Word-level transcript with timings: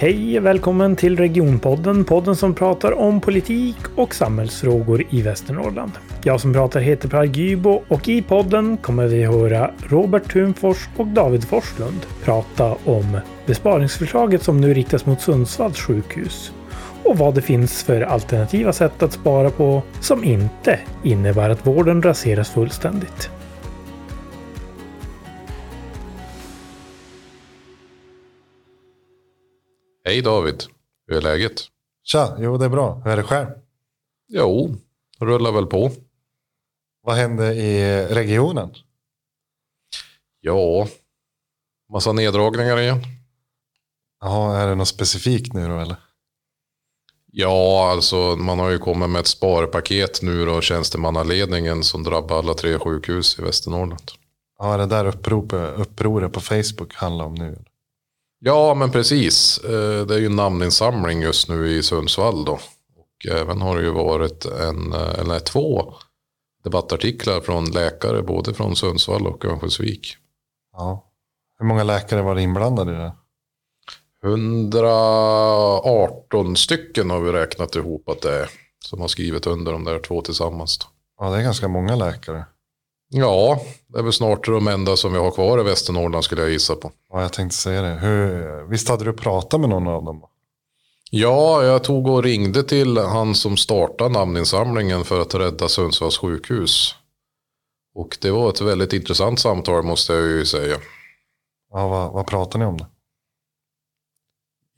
Hej, 0.00 0.38
och 0.38 0.46
välkommen 0.46 0.96
till 0.96 1.16
Regionpodden, 1.16 2.04
podden 2.04 2.36
som 2.36 2.54
pratar 2.54 2.92
om 2.92 3.20
politik 3.20 3.76
och 3.96 4.14
samhällsfrågor 4.14 5.04
i 5.10 5.22
Västernorrland. 5.22 5.92
Jag 6.24 6.40
som 6.40 6.52
pratar 6.52 6.80
heter 6.80 7.08
Per 7.08 7.24
Gybo 7.24 7.82
och 7.88 8.08
i 8.08 8.22
podden 8.22 8.76
kommer 8.76 9.06
vi 9.06 9.24
höra 9.24 9.70
Robert 9.88 10.32
Thunfors 10.32 10.88
och 10.96 11.06
David 11.06 11.44
Forslund 11.44 12.06
prata 12.24 12.76
om 12.84 13.18
besparingsförslaget 13.46 14.42
som 14.42 14.60
nu 14.60 14.74
riktas 14.74 15.06
mot 15.06 15.20
Sundsvalls 15.20 15.78
sjukhus 15.78 16.52
och 17.04 17.18
vad 17.18 17.34
det 17.34 17.42
finns 17.42 17.82
för 17.82 18.00
alternativa 18.00 18.72
sätt 18.72 19.02
att 19.02 19.12
spara 19.12 19.50
på 19.50 19.82
som 20.00 20.24
inte 20.24 20.78
innebär 21.02 21.50
att 21.50 21.66
vården 21.66 22.02
raseras 22.02 22.50
fullständigt. 22.50 23.30
Hej 30.10 30.22
David, 30.22 30.64
hur 31.06 31.16
är 31.16 31.20
läget? 31.20 31.62
Tja, 32.04 32.36
jo 32.38 32.56
det 32.56 32.64
är 32.64 32.68
bra. 32.68 33.02
Hur 33.04 33.10
är 33.10 33.16
det 33.16 33.22
själv? 33.22 33.48
Jo, 34.28 34.76
rullar 35.18 35.52
väl 35.52 35.66
på. 35.66 35.90
Vad 37.02 37.16
hände 37.16 37.54
i 37.54 38.04
regionen? 38.06 38.74
Ja, 40.40 40.88
massa 41.92 42.12
neddragningar 42.12 42.80
igen. 42.80 43.02
Jaha, 44.20 44.58
är 44.58 44.68
det 44.68 44.74
något 44.74 44.88
specifikt 44.88 45.52
nu 45.52 45.68
då 45.68 45.78
eller? 45.78 45.96
Ja, 47.26 47.90
alltså 47.90 48.36
man 48.36 48.58
har 48.58 48.70
ju 48.70 48.78
kommit 48.78 49.10
med 49.10 49.20
ett 49.20 49.26
sparpaket 49.26 50.22
nu 50.22 50.44
då, 50.44 50.60
tjänstemannaledningen 50.60 51.84
som 51.84 52.02
drabbar 52.02 52.38
alla 52.38 52.54
tre 52.54 52.78
sjukhus 52.78 53.38
i 53.38 53.42
Västernorrland. 53.42 54.10
Ja, 54.58 54.76
det 54.76 54.86
där 54.86 55.04
upproret, 55.04 55.78
upproret 55.78 56.32
på 56.32 56.40
Facebook 56.40 56.94
handlar 56.94 57.24
om 57.24 57.34
nu. 57.34 57.64
Ja, 58.42 58.74
men 58.74 58.90
precis. 58.90 59.58
Eh, 59.58 60.06
det 60.06 60.14
är 60.14 60.18
ju 60.18 60.28
namninsamling 60.28 61.22
just 61.22 61.48
nu 61.48 61.68
i 61.68 61.82
Sundsvall 61.82 62.44
då. 62.44 62.52
Och 62.96 63.32
även 63.32 63.60
har 63.60 63.76
det 63.76 63.82
ju 63.82 63.90
varit 63.90 64.44
en, 64.44 64.92
eh, 64.92 65.18
eller 65.18 65.38
två 65.38 65.94
debattartiklar 66.64 67.40
från 67.40 67.64
läkare, 67.64 68.22
både 68.22 68.54
från 68.54 68.76
Sundsvall 68.76 69.26
och 69.26 69.44
Örnsköldsvik. 69.44 70.16
Ja. 70.72 71.06
Hur 71.58 71.66
många 71.66 71.84
läkare 71.84 72.22
var 72.22 72.34
det 72.34 72.42
inblandade 72.42 72.92
i 72.92 72.94
det? 72.94 73.12
118 74.22 76.56
stycken 76.56 77.10
har 77.10 77.20
vi 77.20 77.32
räknat 77.32 77.76
ihop 77.76 78.08
att 78.08 78.22
det 78.22 78.40
är. 78.40 78.50
Som 78.84 79.00
har 79.00 79.08
skrivit 79.08 79.46
under 79.46 79.72
de 79.72 79.84
där 79.84 79.98
två 79.98 80.22
tillsammans. 80.22 80.78
Då. 80.78 80.86
Ja, 81.18 81.30
det 81.30 81.38
är 81.38 81.42
ganska 81.42 81.68
många 81.68 81.96
läkare. 81.96 82.44
Ja, 83.12 83.60
det 83.86 83.98
är 83.98 84.02
väl 84.02 84.12
snart 84.12 84.46
de 84.46 84.68
enda 84.68 84.96
som 84.96 85.12
vi 85.12 85.18
har 85.18 85.30
kvar 85.30 85.60
i 85.60 85.62
Västernorrland 85.62 86.24
skulle 86.24 86.42
jag 86.42 86.50
gissa 86.50 86.74
på. 86.74 86.92
Ja, 87.12 87.22
jag 87.22 87.32
tänkte 87.32 87.56
säga 87.56 87.82
det. 87.82 87.88
Hur, 87.88 88.62
visst 88.68 88.88
hade 88.88 89.04
du 89.04 89.12
pratat 89.12 89.60
med 89.60 89.68
någon 89.68 89.88
av 89.88 90.04
dem? 90.04 90.22
Ja, 91.10 91.64
jag 91.64 91.84
tog 91.84 92.06
och 92.06 92.22
ringde 92.22 92.62
till 92.62 92.98
han 92.98 93.34
som 93.34 93.56
startade 93.56 94.10
namninsamlingen 94.10 95.04
för 95.04 95.20
att 95.20 95.34
rädda 95.34 95.68
Sundsvalls 95.68 96.18
sjukhus. 96.18 96.94
Och 97.94 98.18
det 98.20 98.30
var 98.30 98.48
ett 98.50 98.60
väldigt 98.60 98.92
intressant 98.92 99.40
samtal 99.40 99.82
måste 99.82 100.12
jag 100.12 100.22
ju 100.22 100.46
säga. 100.46 100.76
Ja, 101.72 101.88
vad, 101.88 102.12
vad 102.12 102.26
pratade 102.26 102.58
ni 102.58 102.64
om 102.64 102.78
då? 102.78 102.86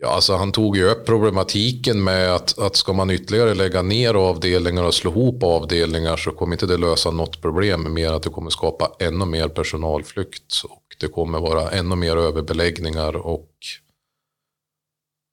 Ja, 0.04 0.08
alltså 0.08 0.34
han 0.34 0.52
tog 0.52 0.76
ju 0.76 0.84
upp 0.84 1.06
problematiken 1.06 2.04
med 2.04 2.34
att, 2.34 2.58
att 2.58 2.76
ska 2.76 2.92
man 2.92 3.10
ytterligare 3.10 3.54
lägga 3.54 3.82
ner 3.82 4.14
avdelningar 4.14 4.84
och 4.84 4.94
slå 4.94 5.10
ihop 5.10 5.42
avdelningar 5.42 6.16
så 6.16 6.30
kommer 6.30 6.54
inte 6.54 6.66
det 6.66 6.76
lösa 6.76 7.10
något 7.10 7.42
problem 7.42 7.94
mer 7.94 8.12
att 8.12 8.22
det 8.22 8.30
kommer 8.30 8.50
skapa 8.50 8.92
ännu 8.98 9.24
mer 9.24 9.48
personalflykt 9.48 10.62
och 10.64 10.82
det 11.00 11.08
kommer 11.08 11.40
vara 11.40 11.70
ännu 11.70 11.96
mer 11.96 12.16
överbeläggningar 12.16 13.16
och 13.16 13.50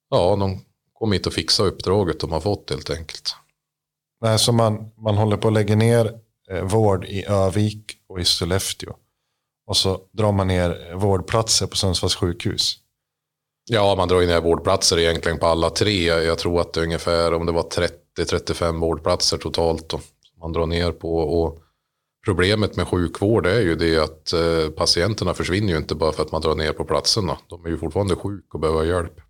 ja, 0.10 0.36
de 0.40 0.60
kommer 0.94 1.16
inte 1.16 1.30
att 1.30 1.36
fixa 1.36 1.64
uppdraget 1.64 2.20
de 2.20 2.32
har 2.32 2.40
fått 2.42 2.70
helt 2.70 2.90
enkelt. 2.90 3.36
Nej, 4.22 4.40
så 4.40 4.52
man, 4.52 4.92
man 4.98 5.18
håller 5.18 5.38
på 5.38 5.48
att 5.48 5.54
lägga 5.54 5.76
ner 5.76 6.20
eh, 6.52 6.64
vård 6.64 7.06
i 7.06 7.26
Övik 7.26 7.98
och 8.10 8.20
i 8.20 8.26
Sollefteå. 8.26 8.96
Och 9.68 9.78
så 9.78 10.02
drar 10.12 10.32
man 10.32 10.48
ner 10.48 10.96
vårdplatser 10.96 11.68
på 11.68 11.76
Sundsvalls 11.76 12.16
sjukhus. 12.16 12.79
Ja, 13.72 13.96
man 13.96 14.08
drar 14.08 14.22
ju 14.22 14.28
ner 14.28 14.42
vårdplatser 14.42 15.00
egentligen 15.00 15.38
på 15.38 15.46
alla 15.46 15.70
tre. 15.70 16.06
Jag 16.06 16.38
tror 16.38 16.62
att 16.62 16.74
det 16.74 16.80
är 16.80 16.84
ungefär 16.84 17.34
om 17.34 17.46
det 17.46 17.52
var 17.52 17.64
30-35 18.18 18.80
vårdplatser 18.80 19.38
totalt 19.38 19.90
då, 19.90 20.00
man 20.42 20.54
drar 20.54 20.66
ner 20.66 20.92
på. 20.92 21.18
Och 21.18 21.60
problemet 22.26 22.76
med 22.76 22.88
sjukvård 22.88 23.46
är 23.46 23.60
ju 23.60 23.76
det 23.76 23.98
att 23.98 24.34
eh, 24.34 24.70
patienterna 24.78 25.34
försvinner 25.34 25.74
ju 25.74 25.78
inte 25.78 25.96
bara 25.96 26.12
för 26.12 26.24
att 26.24 26.32
man 26.32 26.42
drar 26.42 26.56
ner 26.56 26.74
på 26.74 26.86
platserna. 26.86 27.38
De 27.48 27.66
är 27.66 27.70
ju 27.70 27.78
fortfarande 27.78 28.16
sjuka 28.16 28.48
och 28.54 28.60
behöver 28.60 28.84
hjälp. 28.84 29.22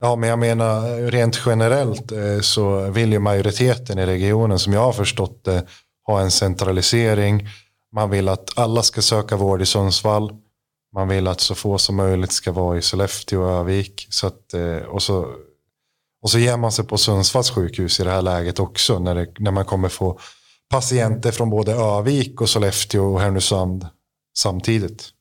Ja, 0.00 0.16
men 0.16 0.28
jag 0.28 0.38
menar 0.38 1.10
rent 1.10 1.40
generellt 1.46 2.12
eh, 2.12 2.40
så 2.40 2.90
vill 2.90 3.12
ju 3.12 3.18
majoriteten 3.18 3.98
i 3.98 4.06
regionen 4.06 4.58
som 4.58 4.72
jag 4.72 4.80
har 4.80 4.92
förstått 4.92 5.44
det 5.44 5.66
ha 6.06 6.20
en 6.20 6.30
centralisering. 6.30 7.48
Man 7.92 8.10
vill 8.10 8.28
att 8.28 8.58
alla 8.58 8.82
ska 8.82 9.02
söka 9.02 9.36
vård 9.36 9.62
i 9.62 9.66
Sundsvall. 9.66 10.32
Man 10.94 11.08
vill 11.08 11.26
att 11.26 11.40
så 11.40 11.54
få 11.54 11.78
som 11.78 11.96
möjligt 11.96 12.32
ska 12.32 12.52
vara 12.52 12.78
i 12.78 12.82
Sollefteå 12.82 13.42
och 13.42 13.50
Övik. 13.50 14.06
Så 14.10 14.26
att, 14.26 14.54
eh, 14.54 14.76
och, 14.76 15.02
så, 15.02 15.34
och 16.22 16.30
så 16.30 16.38
ger 16.38 16.56
man 16.56 16.72
sig 16.72 16.86
på 16.86 16.98
Sundsvalls 16.98 17.50
sjukhus 17.50 18.00
i 18.00 18.04
det 18.04 18.10
här 18.10 18.22
läget 18.22 18.58
också. 18.58 18.98
När, 18.98 19.14
det, 19.14 19.32
när 19.38 19.50
man 19.50 19.64
kommer 19.64 19.88
få 19.88 20.18
patienter 20.70 21.32
från 21.32 21.50
både 21.50 21.72
Övik 21.72 22.40
och 22.40 22.48
Sollefteå 22.48 23.14
och 23.14 23.20
Härnösand 23.20 23.86
samtidigt. 24.38 25.12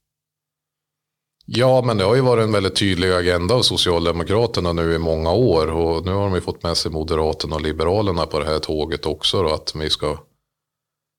Ja, 1.46 1.82
men 1.82 1.98
det 1.98 2.04
har 2.04 2.16
ju 2.16 2.22
varit 2.22 2.44
en 2.44 2.52
väldigt 2.52 2.76
tydlig 2.76 3.12
agenda 3.12 3.56
av 3.56 3.62
Socialdemokraterna 3.62 4.74
nu 4.74 4.94
i 4.96 4.98
många 4.98 5.32
år. 5.32 5.68
Och 5.72 6.06
nu 6.06 6.12
har 6.12 6.24
de 6.24 6.36
ju 6.36 6.42
fått 6.42 6.64
med 6.64 6.78
sig 6.78 6.92
Moderaterna 6.92 7.56
och 7.56 7.62
Liberalerna 7.62 8.26
på 8.26 8.40
det 8.40 8.46
här 8.46 8.60
tåget 8.60 9.06
också. 9.06 9.44
Då, 9.44 9.50
att 9.50 9.76
vi 9.76 9.90
ska 9.90 10.18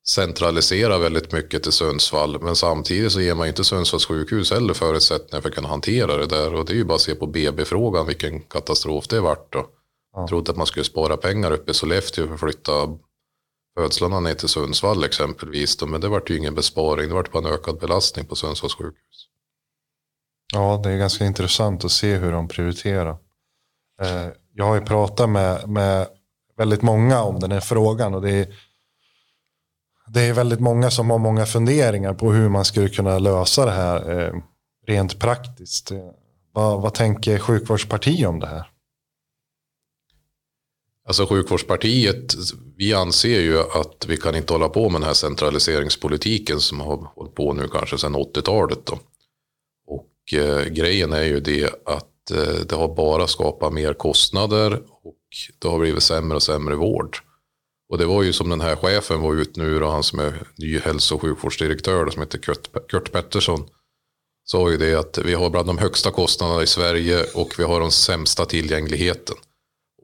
centralisera 0.08 0.98
väldigt 0.98 1.32
mycket 1.32 1.62
till 1.62 1.72
Sundsvall. 1.72 2.42
Men 2.42 2.56
samtidigt 2.56 3.12
så 3.12 3.20
ger 3.20 3.34
man 3.34 3.48
inte 3.48 3.64
Sundsvalls 3.64 4.06
sjukhus 4.06 4.50
heller 4.50 4.74
förutsättningar 4.74 5.40
för 5.40 5.48
att 5.48 5.54
kunna 5.54 5.68
hantera 5.68 6.16
det 6.16 6.26
där. 6.26 6.54
Och 6.54 6.64
det 6.64 6.72
är 6.72 6.76
ju 6.76 6.84
bara 6.84 6.94
att 6.94 7.00
se 7.00 7.14
på 7.14 7.26
BB-frågan 7.26 8.06
vilken 8.06 8.40
katastrof 8.40 9.08
det 9.08 9.20
vart 9.20 9.52
då. 9.52 9.66
Jag 10.16 10.28
trodde 10.28 10.50
att 10.50 10.56
man 10.56 10.66
skulle 10.66 10.84
spara 10.84 11.16
pengar 11.16 11.50
uppe 11.50 11.70
i 11.70 11.74
Sollefteå 11.74 12.26
för 12.26 12.34
att 12.34 12.40
flytta 12.40 12.72
födslarna 13.78 14.20
ner 14.20 14.34
till 14.34 14.48
Sundsvall 14.48 15.04
exempelvis. 15.04 15.76
Då. 15.76 15.86
Men 15.86 16.00
det 16.00 16.08
vart 16.08 16.30
ju 16.30 16.36
ingen 16.36 16.54
besparing, 16.54 17.08
det 17.08 17.14
vart 17.14 17.32
bara 17.32 17.48
en 17.48 17.54
ökad 17.54 17.78
belastning 17.78 18.26
på 18.26 18.36
Sundsvalls 18.36 18.74
sjukhus. 18.74 19.26
Ja, 20.52 20.80
det 20.84 20.90
är 20.90 20.98
ganska 20.98 21.24
intressant 21.24 21.84
att 21.84 21.90
se 21.90 22.16
hur 22.16 22.32
de 22.32 22.48
prioriterar. 22.48 23.18
Eh, 24.02 24.26
jag 24.54 24.64
har 24.64 24.74
ju 24.74 24.80
pratat 24.80 25.30
med, 25.30 25.68
med 25.68 26.08
väldigt 26.56 26.82
många 26.82 27.22
om 27.22 27.40
den 27.40 27.52
här 27.52 27.60
frågan 27.60 28.14
och 28.14 28.22
det 28.22 28.30
är 28.30 28.54
det 30.12 30.20
är 30.20 30.32
väldigt 30.32 30.60
många 30.60 30.90
som 30.90 31.10
har 31.10 31.18
många 31.18 31.46
funderingar 31.46 32.14
på 32.14 32.32
hur 32.32 32.48
man 32.48 32.64
skulle 32.64 32.88
kunna 32.88 33.18
lösa 33.18 33.64
det 33.64 33.70
här 33.70 34.20
eh, 34.20 34.32
rent 34.86 35.18
praktiskt. 35.18 35.92
Vad, 36.52 36.82
vad 36.82 36.94
tänker 36.94 37.38
sjukvårdspartiet 37.38 38.28
om 38.28 38.40
det 38.40 38.46
här? 38.46 38.70
Alltså 41.06 41.26
sjukvårdspartiet, 41.26 42.34
vi 42.76 42.94
anser 42.94 43.40
ju 43.40 43.60
att 43.60 44.06
vi 44.08 44.16
kan 44.16 44.34
inte 44.34 44.52
hålla 44.52 44.68
på 44.68 44.88
med 44.88 45.00
den 45.00 45.06
här 45.06 45.14
centraliseringspolitiken 45.14 46.60
som 46.60 46.80
har 46.80 47.12
hållit 47.14 47.34
på 47.34 47.52
nu 47.52 47.68
kanske 47.68 47.98
sedan 47.98 48.16
80-talet. 48.16 48.86
Då. 48.86 48.98
Och 49.86 50.38
eh, 50.40 50.64
grejen 50.64 51.12
är 51.12 51.22
ju 51.22 51.40
det 51.40 51.64
att 51.86 52.30
eh, 52.30 52.66
det 52.68 52.74
har 52.74 52.94
bara 52.94 53.26
skapat 53.26 53.72
mer 53.72 53.92
kostnader 53.92 54.82
och 55.02 55.16
det 55.58 55.68
har 55.68 55.78
blivit 55.78 56.02
sämre 56.02 56.36
och 56.36 56.42
sämre 56.42 56.74
vård. 56.74 57.16
Och 57.90 57.98
det 57.98 58.06
var 58.06 58.22
ju 58.22 58.32
som 58.32 58.48
den 58.48 58.60
här 58.60 58.76
chefen 58.76 59.20
var 59.20 59.34
ut 59.34 59.56
nu, 59.56 59.80
då, 59.80 59.88
han 59.88 60.02
som 60.02 60.18
är 60.18 60.46
ny 60.56 60.78
hälso 60.78 61.14
och 61.14 61.20
sjukvårdsdirektör 61.20 62.10
som 62.10 62.22
heter 62.22 62.38
Kurt, 62.38 62.88
Kurt 62.88 63.12
Pettersson. 63.12 63.68
Sa 64.44 64.70
ju 64.70 64.76
det 64.76 64.94
att 64.94 65.18
vi 65.18 65.34
har 65.34 65.50
bland 65.50 65.66
de 65.66 65.78
högsta 65.78 66.10
kostnaderna 66.10 66.62
i 66.62 66.66
Sverige 66.66 67.24
och 67.34 67.54
vi 67.58 67.64
har 67.64 67.80
den 67.80 67.90
sämsta 67.90 68.44
tillgängligheten. 68.44 69.36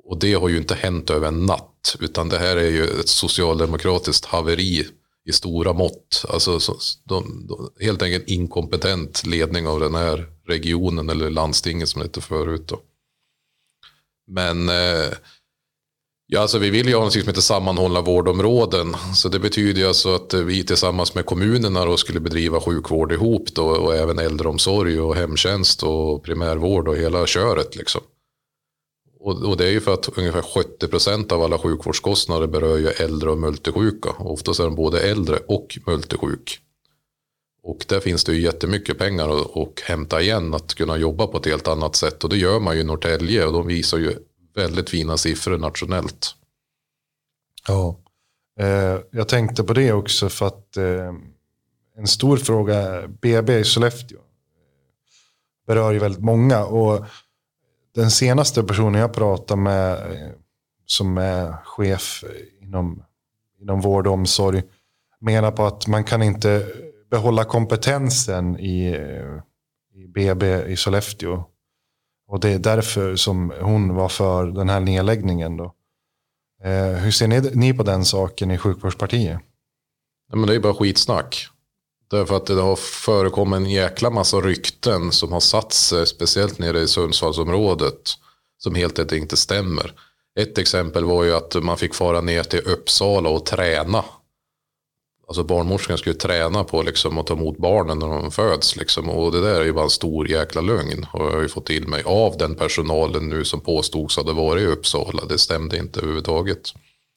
Och 0.05 0.19
det 0.19 0.35
har 0.35 0.49
ju 0.49 0.57
inte 0.57 0.75
hänt 0.75 1.11
över 1.11 1.29
en 1.29 1.47
natt, 1.47 1.97
utan 2.01 2.29
det 2.29 2.39
här 2.39 2.57
är 2.57 2.71
ju 2.71 2.85
ett 2.85 3.09
socialdemokratiskt 3.09 4.25
haveri 4.25 4.87
i 5.29 5.33
stora 5.33 5.73
mått. 5.73 6.25
Alltså 6.29 6.59
de, 7.05 7.47
de, 7.49 7.71
helt 7.81 8.03
enkelt 8.03 8.29
inkompetent 8.29 9.27
ledning 9.27 9.67
av 9.67 9.81
den 9.81 9.95
här 9.95 10.27
regionen 10.49 11.11
eller 11.11 11.31
landstinget 11.31 11.89
som 11.89 12.01
det 12.01 12.07
hette 12.07 12.21
förut. 12.21 12.69
Då. 12.69 12.81
Men 14.27 14.69
eh, 14.69 15.13
Ja, 16.29 16.41
alltså 16.41 16.59
vi 16.59 16.71
vill 16.71 16.89
ju 16.89 16.95
ha 16.95 17.05
något 17.05 17.13
som 17.13 17.23
heter 17.27 17.41
sammanhållna 17.41 18.01
vårdområden. 18.01 18.97
Så 19.15 19.29
det 19.29 19.39
betyder 19.39 19.81
ju 19.81 19.89
alltså 19.89 20.15
att 20.15 20.35
eh, 20.35 20.41
vi 20.41 20.65
tillsammans 20.65 21.15
med 21.15 21.27
kommunerna 21.27 21.85
då 21.85 21.97
skulle 21.97 22.21
bedriva 22.21 22.61
sjukvård 22.61 23.13
ihop 23.13 23.49
då, 23.55 23.67
och 23.67 23.95
även 23.95 24.19
äldreomsorg 24.19 25.01
och 25.01 25.17
hemtjänst 25.17 25.83
och 25.83 26.23
primärvård 26.23 26.89
och 26.89 26.97
hela 26.97 27.27
köret. 27.27 27.77
Liksom. 27.77 28.01
Och, 29.21 29.43
och, 29.43 29.57
det 29.57 29.67
är 29.67 29.71
ju 29.71 29.81
för 29.81 29.95
att 29.95 30.19
ungefär 30.19 30.43
70 30.43 30.89
procent 30.89 31.33
av 31.33 31.43
alla 31.43 31.59
sjukvårdskostnader 31.59 32.47
berör 32.47 32.79
ju 32.79 32.87
äldre 32.87 33.31
och 33.31 33.39
multisjuka. 33.39 34.11
Oftast 34.19 34.61
är 34.61 34.65
de 34.65 34.75
både 34.75 35.01
äldre 35.01 35.39
och 35.49 35.79
multisjuk. 35.87 36.61
Och 37.63 37.85
där 37.89 38.01
finns 38.01 38.25
det 38.25 38.35
ju 38.35 38.41
jättemycket 38.41 38.99
pengar 38.99 39.29
att, 39.29 39.57
att 39.57 39.81
hämta 39.81 40.21
igen, 40.23 40.55
att 40.55 40.75
kunna 40.75 40.97
jobba 40.97 41.27
på 41.27 41.39
ett 41.39 41.47
helt 41.47 41.69
annat 41.69 41.97
sätt. 41.97 42.25
Och 42.25 42.31
det 42.31 42.37
gör 42.37 42.61
man 42.61 42.75
ju 42.75 42.81
i 42.81 42.85
Norrtälje 42.85 43.47
och 43.47 43.53
de 43.53 43.67
visar 43.67 43.99
ju 43.99 44.15
väldigt 44.57 44.91
fina 44.91 45.17
siffror 45.17 45.59
nationellt. 45.59 46.35
Ja, 47.69 47.97
eh, 48.61 48.99
jag 49.11 49.29
tänkte 49.29 49.65
på 49.65 49.73
det 49.73 49.93
också 49.93 50.29
för 50.29 50.47
att 50.47 50.77
eh, 50.77 51.15
en 51.97 52.07
stor 52.07 52.37
fråga, 52.37 53.09
BB 53.09 53.59
i 53.59 53.65
Sollefteå, 53.65 54.19
eh, 54.19 54.25
berör 55.67 55.93
ju 55.93 55.99
väldigt 55.99 56.25
många. 56.25 56.65
Och 56.65 57.05
den 57.95 58.11
senaste 58.11 58.63
personen 58.63 59.01
jag 59.01 59.13
pratade 59.13 59.61
med, 59.61 60.13
eh, 60.13 60.31
som 60.87 61.19
är 61.19 61.57
chef 61.65 62.25
inom, 62.61 63.03
inom 63.61 63.81
vård 63.81 64.07
och 64.07 64.13
omsorg, 64.13 64.63
menar 65.21 65.51
på 65.51 65.67
att 65.67 65.87
man 65.87 66.05
kan 66.05 66.23
inte 66.23 66.67
behålla 67.11 67.45
kompetensen 67.45 68.61
i, 68.61 68.87
eh, 68.87 69.43
i 70.03 70.07
BB 70.09 70.63
i 70.67 70.77
Sollefteå. 70.77 71.45
Och 72.29 72.41
det 72.41 72.51
är 72.51 72.59
därför 72.59 73.17
som 73.17 73.53
hon 73.61 73.95
var 73.95 74.09
för 74.09 74.47
den 74.47 74.69
här 74.69 74.81
nedläggningen. 74.81 75.57
Då. 75.57 75.75
Eh, 76.65 76.93
hur 76.93 77.11
ser 77.11 77.29
ni, 77.29 77.41
ni 77.41 77.75
på 77.75 77.83
den 77.83 78.05
saken 78.05 78.51
i 78.51 78.59
sjukvårdspartiet? 78.59 79.41
Nej, 80.33 80.39
men 80.39 80.47
det 80.47 80.55
är 80.55 80.61
bara 80.61 80.75
skitsnack. 80.75 81.49
Därför 82.11 82.37
att 82.37 82.47
det 82.47 82.61
har 82.61 82.77
förekommit 82.77 83.57
en 83.57 83.71
jäkla 83.71 84.11
massa 84.11 84.37
rykten 84.37 85.13
som 85.13 85.33
har 85.33 85.41
satt 85.41 85.73
sig, 85.73 86.07
speciellt 86.07 86.59
nere 86.59 86.81
i 86.81 86.89
Sundsvallsområdet, 86.89 88.11
som 88.59 88.75
helt 88.75 88.99
enkelt 88.99 89.23
inte 89.23 89.37
stämmer. 89.37 89.93
Ett 90.39 90.59
exempel 90.59 91.05
var 91.05 91.25
ju 91.25 91.35
att 91.35 91.55
man 91.63 91.79
fick 91.79 91.95
fara 91.95 92.21
ner 92.21 92.43
till 92.43 92.61
Uppsala 92.61 93.29
och 93.29 93.47
träna 93.47 94.05
Alltså 95.29 95.45
barnmorskan 95.45 95.99
skulle 95.99 96.15
träna 96.15 96.65
på 96.65 96.83
liksom 96.83 97.19
att 97.19 97.27
ta 97.27 97.35
emot 97.35 97.59
barnen 97.59 97.99
när 97.99 98.07
de 98.09 98.31
föds. 98.31 98.77
Liksom. 98.77 99.11
Och 99.11 99.33
det 99.33 99.41
där 99.41 99.61
är 99.61 99.65
ju 99.65 99.73
bara 99.73 99.85
en 99.85 99.91
stor 99.91 100.29
jäkla 100.29 100.61
lögn. 100.61 101.07
Har 101.11 101.31
jag 101.31 101.43
ju 101.43 101.49
fått 101.49 101.67
till 101.67 101.89
mig 101.89 102.03
av 102.03 102.37
den 102.39 102.55
personalen 102.55 103.29
nu 103.29 103.45
som 103.45 103.61
påstods 103.61 104.17
hade 104.17 104.33
varit 104.33 104.63
i 104.63 104.67
Uppsala. 104.67 105.25
Det 105.25 105.39
stämde 105.39 105.79
inte 105.79 106.01
överhuvudtaget. 106.01 106.73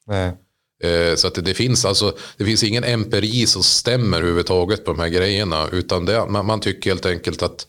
Nej. 0.06 0.36
Eh, 0.82 1.14
så 1.14 1.26
att 1.26 1.34
det, 1.34 1.42
det, 1.42 1.54
finns 1.54 1.84
alltså, 1.84 2.16
det 2.36 2.44
finns 2.44 2.64
ingen 2.64 2.84
empiri 2.84 3.46
som 3.46 3.62
stämmer 3.62 4.18
överhuvudtaget 4.18 4.84
på 4.84 4.92
de 4.92 5.00
här 5.00 5.08
grejerna. 5.08 5.68
Utan 5.72 6.04
det, 6.04 6.26
man, 6.28 6.46
man 6.46 6.60
tycker 6.60 6.90
helt 6.90 7.06
enkelt 7.06 7.42
att 7.42 7.66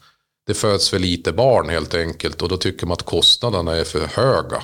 det 0.48 0.54
föds 0.54 0.90
för 0.90 1.00
lite 1.00 1.32
barn 1.32 1.70
helt 1.70 1.94
enkelt. 1.94 2.42
Och 2.42 2.50
då 2.50 2.58
tycker 2.58 2.86
man 2.86 2.94
att 2.94 3.04
kostnaderna 3.04 3.76
är 3.76 3.84
för 3.84 4.06
höga. 4.06 4.64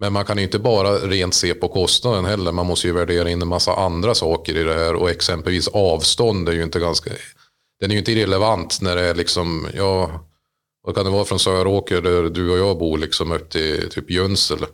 Men 0.00 0.12
man 0.12 0.24
kan 0.24 0.36
ju 0.38 0.44
inte 0.44 0.58
bara 0.58 0.98
rent 0.98 1.34
se 1.34 1.54
på 1.54 1.68
kostnaden 1.68 2.24
heller. 2.24 2.52
Man 2.52 2.66
måste 2.66 2.86
ju 2.86 2.92
värdera 2.92 3.30
in 3.30 3.42
en 3.42 3.48
massa 3.48 3.74
andra 3.74 4.14
saker 4.14 4.56
i 4.56 4.62
det 4.62 4.74
här. 4.74 4.94
Och 4.94 5.10
exempelvis 5.10 5.68
avstånd 5.68 6.48
är 6.48 6.52
ju 6.52 6.62
inte 6.62 6.80
ganska... 6.80 7.10
Den 7.80 7.90
är 7.90 7.94
ju 7.94 7.98
inte 7.98 8.12
irrelevant 8.12 8.80
när 8.80 8.96
det 8.96 9.02
är 9.02 9.14
liksom, 9.14 9.68
ja, 9.74 10.10
vad 10.82 10.94
kan 10.94 11.04
det 11.04 11.10
vara 11.10 11.24
från 11.24 11.38
Söråker 11.38 12.02
där 12.02 12.22
du 12.22 12.50
och 12.50 12.58
jag 12.58 12.78
bor 12.78 12.98
liksom 12.98 13.32
upp 13.32 13.50
till 13.50 13.90
typ 13.90 14.10
Jönsele? 14.10 14.66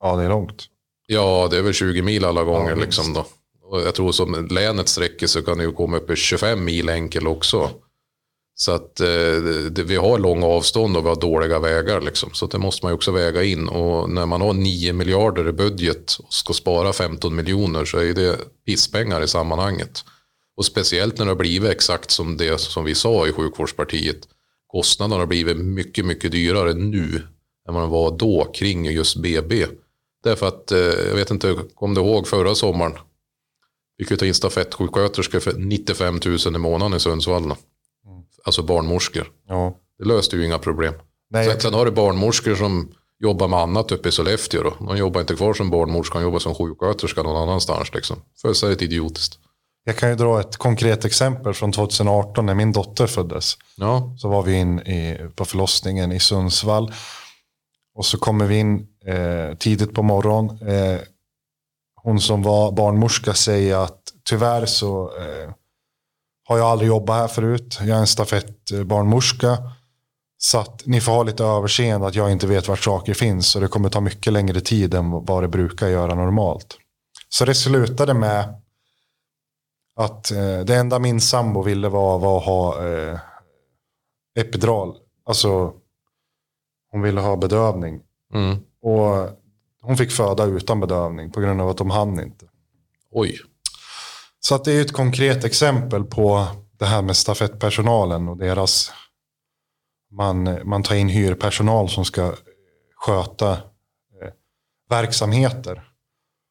Ja, 0.00 0.16
det 0.16 0.24
är 0.24 0.28
långt. 0.28 0.64
Ja, 1.06 1.48
det 1.50 1.58
är 1.58 1.62
väl 1.62 1.72
20 1.72 2.02
mil 2.02 2.24
alla 2.24 2.44
gånger 2.44 2.70
ja, 2.70 2.76
liksom 2.76 3.12
då. 3.12 3.26
Och 3.62 3.80
jag 3.80 3.94
tror 3.94 4.12
som 4.12 4.48
länet 4.50 4.88
sträcker 4.88 5.26
så 5.26 5.42
kan 5.42 5.58
det 5.58 5.64
ju 5.64 5.72
komma 5.72 5.96
upp 5.96 6.10
i 6.10 6.16
25 6.16 6.64
mil 6.64 6.88
enkel 6.88 7.26
också. 7.26 7.70
Så 8.54 8.72
att 8.72 9.00
eh, 9.00 9.06
det, 9.70 9.82
vi 9.84 9.96
har 9.96 10.18
långa 10.18 10.46
avstånd 10.46 10.96
och 10.96 11.04
vi 11.04 11.08
har 11.08 11.20
dåliga 11.20 11.58
vägar. 11.58 12.00
Liksom. 12.00 12.30
Så 12.32 12.46
det 12.46 12.58
måste 12.58 12.84
man 12.84 12.92
ju 12.92 12.94
också 12.94 13.12
väga 13.12 13.42
in. 13.42 13.68
Och 13.68 14.10
när 14.10 14.26
man 14.26 14.40
har 14.40 14.52
9 14.52 14.92
miljarder 14.92 15.48
i 15.48 15.52
budget 15.52 16.16
och 16.18 16.32
ska 16.32 16.52
spara 16.52 16.92
15 16.92 17.36
miljoner 17.36 17.84
så 17.84 17.98
är 17.98 18.14
det 18.14 18.38
pisspengar 18.66 19.22
i 19.22 19.28
sammanhanget. 19.28 20.04
Och 20.56 20.64
speciellt 20.64 21.18
när 21.18 21.24
det 21.24 21.30
har 21.30 21.36
blivit 21.36 21.70
exakt 21.70 22.10
som 22.10 22.36
det 22.36 22.60
som 22.60 22.84
vi 22.84 22.94
sa 22.94 23.26
i 23.26 23.32
sjukvårdspartiet. 23.32 24.28
Kostnaderna 24.66 25.20
har 25.20 25.26
blivit 25.26 25.56
mycket, 25.56 26.04
mycket 26.04 26.32
dyrare 26.32 26.74
nu 26.74 27.22
än 27.68 27.74
vad 27.74 27.82
de 27.82 27.90
var 27.90 28.18
då 28.18 28.44
kring 28.44 28.84
just 28.84 29.16
BB. 29.16 29.66
Därför 30.24 30.48
att, 30.48 30.72
eh, 30.72 30.78
jag 30.78 31.14
vet 31.14 31.30
inte, 31.30 31.56
kom 31.74 31.94
du 31.94 32.00
ihåg 32.00 32.28
förra 32.28 32.54
sommaren? 32.54 32.92
Vi 33.96 34.04
kunde 34.04 34.18
ta 34.18 34.26
in 34.26 34.34
stafettsjuksköterskor 34.34 35.40
för 35.40 35.52
95 35.52 36.20
000 36.24 36.56
i 36.56 36.58
månaden 36.58 36.96
i 36.96 37.00
Sundsvall 37.00 37.54
alltså 38.44 38.62
barnmorskor. 38.62 39.30
Ja. 39.48 39.78
Det 39.98 40.04
löste 40.04 40.36
ju 40.36 40.46
inga 40.46 40.58
problem. 40.58 40.94
Nej, 41.30 41.50
sen, 41.50 41.60
sen 41.60 41.74
har 41.74 41.84
du 41.84 41.90
barnmorskor 41.90 42.54
som 42.54 42.92
jobbar 43.20 43.48
med 43.48 43.58
annat 43.58 43.92
uppe 43.92 44.08
i 44.08 44.12
Sollefteå. 44.12 44.62
Då. 44.62 44.86
De 44.86 44.96
jobbar 44.96 45.20
inte 45.20 45.34
kvar 45.34 45.54
som 45.54 45.70
barnmorska, 45.70 46.18
de 46.18 46.24
jobbar 46.24 46.38
som 46.38 46.54
sjuksköterska 46.54 47.22
någon 47.22 47.42
annanstans. 47.42 47.94
Liksom. 47.94 48.16
Fullständigt 48.42 48.82
idiotiskt. 48.82 49.38
Jag 49.84 49.96
kan 49.96 50.08
ju 50.08 50.14
dra 50.14 50.40
ett 50.40 50.56
konkret 50.56 51.04
exempel 51.04 51.54
från 51.54 51.72
2018 51.72 52.46
när 52.46 52.54
min 52.54 52.72
dotter 52.72 53.06
föddes. 53.06 53.56
Ja. 53.76 54.14
Så 54.18 54.28
var 54.28 54.42
vi 54.42 54.54
in 54.54 54.80
i, 54.80 55.18
på 55.34 55.44
förlossningen 55.44 56.12
i 56.12 56.20
Sundsvall. 56.20 56.92
Och 57.94 58.06
så 58.06 58.18
kommer 58.18 58.46
vi 58.46 58.58
in 58.58 58.86
eh, 59.06 59.56
tidigt 59.58 59.94
på 59.94 60.02
morgonen. 60.02 60.68
Eh, 60.68 61.00
hon 61.94 62.20
som 62.20 62.42
var 62.42 62.72
barnmorska 62.72 63.34
säger 63.34 63.76
att 63.76 63.98
tyvärr 64.24 64.66
så 64.66 65.10
eh, 65.18 65.50
har 66.52 66.58
jag 66.58 66.66
aldrig 66.66 66.88
jobbat 66.88 67.16
här 67.16 67.28
förut. 67.28 67.78
Jag 67.80 67.88
är 67.88 68.00
en 68.00 68.06
stafettbarnmorska. 68.06 69.58
Så 70.38 70.58
att 70.58 70.82
ni 70.86 71.00
får 71.00 71.12
ha 71.12 71.22
lite 71.22 71.44
överseende 71.44 72.06
att 72.06 72.14
jag 72.14 72.32
inte 72.32 72.46
vet 72.46 72.68
vart 72.68 72.84
saker 72.84 73.14
finns. 73.14 73.50
Så 73.50 73.60
det 73.60 73.68
kommer 73.68 73.88
ta 73.88 74.00
mycket 74.00 74.32
längre 74.32 74.60
tid 74.60 74.94
än 74.94 75.10
vad 75.10 75.42
det 75.42 75.48
brukar 75.48 75.88
göra 75.88 76.14
normalt. 76.14 76.78
Så 77.28 77.44
det 77.44 77.54
slutade 77.54 78.14
med 78.14 78.54
att 79.96 80.30
eh, 80.30 80.60
det 80.60 80.76
enda 80.76 80.98
min 80.98 81.20
sambo 81.20 81.62
ville 81.62 81.88
var, 81.88 82.18
var 82.18 82.38
att 82.38 82.44
ha 82.44 82.88
eh, 82.88 83.18
epidural. 84.38 84.96
Alltså 85.24 85.72
hon 86.90 87.02
ville 87.02 87.20
ha 87.20 87.36
bedövning. 87.36 88.00
Mm. 88.34 88.56
Och 88.82 89.28
hon 89.82 89.96
fick 89.96 90.12
föda 90.12 90.44
utan 90.44 90.80
bedövning 90.80 91.30
på 91.30 91.40
grund 91.40 91.60
av 91.60 91.68
att 91.68 91.76
de 91.76 91.90
hann 91.90 92.20
inte. 92.20 92.46
Oj. 93.10 93.38
Så 94.44 94.54
att 94.54 94.64
det 94.64 94.72
är 94.72 94.80
ett 94.80 94.92
konkret 94.92 95.44
exempel 95.44 96.04
på 96.04 96.46
det 96.78 96.84
här 96.84 97.02
med 97.02 97.16
stafettpersonalen 97.16 98.28
och 98.28 98.36
deras 98.36 98.92
man, 100.12 100.58
man 100.64 100.82
tar 100.82 100.94
in 100.94 101.08
hyrpersonal 101.08 101.88
som 101.88 102.04
ska 102.04 102.34
sköta 102.96 103.52
eh, 103.52 103.58
verksamheter. 104.90 105.82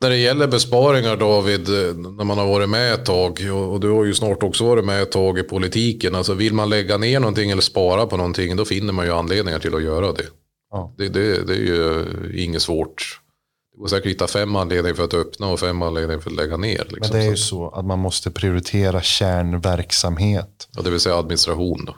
När 0.01 0.09
det 0.09 0.17
gäller 0.17 0.47
besparingar 0.47 1.17
David, 1.17 1.69
när 1.97 2.23
man 2.23 2.37
har 2.37 2.47
varit 2.47 2.69
med 2.69 2.93
ett 2.93 3.05
tag 3.05 3.39
och 3.69 3.79
du 3.79 3.89
har 3.89 4.05
ju 4.05 4.13
snart 4.13 4.43
också 4.43 4.65
varit 4.65 4.85
med 4.85 5.01
ett 5.01 5.11
tag 5.11 5.39
i 5.39 5.43
politiken. 5.43 6.15
Alltså 6.15 6.33
vill 6.33 6.53
man 6.53 6.69
lägga 6.69 6.97
ner 6.97 7.19
någonting 7.19 7.51
eller 7.51 7.61
spara 7.61 8.05
på 8.05 8.17
någonting 8.17 8.55
då 8.55 8.65
finner 8.65 8.93
man 8.93 9.05
ju 9.05 9.11
anledningar 9.11 9.59
till 9.59 9.75
att 9.75 9.83
göra 9.83 10.11
det. 10.11 10.25
Ja. 10.71 10.93
Det, 10.97 11.09
det, 11.09 11.47
det 11.47 11.53
är 11.53 11.57
ju 11.57 12.05
inget 12.35 12.61
svårt. 12.61 13.20
Det 13.81 13.83
går 13.83 13.89
säkert 13.89 14.11
hitta 14.11 14.27
fem 14.27 14.55
anledningar 14.55 14.95
för 14.95 15.03
att 15.03 15.13
öppna 15.13 15.47
och 15.47 15.59
fem 15.59 15.81
anledningar 15.81 16.21
för 16.21 16.29
att 16.29 16.35
lägga 16.35 16.57
ner. 16.57 16.87
Liksom. 16.89 16.97
Men 16.99 17.11
det 17.11 17.25
är 17.25 17.29
ju 17.29 17.37
så 17.37 17.69
att 17.69 17.85
man 17.85 17.99
måste 17.99 18.31
prioritera 18.31 19.01
kärnverksamhet. 19.01 20.67
Ja, 20.75 20.81
det 20.81 20.89
vill 20.89 20.99
säga 20.99 21.15
administration 21.15 21.85
då. 21.85 21.95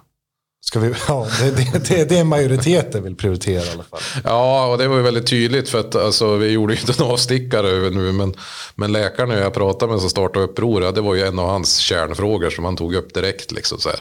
Ska 0.62 0.80
vi, 0.80 0.94
ja, 1.08 1.28
det, 1.42 1.52
det, 1.52 1.90
det, 1.90 2.10
det 2.10 2.18
är 2.18 2.24
majoriteten 2.24 3.04
vill 3.04 3.16
prioritera 3.16 3.66
i 3.66 3.70
alla 3.70 3.84
fall. 3.84 4.00
Ja, 4.24 4.68
och 4.68 4.78
det 4.78 4.88
var 4.88 4.98
ju 4.98 5.02
väldigt 5.02 5.28
tydligt 5.28 5.70
för 5.70 5.80
att 5.80 5.96
alltså, 5.96 6.36
vi 6.36 6.52
gjorde 6.52 6.74
ju 6.74 6.80
inte 6.80 7.04
en 7.04 7.10
avstickare 7.10 7.90
nu. 7.90 8.12
Men, 8.12 8.34
men 8.75 8.92
läkaren 8.92 9.30
jag 9.30 9.54
pratade 9.54 9.92
med 9.92 10.02
som 10.02 10.10
startade 10.10 10.46
upproret, 10.46 10.96
det 10.96 11.02
var 11.02 11.16
ju 11.16 11.22
en 11.22 11.40
av 11.40 11.48
hans 11.48 11.78
kärnfrågor 11.78 12.50
som 12.50 12.66
han 12.66 12.75
tog 12.75 12.96
upp 12.96 13.13
direkt. 13.13 13.52
Liksom, 13.52 13.80
så 13.80 13.90
här. 13.90 14.00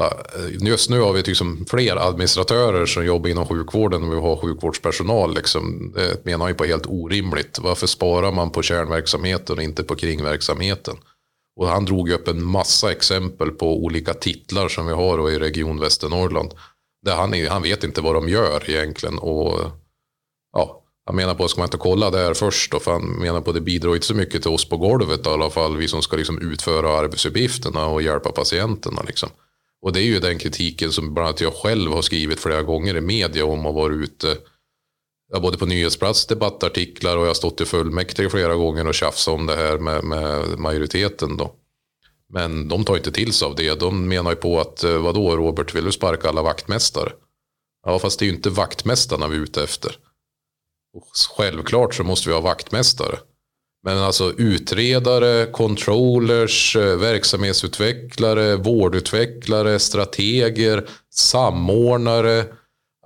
Eh, 0.00 0.68
just 0.68 0.90
nu 0.90 1.00
har 1.00 1.12
vi 1.12 1.22
liksom 1.22 1.66
fler 1.70 1.96
administratörer 1.96 2.86
som 2.86 3.04
jobbar 3.04 3.30
inom 3.30 3.46
sjukvården 3.46 4.02
än 4.02 4.10
vi 4.10 4.16
har 4.16 4.36
sjukvårdspersonal. 4.36 5.34
Liksom. 5.34 5.92
Det 5.94 6.24
menar 6.24 6.48
jag 6.48 6.56
på 6.56 6.64
helt 6.64 6.86
orimligt. 6.86 7.58
Varför 7.58 7.86
sparar 7.86 8.32
man 8.32 8.50
på 8.50 8.62
kärnverksamheten 8.62 9.56
och 9.56 9.62
inte 9.62 9.82
på 9.82 9.96
kringverksamheten? 9.96 10.96
Och 11.60 11.68
han 11.68 11.84
drog 11.84 12.10
upp 12.10 12.28
en 12.28 12.44
massa 12.44 12.92
exempel 12.92 13.50
på 13.50 13.84
olika 13.84 14.14
titlar 14.14 14.68
som 14.68 14.86
vi 14.86 14.92
har 14.92 15.30
i 15.30 15.38
Region 15.38 15.80
Västernorrland. 15.80 16.54
Där 17.02 17.16
han, 17.16 17.46
han 17.48 17.62
vet 17.62 17.84
inte 17.84 18.00
vad 18.00 18.14
de 18.14 18.28
gör 18.28 18.70
egentligen. 18.70 19.18
Och, 19.18 19.60
ja, 20.52 20.82
han 21.06 21.16
menar 21.16 21.34
på, 21.34 21.48
ska 21.48 21.60
man 21.60 21.66
inte 21.66 21.76
kolla 21.76 22.10
där 22.10 22.34
först 22.34 22.72
då? 22.72 22.80
För 22.80 22.92
han 22.92 23.04
menar 23.04 23.40
på, 23.40 23.52
det 23.52 23.60
bidrar 23.60 23.94
inte 23.94 24.06
så 24.06 24.14
mycket 24.14 24.42
till 24.42 24.50
oss 24.50 24.68
på 24.68 24.76
golvet 24.76 25.26
i 25.26 25.28
alla 25.28 25.50
fall. 25.50 25.76
Vi 25.76 25.88
som 25.88 26.02
ska 26.02 26.16
liksom 26.16 26.52
utföra 26.52 26.98
arbetsuppgifterna 26.98 27.86
och 27.86 28.02
hjälpa 28.02 28.32
patienterna. 28.32 29.02
Liksom. 29.06 29.28
Och 29.86 29.92
det 29.92 30.00
är 30.00 30.04
ju 30.04 30.20
den 30.20 30.38
kritiken 30.38 30.92
som 30.92 31.14
bland 31.14 31.28
annat 31.28 31.40
jag 31.40 31.54
själv 31.54 31.92
har 31.92 32.02
skrivit 32.02 32.40
flera 32.40 32.62
gånger 32.62 32.96
i 32.96 33.00
media 33.00 33.44
om 33.44 33.66
att 33.66 33.74
vara 33.74 33.94
ute. 33.94 34.38
Både 35.42 35.58
på 35.58 35.66
nyhetsplats, 35.66 36.26
debattartiklar 36.26 37.16
och 37.16 37.22
jag 37.22 37.28
har 37.28 37.34
stått 37.34 37.60
i 37.60 37.64
fullmäktige 37.64 38.30
flera 38.30 38.54
gånger 38.54 38.86
och 38.86 38.94
tjafsat 38.94 39.34
om 39.34 39.46
det 39.46 39.56
här 39.56 39.78
med, 39.78 40.04
med 40.04 40.58
majoriteten. 40.58 41.36
Då. 41.36 41.54
Men 42.32 42.68
de 42.68 42.84
tar 42.84 42.96
inte 42.96 43.12
till 43.12 43.32
sig 43.32 43.46
av 43.46 43.54
det. 43.54 43.80
De 43.80 44.08
menar 44.08 44.30
ju 44.30 44.36
på 44.36 44.60
att 44.60 44.84
eh, 44.84 44.98
vadå 44.98 45.36
Robert, 45.36 45.74
vill 45.74 45.84
du 45.84 45.92
sparka 45.92 46.28
alla 46.28 46.42
vaktmästare? 46.42 47.12
Ja, 47.86 47.98
fast 47.98 48.18
det 48.18 48.24
är 48.24 48.26
ju 48.28 48.34
inte 48.34 48.50
vaktmästarna 48.50 49.28
vi 49.28 49.36
är 49.36 49.40
ute 49.40 49.62
efter. 49.62 49.96
Och 50.94 51.08
självklart 51.36 51.94
så 51.94 52.04
måste 52.04 52.28
vi 52.28 52.34
ha 52.34 52.40
vaktmästare. 52.40 53.18
Men 53.86 53.98
alltså 53.98 54.32
utredare, 54.36 55.46
controllers, 55.46 56.76
eh, 56.76 56.96
verksamhetsutvecklare, 56.96 58.56
vårdutvecklare, 58.56 59.78
strateger, 59.78 60.88
samordnare. 61.10 62.44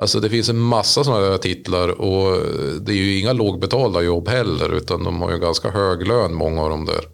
Alltså 0.00 0.20
det 0.20 0.30
finns 0.30 0.48
en 0.48 0.58
massa 0.58 1.04
sådana 1.04 1.38
titlar 1.38 1.88
och 1.88 2.36
eh, 2.36 2.72
det 2.80 2.92
är 2.92 2.96
ju 2.96 3.18
inga 3.18 3.32
lågbetalda 3.32 4.02
jobb 4.02 4.28
heller 4.28 4.74
utan 4.74 5.04
de 5.04 5.22
har 5.22 5.32
ju 5.32 5.38
ganska 5.38 5.70
hög 5.70 6.06
lön 6.06 6.34
många 6.34 6.62
av 6.62 6.70
dem 6.70 6.84
där. 6.84 7.04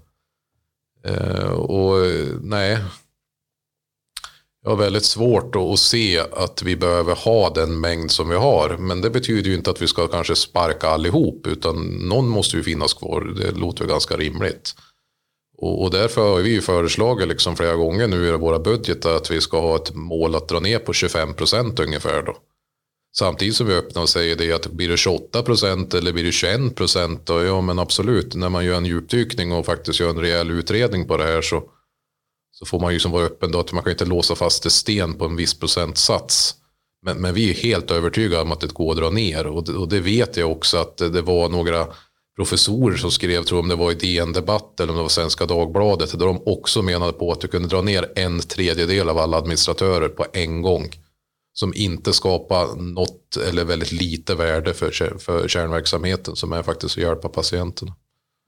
Eh, 1.04 1.50
och 1.50 1.96
nej, 2.40 2.78
jag 4.66 4.70
har 4.70 4.76
väldigt 4.76 5.04
svårt 5.04 5.56
att 5.56 5.78
se 5.78 6.18
att 6.18 6.62
vi 6.62 6.76
behöver 6.76 7.14
ha 7.14 7.50
den 7.50 7.80
mängd 7.80 8.10
som 8.10 8.28
vi 8.28 8.36
har. 8.36 8.76
Men 8.76 9.00
det 9.00 9.10
betyder 9.10 9.50
ju 9.50 9.56
inte 9.56 9.70
att 9.70 9.82
vi 9.82 9.86
ska 9.86 10.08
kanske 10.08 10.36
sparka 10.36 10.88
allihop. 10.88 11.46
Utan 11.46 11.84
någon 11.84 12.28
måste 12.28 12.56
ju 12.56 12.62
finnas 12.62 12.94
kvar. 12.94 13.20
Det 13.20 13.50
låter 13.50 13.82
ju 13.82 13.88
ganska 13.88 14.16
rimligt. 14.16 14.74
Och, 15.58 15.82
och 15.82 15.90
därför 15.90 16.28
har 16.28 16.36
vi 16.36 16.50
ju 16.50 16.60
föreslagit 16.60 17.28
liksom 17.28 17.56
flera 17.56 17.74
gånger 17.74 18.08
nu 18.08 18.28
i 18.28 18.30
våra 18.30 18.58
budgetar 18.58 19.16
att 19.16 19.30
vi 19.30 19.40
ska 19.40 19.60
ha 19.60 19.76
ett 19.76 19.94
mål 19.94 20.34
att 20.34 20.48
dra 20.48 20.60
ner 20.60 20.78
på 20.78 20.92
25 20.92 21.34
procent 21.34 21.80
ungefär. 21.80 22.22
Då. 22.22 22.36
Samtidigt 23.18 23.56
som 23.56 23.66
vi 23.66 23.74
öppnar 23.74 24.02
och 24.02 24.08
säger 24.08 24.36
det 24.36 24.52
att 24.52 24.66
blir 24.66 24.88
det 24.88 24.96
28 24.96 25.42
procent 25.42 25.94
eller 25.94 26.12
blir 26.12 26.24
det 26.24 26.32
21 26.32 26.74
procent. 26.74 27.22
Ja 27.28 27.60
men 27.60 27.78
absolut, 27.78 28.34
när 28.34 28.48
man 28.48 28.64
gör 28.64 28.76
en 28.76 28.86
djupdykning 28.86 29.52
och 29.52 29.66
faktiskt 29.66 30.00
gör 30.00 30.10
en 30.10 30.20
rejäl 30.20 30.50
utredning 30.50 31.08
på 31.08 31.16
det 31.16 31.24
här 31.24 31.42
så 31.42 31.62
så 32.58 32.66
får 32.66 32.80
man 32.80 32.92
ju 32.92 33.00
som 33.00 33.12
vara 33.12 33.24
öppen 33.24 33.50
då 33.50 33.60
att 33.60 33.72
man 33.72 33.82
kan 33.82 33.92
inte 33.92 34.04
låsa 34.04 34.34
fast 34.34 34.66
ett 34.66 34.72
sten 34.72 35.14
på 35.14 35.24
en 35.24 35.36
viss 35.36 35.58
procentsats. 35.58 36.54
Men, 37.02 37.20
men 37.20 37.34
vi 37.34 37.50
är 37.50 37.54
helt 37.54 37.90
övertygade 37.90 38.42
om 38.42 38.52
att 38.52 38.60
det 38.60 38.74
går 38.74 38.90
att 38.90 38.98
dra 38.98 39.10
ner 39.10 39.46
och, 39.46 39.68
och 39.68 39.88
det 39.88 40.00
vet 40.00 40.36
jag 40.36 40.52
också 40.52 40.76
att 40.76 40.96
det 40.96 41.22
var 41.22 41.48
några 41.48 41.86
professorer 42.36 42.96
som 42.96 43.10
skrev, 43.10 43.44
tror 43.44 43.58
om 43.58 43.68
det 43.68 43.76
var 43.76 43.92
i 43.92 43.94
DN 43.94 44.32
Debatt 44.32 44.80
eller 44.80 44.92
om 44.92 44.96
det 44.96 45.02
var 45.02 45.08
Svenska 45.08 45.46
Dagbladet, 45.46 46.18
där 46.18 46.26
de 46.26 46.42
också 46.46 46.82
menade 46.82 47.12
på 47.12 47.32
att 47.32 47.40
du 47.40 47.48
kunde 47.48 47.68
dra 47.68 47.82
ner 47.82 48.12
en 48.16 48.40
tredjedel 48.40 49.08
av 49.08 49.18
alla 49.18 49.36
administratörer 49.36 50.08
på 50.08 50.26
en 50.32 50.62
gång. 50.62 50.90
Som 51.52 51.74
inte 51.74 52.12
skapar 52.12 52.76
något 52.76 53.36
eller 53.48 53.64
väldigt 53.64 53.92
lite 53.92 54.34
värde 54.34 54.74
för, 54.74 55.18
för 55.18 55.48
kärnverksamheten 55.48 56.36
som 56.36 56.52
är 56.52 56.62
faktiskt 56.62 56.98
att 56.98 57.02
hjälpa 57.02 57.28
patienterna. 57.28 57.94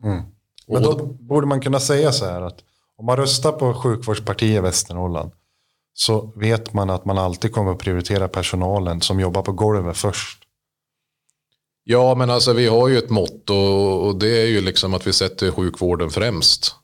Mm. 0.05 0.23
Men 0.69 0.83
då 0.83 1.07
borde 1.07 1.47
man 1.47 1.61
kunna 1.61 1.81
säga 1.81 2.13
så 2.13 2.25
här 2.25 2.43
att 2.43 2.59
om 2.99 3.07
man 3.07 3.17
röstar 3.17 3.53
på 3.53 3.75
sjukvårdspartiet 3.75 4.65
Västernorrland 4.65 5.33
så 5.95 6.33
vet 6.37 6.73
man 6.73 6.91
att 6.91 7.05
man 7.05 7.19
alltid 7.19 7.53
kommer 7.53 7.73
att 7.73 7.79
prioritera 7.79 8.29
personalen 8.29 9.01
som 9.01 9.21
jobbar 9.21 9.43
på 9.43 9.53
golvet 9.53 9.97
först. 9.97 10.43
Ja, 11.85 12.15
men 12.15 12.31
alltså 12.31 12.53
vi 12.53 12.67
har 12.67 12.89
ju 12.89 12.99
ett 12.99 13.11
mått 13.11 13.51
och, 13.51 14.19
det 14.19 14.43
är 14.43 14.47
ju 14.47 14.61
liksom 14.61 14.95
att 14.95 15.07
vi 15.07 15.13
sätter 15.13 15.51
sjukvården 15.51 16.11
främst. 16.11 16.75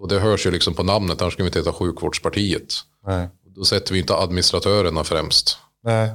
Och 0.00 0.08
det 0.08 0.18
hörs 0.18 0.46
ju 0.46 0.50
liksom 0.50 0.74
på 0.74 0.82
namnet, 0.82 1.22
annars 1.22 1.32
ska 1.32 1.42
vi 1.42 1.46
inte 1.46 1.58
heta 1.58 1.72
sjukvårdspartiet. 1.72 2.74
Nej. 3.06 3.28
Då 3.44 3.64
sätter 3.64 3.92
vi 3.92 3.98
inte 3.98 4.14
administratörerna 4.14 5.04
främst. 5.04 5.58
Nej, 5.84 6.10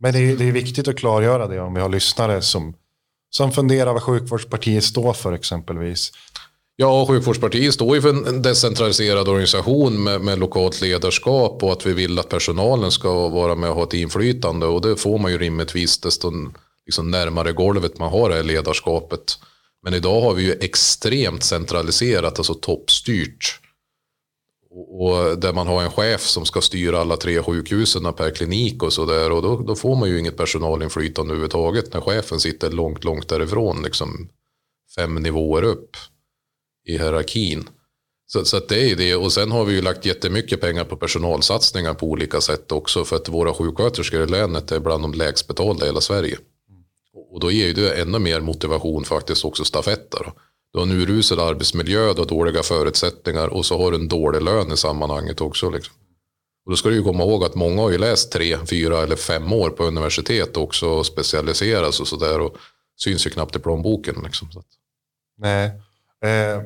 men 0.00 0.12
det 0.12 0.18
är, 0.18 0.36
det 0.36 0.44
är 0.44 0.52
viktigt 0.52 0.88
att 0.88 0.96
klargöra 0.96 1.46
det 1.46 1.60
om 1.60 1.74
vi 1.74 1.80
har 1.80 1.88
lyssnare 1.88 2.42
som, 2.42 2.74
som 3.30 3.52
funderar 3.52 3.92
vad 3.92 4.02
sjukvårdspartiet 4.02 4.84
står 4.84 5.12
för 5.12 5.32
exempelvis. 5.32 6.12
Ja, 6.80 7.06
Sjukvårdspartiet 7.06 7.74
står 7.74 7.96
ju 7.96 8.02
för 8.02 8.28
en 8.28 8.42
decentraliserad 8.42 9.28
organisation 9.28 10.02
med, 10.02 10.20
med, 10.20 10.38
lokalt 10.38 10.80
ledarskap 10.80 11.62
och 11.62 11.72
att 11.72 11.86
vi 11.86 11.92
vill 11.92 12.18
att 12.18 12.28
personalen 12.28 12.90
ska 12.90 13.28
vara 13.28 13.54
med 13.54 13.70
och 13.70 13.76
ha 13.76 13.82
ett 13.82 13.94
inflytande 13.94 14.66
och 14.66 14.80
det 14.80 14.96
får 14.96 15.18
man 15.18 15.32
ju 15.32 15.38
rimligtvis 15.38 15.98
desto 15.98 16.32
liksom 16.86 17.10
närmare 17.10 17.52
golvet 17.52 17.98
man 17.98 18.10
har 18.10 18.28
det 18.30 18.36
här 18.36 18.42
ledarskapet. 18.42 19.38
Men 19.82 19.94
idag 19.94 20.20
har 20.20 20.34
vi 20.34 20.42
ju 20.42 20.52
extremt 20.52 21.42
centraliserat, 21.42 22.38
alltså 22.38 22.54
toppstyrt. 22.54 23.60
Och, 24.70 25.02
och 25.02 25.38
där 25.38 25.52
man 25.52 25.66
har 25.66 25.82
en 25.82 25.90
chef 25.90 26.20
som 26.20 26.44
ska 26.44 26.60
styra 26.60 27.00
alla 27.00 27.16
tre 27.16 27.42
sjukhusen 27.42 28.12
per 28.14 28.30
klinik 28.30 28.82
och 28.82 28.92
sådär. 28.92 29.32
Och 29.32 29.42
då, 29.42 29.56
då, 29.60 29.74
får 29.74 29.96
man 29.96 30.08
ju 30.08 30.18
inget 30.18 30.36
personalinflytande 30.36 31.32
överhuvudtaget 31.32 31.94
när 31.94 32.00
chefen 32.00 32.40
sitter 32.40 32.70
långt, 32.70 33.04
långt 33.04 33.28
därifrån, 33.28 33.82
liksom 33.82 34.28
fem 34.96 35.14
nivåer 35.14 35.62
upp 35.62 35.96
i 36.88 36.98
hierarkin. 36.98 37.68
Så, 38.26 38.44
så 38.44 38.60
det 38.68 38.82
är 38.82 38.88
ju 38.88 38.94
det. 38.94 39.14
Och 39.16 39.32
sen 39.32 39.50
har 39.50 39.64
vi 39.64 39.74
ju 39.74 39.82
lagt 39.82 40.06
jättemycket 40.06 40.60
pengar 40.60 40.84
på 40.84 40.96
personalsatsningar 40.96 41.94
på 41.94 42.06
olika 42.06 42.40
sätt 42.40 42.72
också. 42.72 43.04
För 43.04 43.16
att 43.16 43.28
våra 43.28 43.54
sjuksköterskor 43.54 44.22
i 44.22 44.26
länet 44.26 44.72
är 44.72 44.80
bland 44.80 45.04
de 45.04 45.12
lägst 45.12 45.48
betalda 45.48 45.84
i 45.84 45.88
hela 45.88 46.00
Sverige. 46.00 46.38
Och 47.30 47.40
då 47.40 47.50
ger 47.50 47.66
ju 47.66 47.72
det 47.72 48.00
ännu 48.00 48.18
mer 48.18 48.40
motivation 48.40 49.04
faktiskt 49.04 49.44
också 49.44 49.64
stafetter. 49.64 50.32
Du 50.72 50.78
har 50.78 50.86
en 50.86 50.92
urusel 50.92 51.40
arbetsmiljö, 51.40 52.12
du 52.12 52.18
har 52.18 52.26
dåliga 52.26 52.62
förutsättningar 52.62 53.48
och 53.48 53.66
så 53.66 53.78
har 53.78 53.90
du 53.90 53.96
en 53.96 54.08
dålig 54.08 54.42
lön 54.42 54.72
i 54.72 54.76
sammanhanget 54.76 55.40
också. 55.40 55.70
Liksom. 55.70 55.94
Och 56.64 56.70
då 56.72 56.76
ska 56.76 56.88
du 56.88 56.94
ju 56.94 57.02
komma 57.02 57.24
ihåg 57.24 57.44
att 57.44 57.54
många 57.54 57.82
har 57.82 57.90
ju 57.90 57.98
läst 57.98 58.32
tre, 58.32 58.58
fyra 58.70 59.02
eller 59.02 59.16
fem 59.16 59.52
år 59.52 59.70
på 59.70 59.84
universitet 59.84 60.56
också 60.56 60.86
och 60.86 61.06
specialiseras 61.06 62.00
och 62.00 62.08
sådär. 62.08 62.40
Och 62.40 62.56
syns 62.96 63.26
ju 63.26 63.30
knappt 63.30 63.56
i 63.56 63.58
plånboken. 63.58 64.22
Liksom. 64.24 64.48
Nej, 65.38 65.70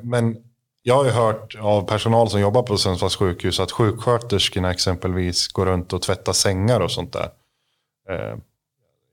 men 0.03 0.37
jag 0.83 0.95
har 0.95 1.05
ju 1.05 1.11
hört 1.11 1.57
av 1.61 1.83
personal 1.83 2.31
som 2.31 2.41
jobbar 2.41 2.63
på 2.63 2.77
Sundsvalls 2.77 3.17
sjukhus 3.17 3.61
att 3.61 3.73
sjuksköterskorna 3.73 4.71
exempelvis 4.71 5.49
går 5.49 5.67
runt 5.67 5.93
och 5.93 6.03
tvättar 6.03 6.33
sängar 6.33 6.81
och 6.81 6.91
sånt 6.91 7.13
där. 7.13 7.29
Eh, 8.09 8.37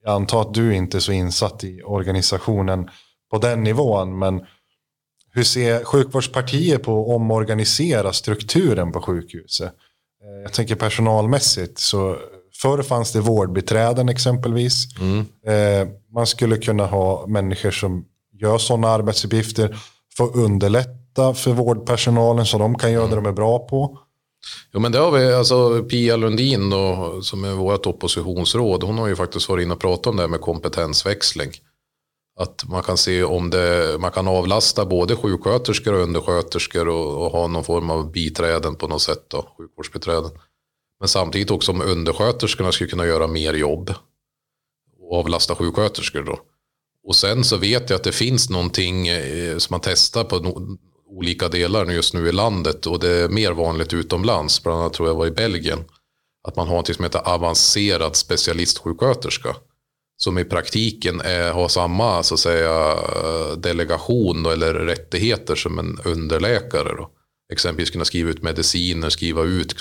jag 0.03 0.13
antar 0.13 0.41
att 0.41 0.53
du 0.53 0.75
inte 0.75 0.97
är 0.97 0.99
så 0.99 1.11
insatt 1.11 1.63
i 1.63 1.81
organisationen 1.83 2.89
på 3.31 3.37
den 3.37 3.63
nivån, 3.63 4.19
men 4.19 4.45
hur 5.31 5.43
ser 5.43 5.83
sjukvårdspartiet 5.83 6.83
på 6.83 7.01
att 7.01 7.15
omorganisera 7.15 8.13
strukturen 8.13 8.91
på 8.91 9.01
sjukhuset? 9.01 9.73
Eh, 10.23 10.41
jag 10.43 10.53
tänker 10.53 10.75
personalmässigt, 10.75 11.79
så 11.79 12.17
förr 12.61 12.81
fanns 12.81 13.11
det 13.11 13.19
vårdbiträden 13.19 14.09
exempelvis. 14.09 14.85
Mm. 14.99 15.25
Man 16.13 16.27
skulle 16.27 16.57
kunna 16.57 16.85
ha 16.85 17.27
människor 17.27 17.71
som 17.71 18.05
gör 18.33 18.57
sådana 18.57 18.87
arbetsuppgifter 18.87 19.77
få 20.19 20.31
underlätta 20.31 21.33
för 21.33 21.51
vårdpersonalen 21.51 22.45
så 22.45 22.57
de 22.57 22.77
kan 22.77 22.91
göra 22.91 23.07
det 23.07 23.15
de 23.15 23.25
är 23.25 23.31
bra 23.31 23.59
på? 23.59 23.99
Jo 24.73 24.79
men 24.79 24.91
det 24.91 24.99
har 24.99 25.11
vi, 25.11 25.33
alltså 25.33 25.83
Pia 25.83 26.15
Lundin 26.15 26.69
då, 26.69 27.19
som 27.21 27.43
är 27.43 27.53
vårt 27.53 27.85
oppositionsråd, 27.85 28.83
hon 28.83 28.97
har 28.97 29.07
ju 29.07 29.15
faktiskt 29.15 29.49
varit 29.49 29.63
inne 29.63 29.73
och 29.73 29.79
pratat 29.79 30.07
om 30.07 30.15
det 30.15 30.21
här 30.21 30.27
med 30.27 30.41
kompetensväxling. 30.41 31.51
Att 32.39 32.65
man 32.69 32.83
kan 32.83 32.97
se 32.97 33.23
om 33.23 33.49
det, 33.49 33.97
man 33.99 34.11
kan 34.11 34.27
avlasta 34.27 34.85
både 34.85 35.15
sjuksköterskor 35.15 35.93
och 35.93 35.99
undersköterskor 35.99 36.87
och, 36.87 37.25
och 37.25 37.31
ha 37.31 37.47
någon 37.47 37.63
form 37.63 37.89
av 37.89 38.11
biträden 38.11 38.75
på 38.75 38.87
något 38.87 39.01
sätt 39.01 39.25
då, 39.27 39.45
sjukvårdsbiträden. 39.57 40.31
Men 40.99 41.07
samtidigt 41.07 41.51
också 41.51 41.71
om 41.71 41.81
undersköterskorna 41.81 42.71
skulle 42.71 42.89
kunna 42.89 43.05
göra 43.05 43.27
mer 43.27 43.53
jobb 43.53 43.93
och 45.01 45.19
avlasta 45.19 45.55
sjuksköterskor 45.55 46.23
då. 46.23 46.39
Och 47.09 47.15
sen 47.15 47.43
så 47.43 47.57
vet 47.57 47.89
jag 47.89 47.97
att 47.97 48.03
det 48.03 48.11
finns 48.11 48.49
någonting 48.49 49.07
eh, 49.07 49.57
som 49.57 49.73
man 49.73 49.81
testar 49.83 50.23
på 50.23 50.39
no 50.39 50.77
olika 51.07 51.49
delar 51.49 51.85
just 51.85 52.13
nu 52.13 52.27
i 52.27 52.31
landet 52.31 52.85
och 52.85 52.99
det 52.99 53.09
är 53.09 53.29
mer 53.29 53.51
vanligt 53.51 53.93
utomlands. 53.93 54.63
Bland 54.63 54.79
annat 54.79 54.93
tror 54.93 55.07
jag 55.07 55.15
var 55.15 55.27
i 55.27 55.31
Belgien. 55.31 55.79
Att 56.47 56.55
man 56.55 56.67
har 56.67 56.75
något 56.75 56.95
som 56.95 57.03
heter 57.03 57.27
avancerad 57.27 58.15
specialistsjuksköterska. 58.15 59.55
Som 60.17 60.37
i 60.37 60.45
praktiken 60.45 61.21
är, 61.21 61.51
har 61.51 61.67
samma 61.67 62.23
så 62.23 62.33
att 62.33 62.39
säga, 62.39 62.91
eh, 62.91 63.57
delegation 63.57 64.43
då, 64.43 64.49
eller 64.49 64.73
rättigheter 64.73 65.55
som 65.55 65.79
en 65.79 65.99
underläkare. 66.05 66.95
Då. 66.97 67.09
Exempelvis 67.53 67.89
kunna 67.89 68.05
skriva 68.05 68.29
ut 68.29 68.43
mediciner, 68.43 69.09
skriva 69.09 69.43
ut 69.43 69.75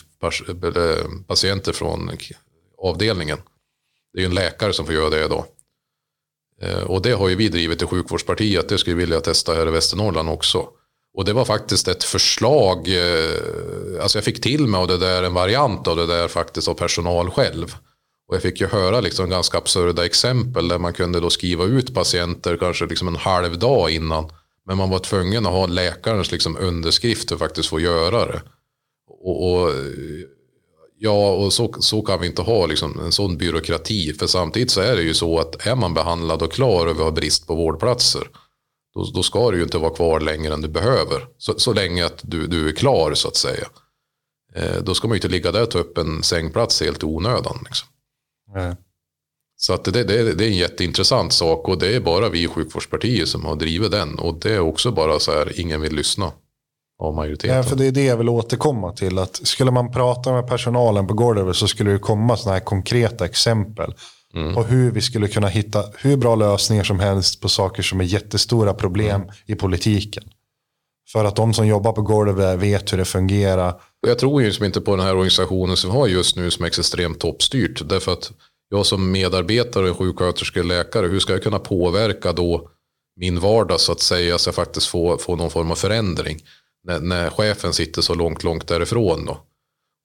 eh, 0.77 1.09
patienter 1.27 1.73
från 1.73 2.11
avdelningen. 2.79 3.39
Det 4.13 4.19
är 4.19 4.21
ju 4.21 4.27
en 4.27 4.35
läkare 4.35 4.73
som 4.73 4.87
får 4.87 4.95
göra 4.95 5.11
det 5.11 5.29
då. 5.29 5.47
Eh, 6.63 6.83
och 6.83 7.03
det 7.03 7.13
har 7.13 7.29
ju 7.29 7.35
vi 7.35 7.49
drivit 7.49 7.83
i 7.83 7.87
sjukvårdspartiet. 7.87 8.69
Det 8.69 8.79
skulle 8.79 8.97
vi 8.97 9.03
vilja 9.03 9.21
testa 9.21 9.55
här 9.55 9.69
i 9.69 9.71
Västernorrland 9.71 10.29
också. 10.29 10.69
Och 11.15 11.25
det 11.25 11.33
var 11.33 11.45
faktiskt 11.45 11.89
ett 11.89 12.05
förslag. 12.05 12.89
Eh, 12.89 14.03
alltså 14.03 14.19
jag 14.19 14.25
fick 14.25 14.41
till 14.41 14.67
mig 14.67 14.81
av 14.81 14.87
det 14.87 14.99
där 14.99 15.23
en 15.23 15.35
variant 15.35 15.89
av 15.89 15.97
det 15.97 16.07
där 16.07 16.29
faktiskt 16.29 16.69
av 16.69 16.75
personal 16.75 17.31
själv. 17.31 17.75
Och 18.29 18.35
jag 18.35 18.43
fick 18.43 18.61
ju 18.61 18.67
höra 18.67 19.01
liksom 19.01 19.31
ganska 19.31 19.59
absurda 19.59 20.07
exempel 20.07 20.69
där 20.69 20.79
man 20.79 20.93
kunde 20.93 21.21
då 21.21 21.31
skriva 21.31 21.65
ut 21.65 21.95
patienter 21.95 22.57
kanske 22.57 22.87
liksom 22.87 23.09
en 23.09 23.17
halv 23.17 23.59
dag 23.59 23.91
innan. 23.91 24.31
Men 24.67 24.77
man 24.77 24.91
var 24.91 24.99
tvungen 24.99 25.47
att 25.47 25.53
ha 25.53 25.67
läkarens 25.67 26.33
liksom 26.33 26.57
underskrift 26.57 27.29
för 27.29 27.35
att 27.35 27.41
faktiskt 27.41 27.69
få 27.69 27.81
göra 27.81 28.27
det. 28.27 28.43
Och, 29.09 29.53
och 29.53 29.71
eh, 29.71 29.77
Ja, 31.01 31.31
och 31.31 31.53
så, 31.53 31.75
så 31.79 32.03
kan 32.03 32.21
vi 32.21 32.27
inte 32.27 32.43
ha 32.43 32.67
liksom, 32.67 33.01
en 33.01 33.13
sån 33.13 33.37
byråkrati. 33.37 34.13
För 34.13 34.27
samtidigt 34.27 34.71
så 34.71 34.81
är 34.81 34.97
det 34.97 35.03
ju 35.03 35.15
så 35.15 35.39
att 35.39 35.67
är 35.67 35.75
man 35.75 35.95
behandlad 35.95 36.43
och 36.43 36.53
klar 36.53 36.87
och 36.87 36.99
vi 36.99 37.03
har 37.03 37.13
brist 37.13 37.47
på 37.47 37.55
vårdplatser. 37.55 38.29
Då, 38.95 39.05
då 39.15 39.23
ska 39.23 39.51
du 39.51 39.57
ju 39.57 39.63
inte 39.63 39.79
vara 39.79 39.95
kvar 39.95 40.21
längre 40.21 40.55
än 40.55 40.61
du 40.61 40.69
behöver. 40.69 41.27
Så, 41.39 41.59
så 41.59 41.73
länge 41.73 42.07
att 42.07 42.21
du, 42.23 42.47
du 42.47 42.69
är 42.69 42.73
klar 42.73 43.15
så 43.15 43.29
att 43.29 43.37
säga. 43.37 43.69
Eh, 44.55 44.83
då 44.83 44.95
ska 44.95 45.09
man 45.09 45.15
ju 45.15 45.19
inte 45.19 45.29
ligga 45.29 45.53
där 45.53 45.63
och 45.63 45.71
ta 45.71 45.79
upp 45.79 45.99
en 45.99 46.23
sängplats 46.23 46.81
helt 46.81 47.03
i 47.03 47.07
onödan. 47.07 47.59
Liksom. 47.65 47.89
Så 49.57 49.73
att 49.73 49.85
det, 49.85 50.05
det, 50.05 50.35
det 50.35 50.45
är 50.45 50.49
en 50.49 50.57
jätteintressant 50.57 51.33
sak 51.33 51.69
och 51.69 51.79
det 51.79 51.97
är 51.97 52.01
bara 52.01 52.29
vi 52.29 52.43
i 52.43 52.49
sjukvårdspartiet 52.49 53.29
som 53.29 53.45
har 53.45 53.57
drivit 53.57 53.91
den. 53.91 54.19
Och 54.19 54.41
det 54.41 54.53
är 54.53 54.61
också 54.61 54.91
bara 54.91 55.19
så 55.19 55.33
här, 55.33 55.61
ingen 55.61 55.81
vill 55.81 55.95
lyssna 55.95 56.33
av 56.99 57.15
majoriteten. 57.15 57.57
Ja, 57.57 57.63
för 57.63 57.77
det 57.77 57.87
är 57.87 57.93
det 57.93 58.05
jag 58.05 58.17
vill 58.17 58.29
återkomma 58.29 58.93
till. 58.93 59.19
Att 59.19 59.47
skulle 59.47 59.71
man 59.71 59.93
prata 59.93 60.33
med 60.33 60.47
personalen 60.47 61.07
på 61.07 61.15
golvet 61.15 61.57
så 61.57 61.69
skulle 61.69 61.91
det 61.91 61.99
komma 61.99 62.37
sådana 62.37 62.59
här 62.59 62.65
konkreta 62.65 63.25
exempel. 63.25 63.95
Mm. 64.35 64.57
Och 64.57 64.67
hur 64.67 64.91
vi 64.91 65.01
skulle 65.01 65.29
kunna 65.29 65.49
hitta 65.49 65.85
hur 65.99 66.17
bra 66.17 66.35
lösningar 66.35 66.85
som 66.85 67.01
helst 67.01 67.41
på 67.41 67.49
saker 67.49 67.83
som 67.83 68.01
är 68.01 68.05
jättestora 68.05 68.75
problem 68.75 69.23
mm. 69.23 69.35
i 69.47 69.55
politiken. 69.55 70.25
För 71.13 71.25
att 71.25 71.37
de 71.37 71.55
som 71.55 71.67
jobbar 71.67 71.93
på 71.93 72.03
golvet 72.03 72.59
vet 72.59 72.93
hur 72.93 72.99
det 72.99 73.05
fungerar. 73.05 73.81
Jag 74.07 74.19
tror 74.19 74.43
ju 74.43 74.67
inte 74.67 74.81
på 74.81 74.97
den 74.97 75.07
här 75.07 75.15
organisationen 75.15 75.77
som 75.77 75.91
vi 75.91 75.97
har 75.97 76.07
just 76.07 76.37
nu 76.37 76.51
som 76.51 76.65
är 76.65 76.67
extremt 76.67 77.21
toppstyrt. 77.21 77.89
Därför 77.89 78.13
att 78.13 78.33
jag 78.71 78.87
som 78.87 79.13
medarbetare, 79.13 79.95
sjuksköterska, 79.95 80.63
läkare, 80.63 81.07
hur 81.07 81.21
ska 81.21 81.33
jag 81.33 81.43
kunna 81.43 81.59
påverka 81.59 82.33
då 82.33 82.71
min 83.17 83.41
vardag 83.41 83.81
så 83.81 83.93
att 83.93 84.01
säga 84.01 84.39
så 84.39 84.49
jag 84.49 84.55
faktiskt 84.55 84.87
får, 84.87 85.17
får 85.17 85.37
någon 85.37 85.51
form 85.51 85.71
av 85.71 85.75
förändring. 85.75 86.39
När, 86.89 87.01
när 87.01 87.31
chefen 87.31 87.73
sitter 87.73 88.03
så 88.03 88.15
långt, 88.15 88.45
långt 88.45 88.69
därifrån 88.69 89.25
då. 89.27 89.39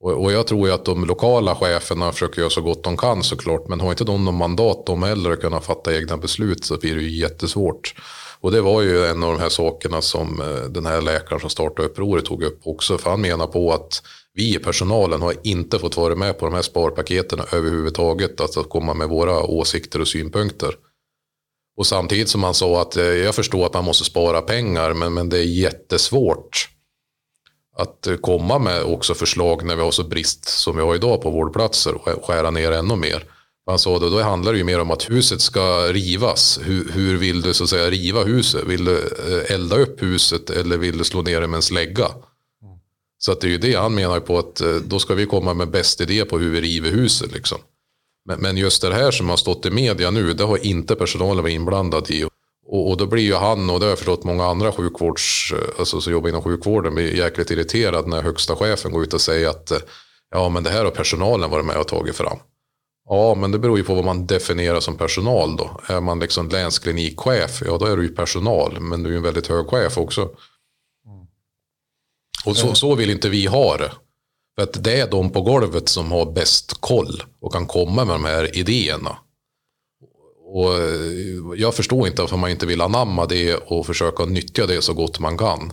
Och, 0.04 0.24
och, 0.24 0.32
jag 0.32 0.48
tror 0.48 0.68
ju 0.68 0.74
att 0.74 0.86
de 0.86 1.06
lokala 1.06 1.56
cheferna 1.56 2.12
försöker 2.12 2.40
göra 2.40 2.50
så 2.50 2.62
gott 2.62 2.84
de 2.84 2.98
kan 2.98 3.24
såklart. 3.24 3.68
Men 3.68 3.80
har 3.80 3.90
inte 3.90 4.04
de 4.04 4.26
någon 4.26 4.36
mandat 4.36 4.86
de 4.86 5.04
heller 5.04 5.32
att 5.32 5.42
kunna 5.42 5.62
fatta 5.62 5.96
egna 5.96 6.18
beslut 6.18 6.66
så 6.66 6.78
blir 6.78 6.96
det 6.96 7.02
ju 7.02 7.20
jättesvårt. 7.20 7.96
Och 8.40 8.52
det 8.52 8.62
var 8.62 8.82
ju 8.82 9.06
en 9.06 9.24
av 9.24 9.34
de 9.34 9.40
här 9.40 9.50
sakerna 9.50 10.02
som 10.02 10.42
eh, 10.42 10.70
den 10.70 10.86
här 10.86 11.02
läkaren 11.02 11.40
som 11.42 11.50
startade 11.50 11.88
upproret 11.88 12.26
tog 12.26 12.44
upp 12.44 12.60
också. 12.64 12.98
För 12.98 13.10
han 13.10 13.22
menar 13.22 13.48
på 13.48 13.74
att 13.74 14.04
vi 14.34 14.56
i 14.56 14.60
personalen 14.60 15.22
har 15.22 15.34
inte 15.44 15.80
fått 15.80 15.98
vara 15.98 16.16
med 16.16 16.40
på 16.40 16.46
de 16.46 16.54
här 16.54 16.62
sparpaketen 16.62 17.40
överhuvudtaget. 17.52 18.42
Alltså 18.42 18.60
att 18.60 18.70
komma 18.70 18.94
med 18.94 19.10
våra 19.10 19.44
åsikter 19.44 20.02
och 20.02 20.08
synpunkter. 20.08 20.76
Och 21.78 21.88
samtidigt 21.88 22.30
som 22.30 22.44
han 22.44 22.54
sa 22.54 22.82
att 22.82 22.98
eh, 22.98 23.06
jag 23.06 23.36
förstår 23.36 23.66
att 23.66 23.74
man 23.74 23.86
måste 23.86 24.04
spara 24.04 24.42
pengar 24.42 24.94
men, 24.94 25.14
men 25.14 25.30
det 25.30 25.38
är 25.38 25.44
jättesvårt 25.44 26.73
att 27.78 28.08
eh, 28.08 28.16
komma 28.16 28.60
med 28.60 28.84
också 28.84 29.14
förslag 29.14 29.66
när 29.66 29.76
vi 29.76 29.82
har 29.82 29.92
så 29.92 30.04
brist 30.04 30.46
som 30.46 30.76
vi 30.76 30.82
har 30.82 30.96
idag 30.96 31.22
på 31.22 31.30
vårdplatser 31.30 31.94
och 31.96 32.26
skära 32.26 32.52
ner 32.52 32.72
ännu 32.72 32.96
mer. 32.96 33.26
Han 33.66 33.80
sa 33.80 34.00
det, 34.00 34.10
då 34.10 34.22
handlar 34.22 34.52
det 34.52 34.58
ju 34.58 34.64
mer 34.64 34.80
om 34.80 34.92
att 34.92 35.10
huset 35.10 35.42
ska 35.42 35.88
rivas. 35.88 36.60
Hur, 36.64 36.92
hur, 36.92 37.18
vill 37.18 37.42
du 37.42 37.54
så 37.54 37.64
att 37.64 37.70
säga 37.70 37.90
riva 37.90 38.24
huset? 38.24 38.64
Vill 38.68 38.86
du 38.86 38.98
eh, 38.98 39.56
elda 39.56 39.78
upp 39.78 40.04
huset 40.04 40.50
eller 40.50 40.78
vill 40.78 40.98
du 40.98 41.04
slå 41.04 41.22
ner 41.22 41.42
det 41.42 41.48
med 41.48 41.58
en 41.58 41.62
slägga? 41.62 42.08
Så 43.18 43.32
att 43.32 43.42
det 43.42 43.48
är 43.48 43.52
ju 43.52 43.58
det 43.58 43.76
han 43.76 43.96
menar 43.96 44.20
på 44.20 44.40
att 44.40 44.62
eh, 44.62 44.76
då 44.76 45.00
ska 45.00 45.14
vi 45.14 45.26
komma 45.26 45.54
med 45.54 45.70
bäst 45.70 46.02
idé 46.02 46.26
på 46.26 46.40
hur 46.40 46.52
vi 46.52 46.62
river 46.62 46.92
huset. 46.92 47.34
Liksom. 47.34 47.58
Men, 48.26 48.40
men 48.40 48.58
just 48.58 48.82
det 48.82 48.94
här 48.94 49.12
som 49.12 49.30
har 49.30 49.38
stått 49.38 49.66
i 49.66 49.72
media 49.72 50.12
nu, 50.12 50.34
det 50.34 50.44
har 50.44 50.66
inte 50.66 50.96
personalen 50.96 51.44
varit 51.44 51.54
inblandad 51.54 52.12
i. 52.12 52.26
Och, 52.66 52.90
och, 52.90 52.98
då 52.98 53.06
blir 53.06 53.24
ju 53.24 53.36
han, 53.36 53.70
och 53.70 53.80
det 53.80 53.86
har 53.86 53.90
jag 53.90 53.98
förstått 53.98 54.24
många 54.24 54.46
andra 54.46 54.72
sjukvårds, 54.72 55.54
alltså, 55.80 56.02
som 56.02 56.14
jobbar 56.14 56.30
inom 56.30 56.44
sjukvården, 56.44 56.96
blir 56.96 57.16
jäkligt 57.16 57.52
irriterad 57.52 58.08
när 58.08 58.22
högsta 58.22 58.56
chefen 58.56 58.92
går 58.92 59.04
ut 59.04 59.14
och 59.14 59.22
säger 59.22 59.50
att 59.50 59.72
eh, 59.72 59.78
ja 60.30 60.50
men 60.50 60.64
det 60.64 60.70
här 60.70 60.84
har 60.84 60.92
personalen 60.92 61.50
varit 61.50 61.66
med 61.66 61.78
och 61.78 61.88
tagit 61.88 62.16
fram. 62.16 62.38
Ja, 63.10 63.36
men 63.36 63.52
det 63.52 63.60
beror 63.60 63.78
ju 63.78 63.84
på 63.84 63.96
vad 63.96 64.06
man 64.06 64.28
definierar 64.28 64.80
som 64.80 64.98
personal 64.98 65.58
då. 65.58 65.82
Är 65.88 66.02
man 66.02 66.20
liksom 66.20 66.50
länsklinikchef, 66.50 67.62
ja 67.66 67.78
då 67.78 67.86
är 67.86 67.98
du 67.98 68.04
ju 68.04 68.16
personal, 68.16 68.80
men 68.80 69.04
du 69.04 69.10
är 69.10 69.12
ju 69.12 69.18
en 69.18 69.24
väldigt 69.24 69.48
hög 69.48 69.68
chef 69.68 69.98
också. 69.98 70.22
Mm. 70.22 71.28
Och 72.46 72.58
så, 72.58 72.76
så 72.76 72.96
vill 72.96 73.10
inte 73.10 73.30
vi 73.30 73.46
ha 73.46 73.78
det. 73.78 73.92
För 74.56 74.64
att 74.64 74.84
det 74.84 75.00
är 75.00 75.12
de 75.12 75.30
på 75.30 75.42
golvet 75.42 75.90
som 75.90 76.12
har 76.12 76.32
bäst 76.32 76.82
koll 76.82 77.24
och 77.42 77.54
kan 77.54 77.68
komma 77.68 78.06
med 78.06 78.16
de 78.16 78.26
här 78.26 78.58
idéerna. 78.58 79.18
Och 80.54 80.74
eh, 80.74 81.56
jag 81.56 81.76
förstår 81.76 82.08
inte 82.08 82.22
varför 82.22 82.38
man 82.38 82.50
inte 82.50 82.66
vill 82.66 82.82
anamma 82.82 83.26
det 83.26 83.56
och 83.56 83.86
försöka 83.86 84.26
nyttja 84.26 84.66
det 84.66 84.82
så 84.82 84.94
gott 84.94 85.20
man 85.20 85.38
kan. 85.38 85.72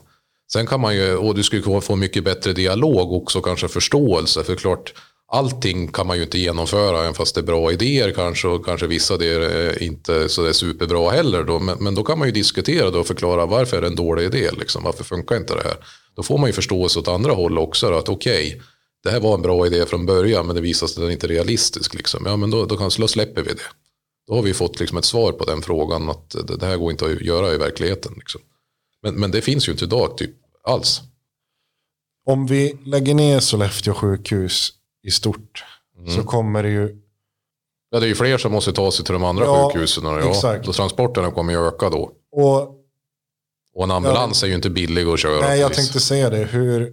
Sen 0.53 0.67
kan 0.67 0.81
man 0.81 0.97
ju, 0.97 1.17
och 1.17 1.35
du 1.35 1.43
skulle 1.43 1.81
få 1.81 1.97
mycket 1.97 2.25
bättre 2.25 2.53
dialog 2.53 3.13
också, 3.13 3.41
kanske 3.41 3.69
förståelse. 3.69 4.45
För 4.45 4.55
klart, 4.55 4.93
allting 5.33 5.89
kan 5.89 6.07
man 6.07 6.17
ju 6.17 6.23
inte 6.23 6.39
genomföra, 6.39 7.01
även 7.01 7.15
fast 7.15 7.35
det 7.35 7.41
är 7.41 7.43
bra 7.43 7.73
idéer 7.73 8.13
kanske. 8.13 8.49
Och 8.49 8.65
kanske 8.65 8.87
vissa 8.87 9.15
idéer 9.15 9.41
är 9.41 9.83
inte 9.83 10.29
så 10.29 10.43
det 10.43 10.49
är 10.49 10.53
superbra 10.53 11.11
heller. 11.11 11.45
Då. 11.45 11.59
Men, 11.59 11.79
men, 11.81 11.95
då 11.95 12.05
kan 12.05 12.19
man 12.19 12.29
ju 12.29 12.33
diskutera 12.33 12.99
och 12.99 13.07
förklara 13.07 13.47
varför 13.47 13.77
är 13.77 13.81
det 13.81 13.87
en 13.87 13.97
dålig 13.97 14.25
idé. 14.25 14.51
Liksom. 14.59 14.83
Varför 14.85 15.05
funkar 15.05 15.37
inte 15.37 15.55
det 15.55 15.63
här? 15.65 15.77
Då 16.17 16.23
får 16.23 16.39
man 16.39 16.49
ju 16.49 16.53
förståelse 16.53 16.99
åt 16.99 17.09
andra 17.09 17.33
håll 17.33 17.59
också. 17.59 17.91
Då, 17.91 17.97
att 17.97 18.09
okej, 18.09 18.47
okay, 18.47 18.61
det 19.05 19.11
här 19.11 19.21
var 19.21 19.35
en 19.35 19.43
bra 19.43 19.67
idé 19.67 19.87
från 19.87 20.07
början 20.07 20.47
men 20.47 20.57
det 20.57 20.63
visade 20.63 20.93
sig 20.93 21.01
att 21.01 21.07
den 21.07 21.13
inte 21.13 21.27
är 21.27 21.29
realistisk. 21.29 21.95
Liksom. 21.95 22.23
Ja, 22.27 22.37
men 22.37 22.51
då, 22.51 22.65
då, 22.67 22.77
kan, 22.77 22.91
då 22.99 23.09
släpper 23.09 23.43
vi 23.43 23.53
det. 23.53 23.63
Då 24.31 24.37
har 24.37 24.43
vi 24.43 24.55
fått 24.55 24.81
liksom 24.81 24.99
ett 24.99 25.05
svar 25.05 25.33
på 25.33 25.45
den 25.45 25.63
frågan 25.63 26.11
att 26.11 26.37
det 26.59 26.67
här 26.67 26.77
går 26.77 26.91
inte 26.91 27.05
att 27.05 27.21
göra 27.21 27.55
i 27.55 27.59
verkligheten. 27.59 28.13
Liksom. 28.17 28.41
Men, 29.03 29.15
men 29.15 29.31
det 29.31 29.43
finns 29.43 29.69
ju 29.69 29.73
inte 29.73 29.85
idag 29.85 30.17
typ 30.17 30.31
alls. 30.65 31.01
Om 32.27 32.47
vi 32.47 32.79
lägger 32.85 33.15
ner 33.15 33.41
Sollefteå 33.41 33.95
sjukhus 33.95 34.73
i 35.03 35.11
stort 35.11 35.65
mm. 35.99 36.11
så 36.11 36.23
kommer 36.23 36.63
det 36.63 36.69
ju. 36.69 37.03
Ja, 37.91 38.01
det 38.01 38.07
är 38.07 38.09
ju 38.09 38.15
fler 38.15 38.39
som 38.39 38.53
måste 38.53 38.73
ta 38.73 38.91
sig 38.91 39.05
till 39.05 39.13
de 39.13 39.25
andra 39.25 39.45
ja, 39.45 39.71
sjukhusen. 39.73 40.07
Och 40.07 40.13
ja, 40.13 40.31
exakt. 40.31 40.65
Då 40.65 40.73
transporterna 40.73 41.31
kommer 41.31 41.53
ju 41.53 41.67
öka 41.67 41.91
då. 41.91 42.13
Och, 42.33 42.61
och 43.75 43.85
en 43.85 43.91
ambulans 43.91 44.43
ja, 44.43 44.47
är 44.47 44.49
ju 44.49 44.57
inte 44.57 44.71
billig 44.71 45.07
att 45.07 45.21
köra. 45.21 45.41
Nej, 45.41 45.61
jag 45.61 45.75
tänkte 45.75 46.01
säga 46.01 46.31
det. 46.31 46.45
Hur, 46.45 46.93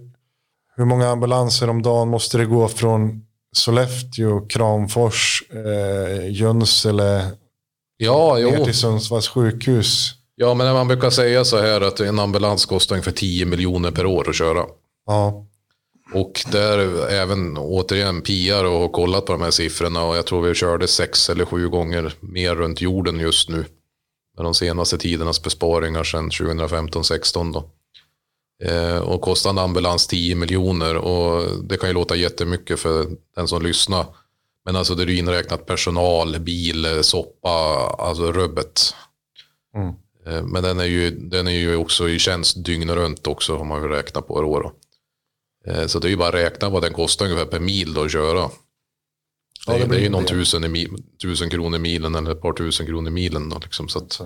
hur 0.76 0.84
många 0.84 1.08
ambulanser 1.08 1.70
om 1.70 1.82
dagen 1.82 2.08
måste 2.08 2.38
det 2.38 2.46
gå 2.46 2.68
från 2.68 3.27
Sollefteå, 3.56 4.40
Kramfors, 4.40 5.42
eh, 5.50 6.30
Jönsele 6.32 7.30
ja, 7.96 8.34
ner 8.34 8.64
till 8.64 8.74
Sundsvalls 8.74 9.28
sjukhus? 9.28 10.14
Ja, 10.34 10.54
men 10.54 10.74
man 10.74 10.88
brukar 10.88 11.10
säga 11.10 11.44
så 11.44 11.60
här 11.60 11.80
att 11.80 12.00
en 12.00 12.18
ambulans 12.18 12.66
kostar 12.66 12.96
ungefär 12.96 13.12
10 13.12 13.46
miljoner 13.46 13.90
per 13.90 14.06
år 14.06 14.28
att 14.28 14.36
köra. 14.36 14.64
Ja. 15.06 15.46
Och 16.14 16.40
där 16.52 17.08
även 17.08 17.58
återigen 17.58 18.22
piar 18.22 18.64
och 18.64 18.80
har 18.80 18.88
kollat 18.88 19.26
på 19.26 19.32
de 19.32 19.42
här 19.42 19.50
siffrorna 19.50 20.04
och 20.04 20.16
jag 20.16 20.26
tror 20.26 20.42
vi 20.42 20.54
körde 20.54 20.88
sex 20.88 21.30
eller 21.30 21.44
sju 21.44 21.68
gånger 21.68 22.14
mer 22.20 22.54
runt 22.54 22.80
jorden 22.80 23.20
just 23.20 23.48
nu. 23.48 23.64
Med 24.36 24.44
de 24.44 24.54
senaste 24.54 24.98
tidernas 24.98 25.42
besparingar 25.42 26.04
sedan 26.04 26.30
2015-16 26.30 27.52
då. 27.52 27.70
Eh, 28.64 28.98
och 28.98 29.20
kostar 29.20 29.50
en 29.50 29.58
ambulans 29.58 30.06
10 30.06 30.34
miljoner 30.34 30.96
och 30.96 31.64
det 31.64 31.76
kan 31.76 31.88
ju 31.88 31.94
låta 31.94 32.16
jättemycket 32.16 32.80
för 32.80 33.06
den 33.36 33.48
som 33.48 33.62
lyssnar. 33.62 34.06
Men 34.64 34.76
alltså 34.76 34.94
det 34.94 35.02
är 35.02 35.10
inräknat 35.10 35.66
personal, 35.66 36.38
bil, 36.40 36.86
soppa, 37.02 37.48
alltså 37.98 38.32
rubbet. 38.32 38.94
Mm. 39.74 39.94
Eh, 40.26 40.44
men 40.44 40.62
den 40.62 40.80
är, 40.80 40.84
ju, 40.84 41.10
den 41.10 41.48
är 41.48 41.52
ju 41.52 41.76
också 41.76 42.08
i 42.08 42.18
tjänst 42.18 42.64
dygnet 42.64 42.96
runt 42.96 43.26
också 43.26 43.56
om 43.56 43.68
man 43.68 43.82
vill 43.82 43.90
räkna 43.90 44.22
på 44.22 44.42
det. 44.42 44.48
Då. 44.48 44.72
Eh, 45.72 45.86
så 45.86 45.98
det 45.98 46.08
är 46.08 46.10
ju 46.10 46.16
bara 46.16 46.28
att 46.28 46.34
räkna 46.34 46.68
vad 46.68 46.82
den 46.82 46.92
kostar 46.92 47.24
ungefär 47.24 47.46
per 47.46 47.60
mil 47.60 47.94
då 47.94 48.02
att 48.02 48.12
köra. 48.12 48.50
Ja, 49.66 49.72
det, 49.72 49.86
det, 49.86 49.96
är 49.96 50.00
ju 50.00 50.08
någon 50.08 50.24
tusen, 50.24 50.76
i, 50.76 50.88
tusen 51.22 51.50
kronor 51.50 51.78
milen 51.78 52.14
eller 52.14 52.30
ett 52.30 52.40
par 52.40 52.52
tusen 52.52 52.86
kronor 52.86 53.10
milen. 53.10 53.48
Då, 53.48 53.58
liksom, 53.58 53.88
så 53.88 53.98
att, 53.98 54.20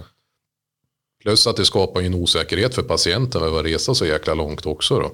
plus 1.23 1.47
att 1.47 1.57
det 1.57 1.65
skapar 1.65 2.01
ju 2.01 2.07
en 2.07 2.15
osäkerhet 2.15 2.75
för 2.75 2.83
patienten 2.83 3.43
över 3.43 3.59
att 3.59 3.67
resa 3.67 3.95
så 3.95 4.07
jäkla 4.07 4.35
långt 4.35 4.67
också. 4.67 4.99
Då. 4.99 5.13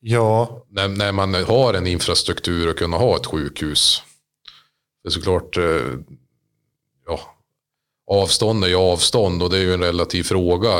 Ja. 0.00 0.64
När, 0.68 0.88
när 0.88 1.12
man 1.12 1.34
har 1.34 1.74
en 1.74 1.86
infrastruktur 1.86 2.68
och 2.68 2.78
kunna 2.78 2.96
ha 2.96 3.16
ett 3.16 3.26
sjukhus. 3.26 4.02
Det 5.02 5.08
är 5.08 5.10
såklart, 5.10 5.56
eh, 5.56 5.94
ja, 7.06 7.20
avstånd 8.06 8.64
är 8.64 8.68
ju 8.68 8.76
avstånd 8.76 9.42
och 9.42 9.50
det 9.50 9.56
är 9.56 9.62
ju 9.62 9.74
en 9.74 9.84
relativ 9.84 10.22
fråga. 10.22 10.70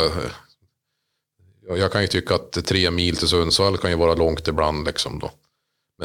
Jag 1.69 1.93
kan 1.93 2.03
ju 2.03 2.09
tycka 2.09 2.35
att 2.35 2.53
tre 2.53 2.91
mil 2.91 3.17
till 3.17 3.29
Sundsvall 3.29 3.79
kan 3.79 3.91
ju 3.91 3.97
vara 3.97 4.15
långt 4.15 4.49
ibland. 4.49 4.87
Liksom 4.87 5.19
då. 5.19 5.31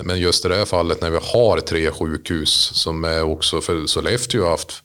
Men 0.04 0.20
just 0.20 0.46
i 0.46 0.48
det 0.48 0.56
här 0.56 0.66
fallet 0.66 1.02
när 1.02 1.10
vi 1.10 1.20
har 1.22 1.60
tre 1.60 1.92
sjukhus 1.92 2.72
som 2.74 3.04
är 3.04 3.24
också 3.24 3.62
för 3.62 3.86
Sollefteå 3.86 4.44
har 4.44 4.50
haft 4.50 4.84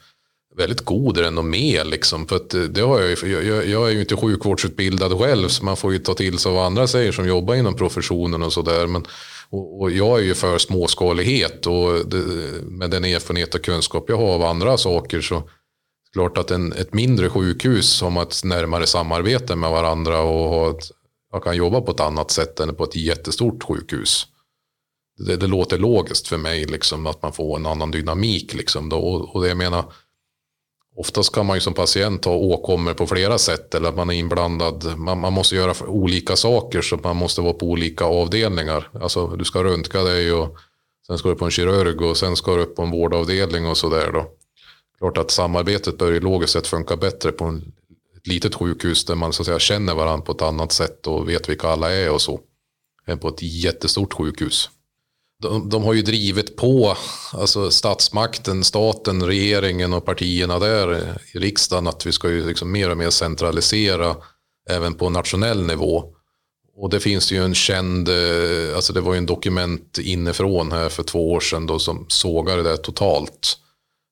väldigt 0.57 0.81
god 0.81 1.19
renommé. 1.19 1.85
Liksom, 1.85 2.27
för 2.27 2.37
att 2.37 2.55
eh, 2.55 2.63
det 2.63 2.81
har 2.81 3.01
jag, 3.01 3.45
jag, 3.45 3.67
jag 3.67 3.89
är 3.89 3.93
ju 3.93 4.01
inte 4.01 4.17
sjukvårdsutbildad 4.17 5.19
själv 5.19 5.49
så 5.49 5.65
man 5.65 5.77
får 5.77 5.93
ju 5.93 5.99
ta 5.99 6.15
till 6.15 6.39
sig 6.39 6.53
vad 6.53 6.67
andra 6.67 6.87
säger 6.87 7.13
som 7.13 7.29
jobbar 7.29 7.55
inom 7.55 7.77
professionen 7.77 8.43
och 8.43 8.53
sådär. 8.53 9.03
Och, 9.51 9.81
och, 9.81 9.91
jag 9.91 10.19
är 10.19 10.23
ju 10.23 10.35
för 10.35 10.59
småskalighet 10.59 11.67
och 11.67 12.09
det, 12.09 12.17
med 12.63 12.91
den 12.91 13.05
erfarenhet 13.05 13.55
och 13.55 13.65
kunskap 13.65 14.05
jag 14.09 14.17
har 14.17 14.35
av 14.35 14.43
andra 14.43 14.77
saker 14.77 15.21
så 15.21 15.43
klart 16.13 16.39
att 16.39 16.51
en, 16.51 16.73
ett 16.73 16.95
mindre 16.95 17.29
sjukhus 17.29 18.03
har 18.03 18.23
ett 18.23 18.45
närmare 18.45 18.87
samarbete 18.87 19.57
med 19.57 19.71
varandra 19.71 20.21
och 20.21 20.49
har 20.49 20.71
ett, 20.71 20.91
jag 21.33 21.43
kan 21.43 21.57
jobba 21.57 21.81
på 21.81 21.91
ett 21.91 22.01
annat 22.01 22.31
sätt 22.31 22.61
än 22.61 22.75
på 22.75 22.85
ett 22.85 22.97
jättestort 22.97 23.63
sjukhus. 23.63 24.27
Det, 25.27 25.37
det 25.37 25.47
låter 25.47 25.79
logiskt 25.79 26.29
för 26.29 26.39
mig 26.39 26.65
liksom, 26.65 27.07
att 27.07 27.23
man 27.23 27.33
får 27.33 27.57
en 27.57 27.67
annan 27.67 27.91
dynamik. 27.91 28.55
Liksom, 28.55 28.89
då. 28.89 28.99
Och, 28.99 29.35
och 29.35 29.43
det 29.43 29.49
jag 29.49 29.57
menar, 29.57 29.85
oftast 31.01 31.35
kan 31.35 31.47
man 31.47 31.57
ju 31.57 31.61
som 31.61 31.75
patient 31.75 32.25
ha 32.25 32.33
åkommor 32.33 32.95
på 32.95 33.07
flera 33.07 33.39
sätt 33.39 33.75
eller 33.75 33.89
att 33.89 33.97
man 33.97 34.11
är 34.11 34.15
inblandad. 34.15 34.99
Man, 34.99 35.21
man, 35.21 35.33
måste 35.33 35.57
göra 35.57 35.89
olika 35.89 36.37
saker 36.37 36.83
så 36.83 36.97
man 36.97 37.17
måste 37.17 37.41
vara 37.41 37.53
på 37.53 37.67
olika 37.67 38.05
avdelningar. 38.05 38.91
Alltså 39.01 39.27
du 39.27 39.45
ska 39.45 39.65
röntga 39.65 40.03
dig 40.03 40.33
och 40.33 40.57
sen 41.07 41.19
ska 41.19 41.29
du 41.29 41.35
på 41.35 41.45
en 41.45 41.51
kirurg 41.51 42.03
och 42.03 42.17
sen 42.17 42.37
ska 42.37 42.57
du 42.57 42.63
upp 42.63 42.77
på 42.77 42.83
en 42.83 42.91
vårdavdelning 42.91 43.67
och 43.67 43.77
sådär 43.77 44.13
då. 44.13 44.27
klart 44.99 45.19
att 45.19 45.31
samarbetet 45.31 45.99
bör 45.99 46.13
ju 46.13 46.21
logiskt 46.21 46.53
sett 46.53 46.67
funka 46.67 46.97
bättre 46.97 47.33
på 47.33 47.45
en, 47.45 47.73
ett 48.17 48.27
litet 48.27 48.55
sjukhus 48.55 49.05
där 49.05 49.15
man 49.15 49.33
så 49.33 49.43
att 49.43 49.47
säga 49.47 49.59
känner 49.59 49.95
varandra 49.95 50.25
på 50.25 50.33
ett 50.33 50.43
annat 50.43 50.73
sätt 50.73 51.07
och 51.07 51.29
vet 51.29 51.49
vilka 51.49 51.69
alla 51.69 51.93
är 51.93 52.11
och 52.11 52.23
så. 52.23 52.41
Än 53.07 53.19
på 53.19 53.29
ett 53.29 53.43
jättestort 53.43 54.13
sjukhus. 54.13 54.71
De, 55.41 55.69
de 55.69 55.83
har 55.83 55.95
ju 55.95 56.03
drivit 56.03 56.57
på 56.57 56.97
alltså 57.33 57.71
statsmakten, 57.71 58.65
staten, 58.65 59.27
regeringen 59.27 59.93
och 59.93 60.05
partierna 60.05 60.59
där 60.59 61.19
i 61.35 61.39
riksdagen 61.39 61.87
att 61.87 62.07
vi 62.07 62.13
ska 62.13 62.29
ju 62.29 62.47
liksom 62.47 62.73
mer 62.73 62.91
och 62.91 62.97
mer 62.97 63.11
centralisera 63.11 64.17
även 64.71 64.95
på 64.95 65.11
nationell 65.11 65.67
nivå. 65.67 66.05
Och 66.77 66.91
det 66.91 67.01
finns 67.01 67.33
ju 67.33 67.45
en 67.45 67.55
känd, 67.55 68.09
eh, 68.09 68.77
alltså 68.77 68.93
det 68.93 69.01
var 69.01 69.13
ju 69.13 69.19
en 69.19 69.27
dokument 69.27 69.99
inifrån 69.99 70.73
här 70.73 70.89
för 70.89 71.03
två 71.03 71.33
år 71.33 71.41
sedan 71.41 71.67
då 71.67 71.79
som 71.79 72.07
sågade 72.09 72.63
det 72.63 72.77
totalt. 72.77 73.57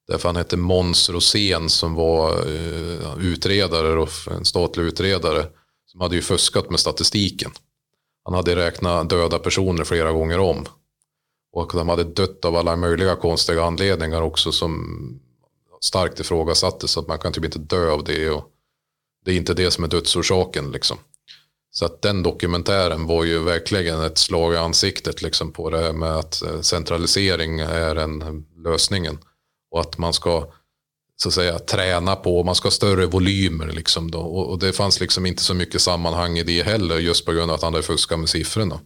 Därför 0.09 0.29
han 0.29 0.37
hette 0.37 0.57
Måns 0.57 1.11
Rosén 1.11 1.69
som 1.69 1.95
var 1.95 2.31
eh, 2.33 3.19
utredare, 3.21 4.01
och 4.01 4.11
en 4.31 4.45
statlig 4.45 4.85
utredare. 4.85 5.47
Som 5.87 6.01
hade 6.01 6.17
ju 6.17 6.23
fuskat 6.23 6.71
med 6.71 6.81
statistiken. 6.81 7.51
Han 8.25 8.35
hade 8.35 8.57
räknat 8.57 9.11
döda 9.11 9.39
personer 9.39 9.85
flera 9.85 10.13
gånger 10.13 10.39
om. 10.39 10.67
Och 11.53 11.71
de 11.75 11.89
hade 11.89 12.05
dött 12.05 12.45
av 12.45 12.57
alla 12.57 12.77
möjliga 12.77 13.17
konstiga 13.17 13.65
anledningar 13.65 14.23
också 14.23 14.53
som 14.53 14.99
starkt 15.81 16.21
ifrågasattes. 16.21 16.91
Så 16.91 17.01
att 17.01 17.09
man 17.09 17.19
kan 17.19 17.33
typ 17.33 17.45
inte 17.45 17.59
dö 17.59 17.91
av 17.91 18.05
det. 18.05 18.31
Och 18.31 18.45
det 19.25 19.33
är 19.33 19.37
inte 19.37 19.55
det 19.55 19.71
som 19.71 19.85
är 19.85 19.89
dödsorsaken 19.89 20.71
liksom. 20.71 20.99
Så 21.71 21.85
att 21.85 22.03
den 22.03 22.23
dokumentären 22.23 23.07
var 23.07 23.25
ju 23.25 23.39
verkligen 23.39 24.03
ett 24.03 24.19
slag 24.19 24.55
i 24.55 24.57
ansiktet 24.57 25.23
liksom 25.23 25.53
på 25.53 25.71
det 25.71 25.79
här 25.79 25.93
med 25.93 26.17
att 26.17 26.43
eh, 26.43 26.61
centralisering 26.61 27.61
är 27.61 27.97
en 27.97 28.45
lösningen. 28.65 29.19
Och 29.71 29.81
att 29.81 29.99
man 29.99 30.13
ska 30.13 30.53
så 31.17 31.29
att 31.29 31.35
säga 31.35 31.59
träna 31.59 32.17
på, 32.17 32.45
man 32.45 32.55
ska 32.55 32.67
ha 32.67 32.71
större 32.71 33.07
volymer 33.07 33.67
liksom 33.67 34.11
då. 34.11 34.19
Och, 34.19 34.51
och 34.51 34.59
det 34.59 34.73
fanns 34.73 35.01
liksom 35.01 35.27
inte 35.27 35.43
så 35.43 35.55
mycket 35.55 35.81
sammanhang 35.81 36.39
i 36.39 36.43
det 36.43 36.63
heller 36.63 36.99
just 36.99 37.27
på 37.27 37.33
grund 37.33 37.51
av 37.51 37.55
att 37.55 37.63
han 37.63 37.73
hade 37.73 37.87
fuskat 37.87 38.19
med 38.19 38.29
siffrorna. 38.29 38.81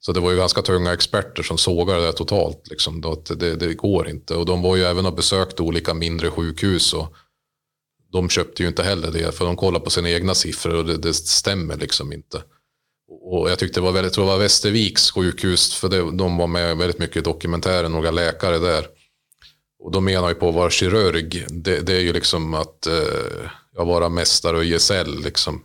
Så 0.00 0.12
det 0.12 0.20
var 0.20 0.30
ju 0.30 0.36
ganska 0.36 0.62
tunga 0.62 0.92
experter 0.92 1.42
som 1.42 1.58
sågade 1.58 2.06
det 2.06 2.12
totalt. 2.12 2.68
Liksom, 2.70 3.00
då, 3.00 3.12
att 3.12 3.40
det, 3.40 3.56
det 3.56 3.74
går 3.74 4.08
inte. 4.08 4.34
Och 4.34 4.46
de 4.46 4.62
var 4.62 4.76
ju 4.76 4.84
även 4.84 5.06
och 5.06 5.14
besökte 5.14 5.62
olika 5.62 5.94
mindre 5.94 6.30
sjukhus. 6.30 6.92
Och 6.92 7.14
de 8.12 8.28
köpte 8.28 8.62
ju 8.62 8.68
inte 8.68 8.82
heller 8.82 9.10
det. 9.10 9.34
För 9.34 9.44
de 9.44 9.56
kollar 9.56 9.80
på 9.80 9.90
sina 9.90 10.10
egna 10.10 10.34
siffror 10.34 10.74
och 10.74 10.84
det, 10.84 10.96
det 10.96 11.14
stämmer 11.14 11.76
liksom 11.76 12.12
inte. 12.12 12.42
Och 13.22 13.50
jag 13.50 13.58
tyckte 13.58 13.80
det 13.80 13.84
var 13.84 13.92
väldigt, 13.92 14.12
tror 14.12 14.24
det 14.24 14.30
var 14.30 14.38
Västerviks 14.38 15.10
sjukhus. 15.10 15.74
För 15.74 15.88
det, 15.88 16.16
de 16.16 16.36
var 16.36 16.46
med 16.46 16.76
väldigt 16.76 16.98
mycket 16.98 17.16
i 17.16 17.20
dokumentären, 17.20 17.92
några 17.92 18.10
läkare 18.10 18.58
där. 18.58 18.86
Och 19.82 19.92
de 19.92 20.04
menar 20.04 20.28
ju 20.28 20.34
på 20.34 20.48
att 20.48 20.54
vara 20.54 20.70
kirurg. 20.70 21.46
Det, 21.48 21.80
det 21.80 21.92
är 21.92 22.00
ju 22.00 22.12
liksom 22.12 22.54
att 22.54 22.86
eh, 22.86 23.84
vara 23.84 24.08
mästare 24.08 24.56
och 24.56 24.64
gesäll. 24.64 25.22
Liksom. 25.22 25.64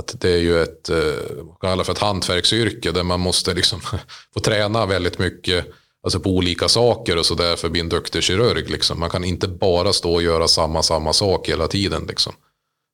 Att 0.00 0.20
det 0.20 0.30
är 0.30 0.38
ju 0.38 0.62
ett, 0.62 0.88
eh, 0.88 1.44
kallar 1.60 1.84
för 1.84 1.92
ett 1.92 1.98
hantverksyrke 1.98 2.92
där 2.92 3.02
man 3.02 3.20
måste 3.20 3.54
liksom 3.54 3.80
få 4.34 4.40
träna 4.40 4.86
väldigt 4.86 5.18
mycket 5.18 5.66
alltså 6.02 6.20
på 6.20 6.30
olika 6.30 6.68
saker 6.68 7.18
och 7.18 7.26
så 7.26 7.34
där 7.34 7.56
för 7.56 7.66
att 7.66 7.72
bli 7.72 7.80
en 7.80 7.88
duktig 7.88 8.22
kirurg. 8.22 8.70
Liksom. 8.70 9.00
Man 9.00 9.10
kan 9.10 9.24
inte 9.24 9.48
bara 9.48 9.92
stå 9.92 10.14
och 10.14 10.22
göra 10.22 10.48
samma, 10.48 10.82
samma 10.82 11.12
sak 11.12 11.48
hela 11.48 11.68
tiden. 11.68 12.04
Liksom. 12.08 12.32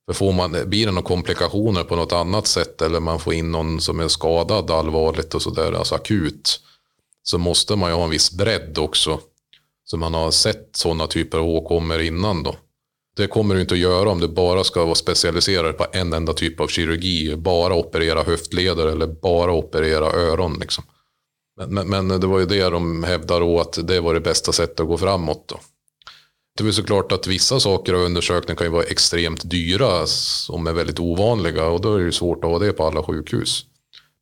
För 0.05 0.13
får 0.13 0.33
man, 0.33 0.57
blir 0.65 0.85
det 0.85 0.91
några 0.91 1.07
komplikationer 1.07 1.83
på 1.83 1.95
något 1.95 2.13
annat 2.13 2.47
sätt 2.47 2.81
eller 2.81 2.99
man 2.99 3.19
får 3.19 3.33
in 3.33 3.51
någon 3.51 3.81
som 3.81 3.99
är 3.99 4.07
skadad 4.07 4.71
allvarligt 4.71 5.35
och 5.35 5.41
sådär, 5.41 5.73
alltså 5.73 5.95
akut, 5.95 6.59
så 7.23 7.37
måste 7.37 7.75
man 7.75 7.89
ju 7.89 7.95
ha 7.95 8.03
en 8.03 8.09
viss 8.09 8.31
bredd 8.31 8.77
också. 8.77 9.19
Så 9.83 9.97
man 9.97 10.13
har 10.13 10.31
sett 10.31 10.69
sådana 10.75 11.07
typer 11.07 11.37
av 11.37 11.45
åkommor 11.45 12.01
innan 12.01 12.43
då. 12.43 12.55
Det 13.19 13.27
kommer 13.27 13.55
du 13.55 13.61
inte 13.61 13.73
att 13.73 13.79
göra 13.79 14.09
om 14.09 14.19
du 14.19 14.27
bara 14.27 14.63
ska 14.63 14.85
vara 14.85 14.95
specialiserad 14.95 15.77
på 15.77 15.85
en 15.91 16.13
enda 16.13 16.33
typ 16.33 16.59
av 16.59 16.67
kirurgi. 16.67 17.35
Bara 17.35 17.75
operera 17.75 18.23
höftleder 18.23 18.87
eller 18.87 19.07
bara 19.07 19.51
operera 19.51 20.05
öron. 20.05 20.57
Liksom. 20.59 20.83
Men, 21.57 21.89
men, 21.89 22.07
men, 22.07 22.19
det 22.19 22.27
var 22.27 22.39
ju 22.39 22.45
det 22.45 22.69
de 22.69 23.03
hävdade 23.03 23.39
då 23.39 23.59
att 23.59 23.87
det 23.87 23.99
var 23.99 24.13
det 24.13 24.19
bästa 24.19 24.51
sättet 24.51 24.79
att 24.79 24.87
gå 24.87 24.97
framåt. 24.97 25.47
Då. 25.47 25.59
Det 26.57 26.67
är 26.67 26.71
såklart 26.71 27.11
att 27.11 27.27
vissa 27.27 27.59
saker 27.59 27.93
av 27.93 28.01
undersökningen 28.01 28.55
kan 28.55 28.67
ju 28.67 28.73
vara 28.73 28.83
extremt 28.83 29.49
dyra 29.49 30.05
som 30.07 30.67
är 30.67 30.73
väldigt 30.73 30.99
ovanliga 30.99 31.65
och 31.65 31.81
då 31.81 31.95
är 31.95 31.99
det 31.99 32.11
svårt 32.11 32.43
att 32.43 32.49
ha 32.49 32.59
det 32.59 32.73
på 32.73 32.83
alla 32.83 33.03
sjukhus. 33.03 33.65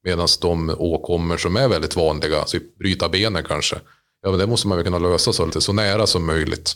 Medan 0.03 0.27
de 0.41 0.75
åkommor 0.77 1.37
som 1.37 1.55
är 1.55 1.67
väldigt 1.67 1.95
vanliga, 1.95 2.43
typ 2.43 2.77
bryta 2.77 3.09
benen 3.09 3.43
kanske, 3.43 3.75
ja 4.21 4.29
men 4.29 4.39
det 4.39 4.47
måste 4.47 4.67
man 4.67 4.77
väl 4.77 4.85
kunna 4.85 4.99
lösa 4.99 5.33
så, 5.33 5.45
lite, 5.45 5.61
så 5.61 5.73
nära 5.73 6.07
som 6.07 6.25
möjligt. 6.25 6.75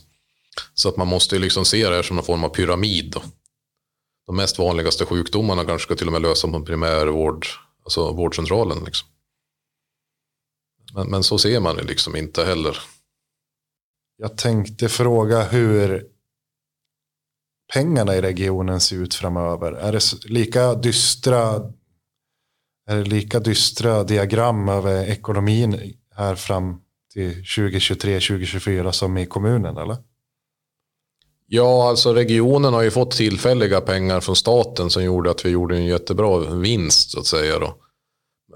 Så 0.73 0.89
att 0.89 0.97
man 0.97 1.07
måste 1.07 1.35
ju 1.35 1.41
liksom 1.41 1.65
se 1.65 1.89
det 1.89 1.95
här 1.95 2.03
som 2.03 2.17
en 2.17 2.23
form 2.23 2.43
av 2.43 2.49
pyramid. 2.49 3.11
Då. 3.11 3.23
De 4.25 4.35
mest 4.35 4.59
vanligaste 4.59 5.05
sjukdomarna 5.05 5.65
kanske 5.65 5.85
ska 5.85 5.95
till 5.95 6.07
och 6.07 6.13
med 6.13 6.21
lösa 6.21 6.47
på 6.47 6.61
primärvård, 6.61 7.45
alltså 7.83 8.11
vårdcentralen. 8.11 8.83
Liksom. 8.85 9.07
Men, 10.93 11.07
men 11.09 11.23
så 11.23 11.37
ser 11.37 11.59
man 11.59 11.75
det 11.75 11.83
liksom 11.83 12.15
inte 12.15 12.45
heller. 12.45 12.77
Jag 14.17 14.37
tänkte 14.37 14.89
fråga 14.89 15.43
hur 15.43 16.07
pengarna 17.73 18.15
i 18.15 18.21
regionen 18.21 18.81
ser 18.81 18.95
ut 18.95 19.15
framöver. 19.15 19.71
Är 19.71 19.91
det 19.91 20.29
lika 20.29 20.75
dystra, 20.75 21.71
är 22.87 22.97
det 22.97 23.03
lika 23.03 23.39
dystra 23.39 24.03
diagram 24.03 24.69
över 24.69 25.05
ekonomin 25.09 25.93
här 26.15 26.35
fram 26.35 26.81
till 27.13 27.43
2023-2024 27.43 28.91
som 28.91 29.17
i 29.17 29.25
kommunen 29.25 29.77
eller? 29.77 30.10
Ja, 31.53 31.89
alltså 31.89 32.13
regionen 32.13 32.73
har 32.73 32.81
ju 32.81 32.91
fått 32.91 33.11
tillfälliga 33.11 33.81
pengar 33.81 34.19
från 34.19 34.35
staten 34.35 34.89
som 34.89 35.03
gjorde 35.03 35.31
att 35.31 35.45
vi 35.45 35.49
gjorde 35.49 35.75
en 35.75 35.85
jättebra 35.85 36.37
vinst 36.39 37.11
så 37.11 37.19
att 37.19 37.25
säga. 37.25 37.59
Då. 37.59 37.75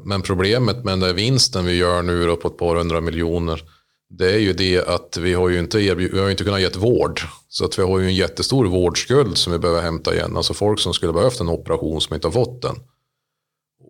Men 0.06 0.22
problemet 0.22 0.84
med 0.84 0.92
den 0.92 1.00
där 1.00 1.14
vinsten 1.14 1.66
vi 1.66 1.74
gör 1.74 2.02
nu 2.02 2.28
då 2.28 2.36
på 2.36 2.48
ett 2.48 2.58
par 2.58 2.76
hundra 2.76 3.02
miljoner 3.02 3.64
det 4.10 4.34
är 4.34 4.40
ju 4.40 4.54
det 4.54 4.88
att 4.88 5.18
vi 5.18 5.34
har 5.34 5.50
ju 5.50 5.60
inte, 5.60 5.78
vi 5.78 6.20
har 6.20 6.30
inte 6.30 6.44
kunnat 6.44 6.62
ge 6.62 6.70
vård. 6.70 7.22
Så 7.50 7.66
att 7.66 7.80
vi 7.80 7.84
har 7.84 8.00
ju 8.00 8.06
en 8.06 8.16
jättestor 8.16 8.66
vårdskuld 8.66 9.38
som 9.38 9.54
vi 9.54 9.60
behöver 9.60 9.82
hämta 9.82 10.14
igen. 10.16 10.38
Alltså 10.38 10.54
folk 10.54 10.80
som 10.80 10.94
skulle 10.94 11.14
behövt 11.14 11.40
en 11.40 11.50
operation 11.50 12.02
som 12.02 12.16
inte 12.16 12.28
har 12.28 12.32
fått 12.32 12.62
den. 12.62 12.76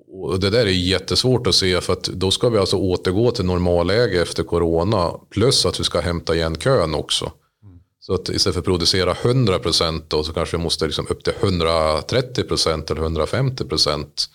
Och 0.08 0.40
det 0.40 0.50
där 0.50 0.66
är 0.66 0.70
jättesvårt 0.70 1.48
att 1.48 1.56
se 1.56 1.82
för 1.82 1.94
att 1.94 2.04
då 2.04 2.32
ska 2.32 2.50
vi 2.50 2.58
alltså 2.58 2.78
återgå 2.78 3.32
till 3.32 3.46
normalläge 3.46 4.22
efter 4.22 4.44
corona. 4.44 5.12
Plus 5.30 5.66
att 5.66 5.80
vi 5.80 5.84
ska 5.84 6.00
hämta 6.00 6.36
igen 6.36 6.56
kön 6.56 6.96
också. 6.96 7.32
Så 8.06 8.14
att 8.14 8.30
istället 8.30 8.54
för 8.54 8.60
att 8.60 8.66
producera 8.66 9.12
100 9.12 9.60
procent 9.60 10.06
så 10.10 10.34
kanske 10.34 10.58
vi 10.58 10.64
måste 10.64 10.86
liksom 10.86 11.08
upp 11.10 11.24
till 11.24 11.34
130 11.42 12.44
procent 12.44 12.92
eller 12.92 13.02
150 13.02 13.66
procent. 13.66 14.26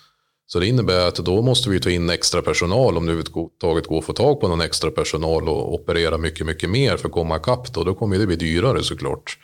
Så 0.47 0.61
det 0.61 0.67
innebär 0.67 1.09
att 1.09 1.15
då 1.15 1.43
måste 1.43 1.71
vi 1.71 1.81
ta 1.81 1.91
in 1.91 2.11
extra 2.11 2.43
personal 2.43 2.97
om 2.97 3.07
det 3.07 3.13
överhuvudtaget 3.13 3.87
går 3.87 3.99
att 3.99 4.05
få 4.05 4.13
tag 4.13 4.41
på 4.41 4.49
någon 4.49 4.61
extra 4.61 4.91
personal 4.91 5.49
och 5.49 5.75
operera 5.75 6.19
mycket, 6.19 6.47
mycket 6.47 6.71
mer 6.71 6.97
för 6.97 7.09
att 7.09 7.15
komma 7.15 7.37
ikapp. 7.37 7.73
Då, 7.73 7.85
då 7.85 7.95
kommer 7.95 8.19
det 8.19 8.27
bli 8.27 8.37
dyrare 8.37 8.83
såklart. 8.83 9.39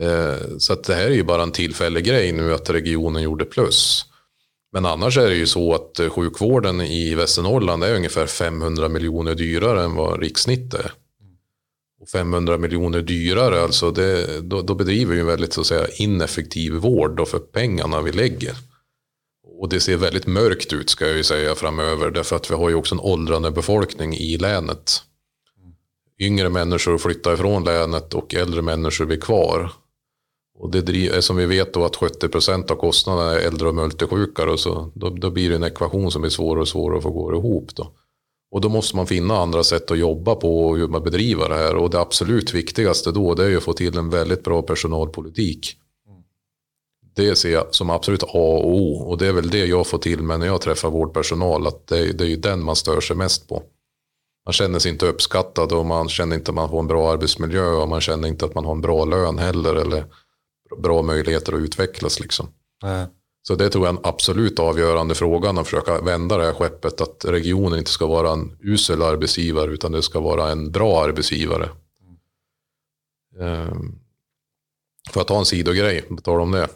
Eh, 0.00 0.56
så 0.58 0.72
att 0.72 0.84
det 0.84 0.94
här 0.94 1.06
är 1.06 1.14
ju 1.14 1.24
bara 1.24 1.42
en 1.42 1.52
tillfällig 1.52 2.04
grej 2.04 2.32
nu 2.32 2.54
att 2.54 2.70
regionen 2.70 3.22
gjorde 3.22 3.44
plus. 3.44 4.04
Men 4.72 4.86
annars 4.86 5.18
är 5.18 5.28
det 5.28 5.36
ju 5.36 5.46
så 5.46 5.74
att 5.74 6.00
eh, 6.00 6.08
sjukvården 6.08 6.80
i 6.80 7.14
Västernorrland 7.14 7.84
är 7.84 7.94
ungefär 7.94 8.26
500 8.26 8.88
miljoner 8.88 9.34
dyrare 9.34 9.84
än 9.84 9.94
vad 9.94 10.20
rikssnittet 10.20 10.74
är. 10.74 10.92
500 12.12 12.58
miljoner 12.58 13.02
dyrare, 13.02 13.62
alltså 13.62 13.90
det, 13.90 14.40
då, 14.40 14.62
då 14.62 14.74
bedriver 14.74 15.14
vi 15.14 15.20
en 15.20 15.26
väldigt 15.26 15.52
så 15.52 15.60
att 15.60 15.66
säga, 15.66 15.86
ineffektiv 15.96 16.72
vård 16.72 17.16
då 17.16 17.26
för 17.26 17.38
pengarna 17.38 18.02
vi 18.02 18.12
lägger. 18.12 18.56
Och 19.58 19.68
det 19.68 19.80
ser 19.80 19.96
väldigt 19.96 20.26
mörkt 20.26 20.72
ut 20.72 20.90
ska 20.90 21.06
jag 21.06 21.16
ju 21.16 21.24
säga 21.24 21.54
framöver, 21.54 22.10
därför 22.10 22.36
att 22.36 22.50
vi 22.50 22.54
har 22.54 22.68
ju 22.68 22.74
också 22.74 22.94
en 22.94 23.00
åldrande 23.00 23.50
befolkning 23.50 24.14
i 24.14 24.36
länet. 24.36 25.02
Yngre 26.20 26.48
människor 26.48 26.98
flyttar 26.98 27.34
ifrån 27.34 27.64
länet 27.64 28.14
och 28.14 28.34
äldre 28.34 28.62
människor 28.62 29.04
blir 29.04 29.20
kvar. 29.20 29.72
Och 30.58 30.70
det 30.70 30.88
är 30.88 31.14
eh, 31.14 31.20
som 31.20 31.36
vi 31.36 31.46
vet 31.46 31.74
då 31.74 31.84
att 31.84 31.96
70 31.96 32.28
procent 32.28 32.70
av 32.70 32.76
kostnaderna 32.76 33.32
är 33.32 33.46
äldre 33.46 33.68
och 33.68 33.74
multisjuka. 33.74 34.56
Så, 34.56 34.90
då, 34.94 35.10
då 35.10 35.30
blir 35.30 35.50
det 35.50 35.56
en 35.56 35.64
ekvation 35.64 36.10
som 36.10 36.24
är 36.24 36.28
svårare 36.28 36.60
och 36.60 36.68
svårare 36.68 36.96
att 36.96 37.02
få 37.02 37.10
gå 37.10 37.34
ihop. 37.34 37.74
Då. 37.74 37.92
Och 38.54 38.60
då 38.60 38.68
måste 38.68 38.96
man 38.96 39.06
finna 39.06 39.36
andra 39.36 39.64
sätt 39.64 39.90
att 39.90 39.98
jobba 39.98 40.34
på 40.34 40.66
och 40.66 40.76
hur 40.76 40.88
man 40.88 41.02
bedriver 41.02 41.48
det 41.48 41.54
här. 41.54 41.76
Och 41.76 41.90
det 41.90 42.00
absolut 42.00 42.54
viktigaste 42.54 43.12
då 43.12 43.34
det 43.34 43.44
är 43.52 43.56
att 43.56 43.62
få 43.62 43.72
till 43.72 43.98
en 43.98 44.10
väldigt 44.10 44.44
bra 44.44 44.62
personalpolitik. 44.62 45.76
Det 47.14 47.36
ser 47.36 47.52
jag 47.52 47.74
som 47.74 47.90
absolut 47.90 48.22
A 48.22 48.28
och 48.32 48.68
O. 48.68 48.96
Och 48.96 49.18
det 49.18 49.26
är 49.26 49.32
väl 49.32 49.50
det 49.50 49.66
jag 49.66 49.86
får 49.86 49.98
till 49.98 50.22
med 50.22 50.40
när 50.40 50.46
jag 50.46 50.60
träffar 50.60 50.90
vårdpersonal. 50.90 51.66
Att 51.66 51.86
det, 51.86 52.12
det 52.12 52.24
är 52.24 52.28
ju 52.28 52.36
den 52.36 52.64
man 52.64 52.76
stör 52.76 53.00
sig 53.00 53.16
mest 53.16 53.48
på. 53.48 53.62
Man 54.46 54.52
känner 54.52 54.78
sig 54.78 54.90
inte 54.92 55.06
uppskattad 55.06 55.72
och 55.72 55.86
man 55.86 56.08
känner 56.08 56.36
inte 56.36 56.50
att 56.50 56.54
man 56.54 56.70
får 56.70 56.80
en 56.80 56.86
bra 56.86 57.12
arbetsmiljö. 57.12 57.66
Och 57.66 57.88
man 57.88 58.00
känner 58.00 58.28
inte 58.28 58.44
att 58.44 58.54
man 58.54 58.64
har 58.64 58.72
en 58.72 58.80
bra 58.80 59.04
lön 59.04 59.38
heller. 59.38 59.74
Eller 59.74 60.04
bra 60.82 61.02
möjligheter 61.02 61.52
att 61.52 61.60
utvecklas 61.60 62.20
liksom. 62.20 62.48
Mm. 62.84 63.08
Så 63.46 63.54
det 63.54 63.70
tror 63.70 63.86
jag 63.86 63.94
är 63.94 63.98
en 63.98 64.04
absolut 64.06 64.58
avgörande 64.58 65.14
fråga 65.14 65.50
att 65.50 65.64
försöka 65.64 66.00
vända 66.00 66.36
det 66.36 66.44
här 66.44 66.52
skeppet. 66.52 67.00
Att 67.00 67.24
regionen 67.24 67.78
inte 67.78 67.90
ska 67.90 68.06
vara 68.06 68.32
en 68.32 68.56
usel 68.60 69.02
arbetsgivare 69.02 69.70
utan 69.70 69.92
det 69.92 70.02
ska 70.02 70.20
vara 70.20 70.50
en 70.50 70.70
bra 70.70 71.04
arbetsgivare. 71.04 71.68
Eh, 73.40 73.74
Får 75.10 75.20
jag 75.20 75.26
ta 75.26 75.38
en 75.38 75.44
sidogrej 75.44 76.02
på 76.02 76.16
tal 76.16 76.40
om 76.40 76.50
det? 76.50 76.68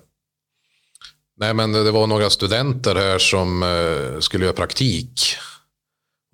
Nej, 1.36 1.54
men 1.54 1.72
det 1.72 1.90
var 1.90 2.06
några 2.06 2.30
studenter 2.30 2.94
här 2.94 3.18
som 3.18 3.62
eh, 3.62 4.20
skulle 4.20 4.44
göra 4.44 4.54
praktik. 4.56 5.20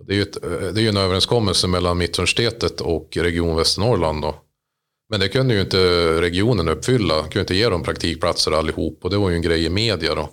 Det 0.06 0.12
är 0.12 0.16
ju, 0.16 0.22
ett, 0.22 0.44
eh, 0.44 0.50
det 0.50 0.82
är 0.82 0.88
en 0.88 0.96
överenskommelse 0.96 1.66
mellan 1.66 1.98
Mittuniversitetet 1.98 2.80
och 2.80 3.16
Region 3.16 3.56
Västernorrland. 3.56 4.22
Då. 4.22 4.43
Men 5.14 5.20
det 5.20 5.28
kunde 5.28 5.54
ju 5.54 5.60
inte 5.60 5.78
regionen 6.20 6.68
uppfylla. 6.68 7.22
Kunde 7.22 7.40
inte 7.40 7.54
ge 7.54 7.68
dem 7.68 7.82
praktikplatser 7.82 8.52
allihop. 8.52 9.04
Och 9.04 9.10
det 9.10 9.16
var 9.16 9.30
ju 9.30 9.36
en 9.36 9.42
grej 9.42 9.64
i 9.64 9.70
media 9.70 10.14
då. 10.14 10.30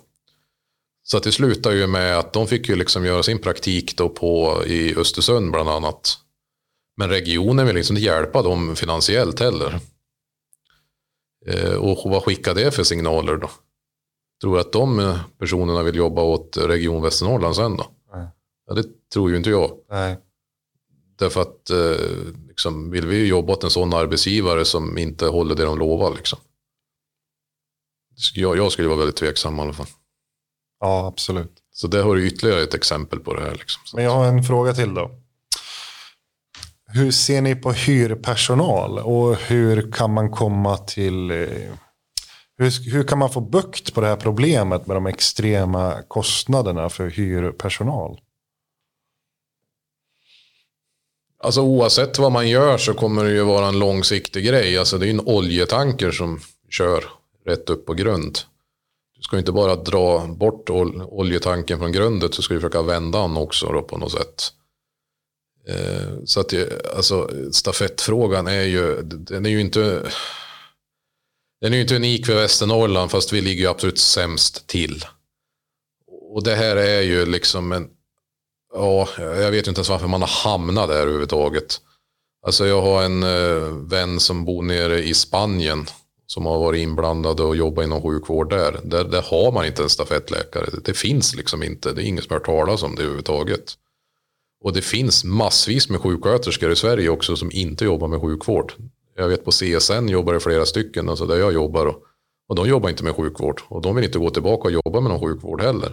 Så 1.02 1.16
att 1.16 1.22
det 1.22 1.32
slutade 1.32 1.76
ju 1.76 1.86
med 1.86 2.18
att 2.18 2.32
de 2.32 2.46
fick 2.46 2.68
ju 2.68 2.76
liksom 2.76 3.04
göra 3.04 3.22
sin 3.22 3.38
praktik 3.38 3.96
då 3.96 4.08
på, 4.08 4.62
i 4.66 4.96
Östersund 4.96 5.52
bland 5.52 5.68
annat. 5.68 6.18
Men 6.96 7.08
regionen 7.08 7.66
vill 7.66 7.76
liksom 7.76 7.96
inte 7.96 8.06
hjälpa 8.06 8.42
dem 8.42 8.76
finansiellt 8.76 9.40
heller. 9.40 9.80
Eh, 11.46 11.74
och 11.74 12.10
vad 12.10 12.22
skickar 12.22 12.54
det 12.54 12.70
för 12.70 12.82
signaler 12.82 13.36
då? 13.36 13.50
Tror 14.40 14.54
du 14.54 14.60
att 14.60 14.72
de 14.72 15.18
personerna 15.38 15.82
vill 15.82 15.96
jobba 15.96 16.22
åt 16.22 16.56
Region 16.56 17.02
Västernorrland 17.02 17.56
sen 17.56 17.76
då? 17.76 17.86
Nej. 18.14 18.26
Ja, 18.66 18.74
det 18.74 18.84
tror 19.12 19.30
ju 19.30 19.36
inte 19.36 19.50
jag. 19.50 19.70
Nej. 19.90 20.16
Därför 21.18 21.42
att 21.42 21.70
eh, 21.70 22.32
liksom, 22.48 22.90
vill 22.90 23.06
vi 23.06 23.26
jobba 23.26 23.52
åt 23.52 23.64
en 23.64 23.70
sån 23.70 23.94
arbetsgivare 23.94 24.64
som 24.64 24.98
inte 24.98 25.26
håller 25.26 25.54
det 25.54 25.64
de 25.64 25.78
lovar. 25.78 26.14
Liksom. 26.14 26.38
Jag, 28.34 28.56
jag 28.56 28.72
skulle 28.72 28.88
vara 28.88 28.98
väldigt 28.98 29.16
tveksam 29.16 29.58
i 29.58 29.62
alla 29.62 29.72
fall. 29.72 29.86
Ja, 30.80 31.06
absolut. 31.06 31.52
Så 31.72 31.86
det 31.86 32.02
har 32.02 32.16
du 32.16 32.26
ytterligare 32.26 32.62
ett 32.62 32.74
exempel 32.74 33.20
på 33.20 33.34
det 33.34 33.42
här. 33.42 33.52
Liksom. 33.52 33.82
Men 33.94 34.04
jag 34.04 34.10
har 34.10 34.26
en 34.26 34.44
fråga 34.44 34.72
till 34.72 34.94
då. 34.94 35.10
Hur 36.86 37.10
ser 37.10 37.40
ni 37.40 37.56
på 37.56 37.72
hyrpersonal 37.72 38.98
och 38.98 39.36
hur 39.36 39.92
kan 39.92 40.12
man 40.12 40.30
komma 40.30 40.76
till 40.76 41.30
eh, 41.30 41.74
hur, 42.56 42.92
hur 42.92 43.04
kan 43.04 43.18
man 43.18 43.30
få 43.30 43.40
bukt 43.40 43.94
på 43.94 44.00
det 44.00 44.06
här 44.06 44.16
problemet 44.16 44.86
med 44.86 44.96
de 44.96 45.06
extrema 45.06 46.02
kostnaderna 46.08 46.88
för 46.88 47.10
hyrpersonal? 47.10 48.20
Alltså 51.42 51.60
oavsett 51.60 52.18
vad 52.18 52.32
man 52.32 52.48
gör 52.48 52.78
så 52.78 52.94
kommer 52.94 53.24
det 53.24 53.30
ju 53.30 53.42
vara 53.42 53.68
en 53.68 53.78
långsiktig 53.78 54.44
grej. 54.44 54.78
Alltså 54.78 54.98
det 54.98 55.04
är 55.04 55.06
ju 55.06 55.12
en 55.12 55.26
oljetanker 55.26 56.10
som 56.10 56.40
kör 56.70 57.04
rätt 57.46 57.70
upp 57.70 57.86
på 57.86 57.94
grund. 57.94 58.38
Du 59.16 59.22
ska 59.22 59.36
ju 59.36 59.40
inte 59.40 59.52
bara 59.52 59.76
dra 59.76 60.26
bort 60.26 60.70
ol 60.70 61.02
oljetanken 61.02 61.78
från 61.78 61.92
grundet, 61.92 62.32
Du 62.32 62.42
ska 62.42 62.54
ju 62.54 62.60
försöka 62.60 62.82
vända 62.82 63.20
den 63.20 63.36
också 63.36 63.66
då 63.72 63.82
på 63.82 63.98
något 63.98 64.12
sätt. 64.12 64.52
Eh, 65.68 66.24
så 66.24 66.40
att 66.40 66.48
det, 66.48 66.86
alltså, 66.96 67.30
stafettfrågan 67.52 68.46
är 68.46 68.62
ju, 68.62 69.02
den 69.02 69.46
är 69.46 69.50
ju 69.50 69.60
inte, 69.60 70.10
den 71.60 71.72
är 71.72 71.76
ju 71.76 71.82
inte 71.82 71.96
unik 71.96 72.26
för 72.26 72.34
Västernorrland, 72.34 73.10
fast 73.10 73.32
vi 73.32 73.40
ligger 73.40 73.62
ju 73.62 73.70
absolut 73.70 73.98
sämst 73.98 74.66
till. 74.66 75.04
Och 76.34 76.44
det 76.44 76.54
här 76.54 76.76
är 76.76 77.00
ju 77.00 77.26
liksom 77.26 77.72
en, 77.72 77.88
ja, 78.72 79.08
jag 79.18 79.50
vet 79.50 79.66
inte 79.66 79.78
ens 79.78 79.88
varför 79.88 80.08
man 80.08 80.20
har 80.20 80.50
hamnat 80.50 80.88
där 80.88 80.96
överhuvudtaget. 80.96 81.80
Alltså 82.46 82.66
jag 82.66 82.82
har 82.82 83.02
en 83.02 83.22
eh, 83.22 83.88
vän 83.90 84.20
som 84.20 84.44
bor 84.44 84.62
nere 84.62 85.02
i 85.02 85.14
Spanien 85.14 85.86
som 86.26 86.46
har 86.46 86.58
varit 86.58 86.80
inblandad 86.80 87.40
och 87.40 87.56
jobbat 87.56 87.84
inom 87.84 88.02
sjukvård 88.02 88.50
där. 88.50 88.80
där. 88.84 89.04
Där 89.04 89.22
har 89.22 89.52
man 89.52 89.66
inte 89.66 89.82
en 89.82 89.88
stafettläkare. 89.88 90.66
Det 90.84 90.94
finns 90.94 91.34
liksom 91.34 91.62
inte. 91.62 91.92
Det 91.92 92.02
är 92.02 92.04
ingen 92.04 92.22
som 92.22 92.32
har 92.32 92.38
hört 92.38 92.46
talas 92.46 92.82
om 92.82 92.94
det 92.94 93.02
överhuvudtaget. 93.02 93.74
Och 94.64 94.72
det 94.72 94.82
finns 94.82 95.24
massvis 95.24 95.88
med 95.88 96.00
sjuksköterskor 96.00 96.70
i 96.72 96.76
Sverige 96.76 97.08
också 97.08 97.36
som 97.36 97.50
inte 97.52 97.84
jobbar 97.84 98.08
med 98.08 98.20
sjukvård. 98.20 98.72
Jag 99.16 99.28
vet 99.28 99.44
på 99.44 99.50
CSN 99.50 100.08
jobbar 100.08 100.32
det 100.32 100.40
flera 100.40 100.66
stycken, 100.66 101.08
alltså 101.08 101.26
där 101.26 101.36
jag 101.36 101.52
jobbar. 101.52 101.86
Och, 101.86 102.02
och 102.48 102.56
de 102.56 102.68
jobbar 102.68 102.90
inte 102.90 103.04
med 103.04 103.16
sjukvård. 103.16 103.62
Och 103.68 103.82
de 103.82 103.96
vill 103.96 104.04
inte 104.04 104.18
gå 104.18 104.30
tillbaka 104.30 104.62
och 104.62 104.72
jobba 104.72 105.00
med 105.00 105.10
någon 105.10 105.20
sjukvård 105.20 105.62
heller. 105.62 105.92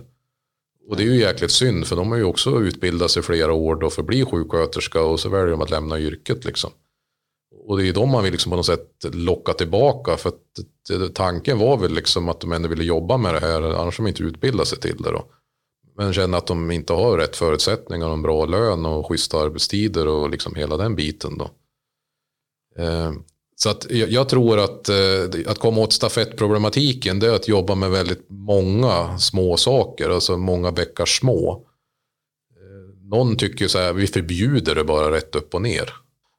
Och 0.90 0.98
det 0.98 1.04
är 1.04 1.08
ju 1.08 1.20
jäkligt 1.20 1.52
synd, 1.52 1.88
för 1.88 1.96
de 1.96 2.12
har 2.12 2.18
ju 2.18 2.24
också 2.24 2.62
utbildat 2.62 3.12
sig 3.12 3.24
flera 3.24 3.54
år 3.54 3.76
då 3.76 3.90
för 3.90 4.02
att 4.02 4.08
bli 4.08 4.26
sjuksköterska 4.26 5.02
och 5.02 5.20
så 5.20 5.30
väljer 5.30 5.52
de 5.52 5.62
att 5.62 5.70
lämna 5.70 6.00
yrket 6.00 6.46
liksom. 6.46 6.72
Och 7.68 7.78
det 7.78 7.84
är 7.84 7.86
ju 7.86 7.92
de 7.92 8.10
man 8.10 8.24
vill 8.24 8.32
liksom 8.32 8.50
på 8.50 8.56
något 8.56 8.66
sätt 8.66 9.06
locka 9.14 9.54
tillbaka. 9.54 10.18
För 10.18 10.30
att 10.30 11.16
tanken 11.16 11.58
var 11.60 11.78
väl 11.78 11.94
liksom 11.94 12.30
att 12.30 12.40
de 12.40 12.52
ändå 12.52 12.70
ville 12.70 12.84
jobba 12.84 13.18
med 13.18 13.34
det 13.34 13.40
här, 13.40 13.62
annars 13.62 13.98
de 13.98 14.08
inte 14.08 14.24
utbildat 14.24 14.68
sig 14.68 14.80
till 14.80 14.98
det 14.98 15.12
då. 15.12 15.26
Men 15.98 16.14
känner 16.14 16.38
att 16.38 16.48
de 16.48 16.72
inte 16.72 16.94
har 16.94 17.18
rätt 17.18 17.36
förutsättningar 17.36 18.08
och 18.08 18.14
en 18.14 18.22
bra 18.22 18.46
lön 18.46 18.86
och 18.86 19.08
schyssta 19.08 19.40
arbetstider 19.40 20.08
och 20.08 20.30
liksom 20.30 20.56
hela 20.56 20.78
den 20.78 20.96
biten 20.96 21.38
då. 21.38 21.50
Så 23.64 23.70
att 23.70 23.86
jag 23.90 24.30
tror 24.30 24.60
att, 24.60 24.90
eh, 24.90 25.52
att 25.52 25.60
komma 25.60 25.82
åt 25.82 25.94
stafettproblematiken 25.94 27.20
det 27.20 27.28
är 27.28 27.34
att 27.34 27.48
jobba 27.48 27.76
med 27.76 27.92
väldigt 27.92 28.26
många 28.30 29.18
små 29.20 29.58
saker, 29.58 30.10
alltså 30.10 30.38
många 30.38 30.72
bäckar 30.72 31.06
små. 31.06 31.52
Eh, 32.56 33.10
någon 33.10 33.38
tycker 33.38 33.68
så 33.68 33.80
här, 33.80 33.94
vi 33.94 34.08
förbjuder 34.08 34.76
det 34.76 34.84
bara 34.84 35.12
rätt 35.12 35.36
upp 35.36 35.54
och 35.54 35.62
ner. 35.62 35.94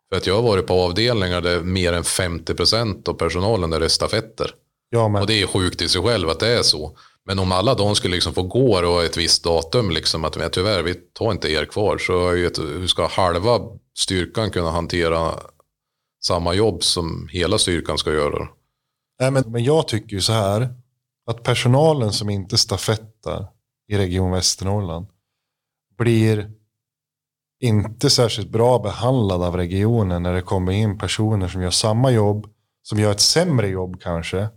För 0.09 0.17
att 0.17 0.27
jag 0.27 0.35
har 0.35 0.43
varit 0.43 0.67
på 0.67 0.75
avdelningar 0.75 1.41
där 1.41 1.61
mer 1.61 1.93
än 1.93 2.05
50% 2.05 3.09
av 3.09 3.15
personalen 3.15 3.73
är 3.73 3.89
stafetter. 3.89 4.51
Ja, 4.91 5.09
men... 5.09 5.23
Och 5.23 5.29
det 5.29 5.43
är 5.43 5.47
sjukt 5.47 5.83
i 5.83 5.89
sig 5.89 6.03
själv 6.03 6.29
att 6.29 6.41
det 6.41 6.49
är 6.49 6.63
så. 6.63 6.97
Men 7.27 7.39
om 7.39 7.53
alla 7.53 7.75
de 7.75 7.97
skulle 7.97 8.15
liksom 8.15 8.35
få 8.35 8.43
gå 8.43 8.81
då 8.81 9.01
ett 9.01 9.17
visst 9.17 9.45
datum, 9.45 9.91
liksom, 9.91 10.25
att 10.25 10.53
tyvärr 10.53 10.83
vi 10.83 10.95
tar 10.95 11.33
inte 11.33 11.53
er 11.53 11.65
kvar, 11.65 11.99
så 11.99 12.31
hur 12.31 12.87
ska 12.87 13.07
halva 13.07 13.61
styrkan 13.99 14.51
kunna 14.51 14.71
hantera 14.71 15.35
samma 16.25 16.55
jobb 16.55 16.83
som 16.83 17.29
hela 17.33 17.59
styrkan 17.59 17.99
ska 17.99 18.13
göra? 18.13 18.49
Nej, 19.21 19.31
men, 19.31 19.45
men 19.47 19.65
jag 19.65 19.89
tycker 19.89 20.15
ju 20.15 20.21
så 20.21 20.33
här, 20.33 20.69
att 21.27 21.43
personalen 21.43 22.13
som 22.13 22.31
inte 22.31 22.59
stafettar 22.59 23.47
i 23.89 23.99
Region 23.99 24.31
Västernorrland 24.31 25.07
blir 25.99 26.53
inte 27.61 28.11
särskilt 28.11 28.51
bra 28.51 28.79
behandlad 28.79 29.43
av 29.43 29.57
regionen 29.57 30.23
när 30.23 30.35
det 30.35 30.43
kommer 30.43 30.73
in 30.73 30.99
personer 30.99 31.49
som 31.49 31.63
gör 31.63 31.71
samma 31.71 32.11
jobb, 32.11 32.47
som 32.83 32.99
gör 32.99 33.11
ett 33.11 33.21
sämre 33.21 33.69
jobb 33.69 34.01
kanske, 34.01 34.49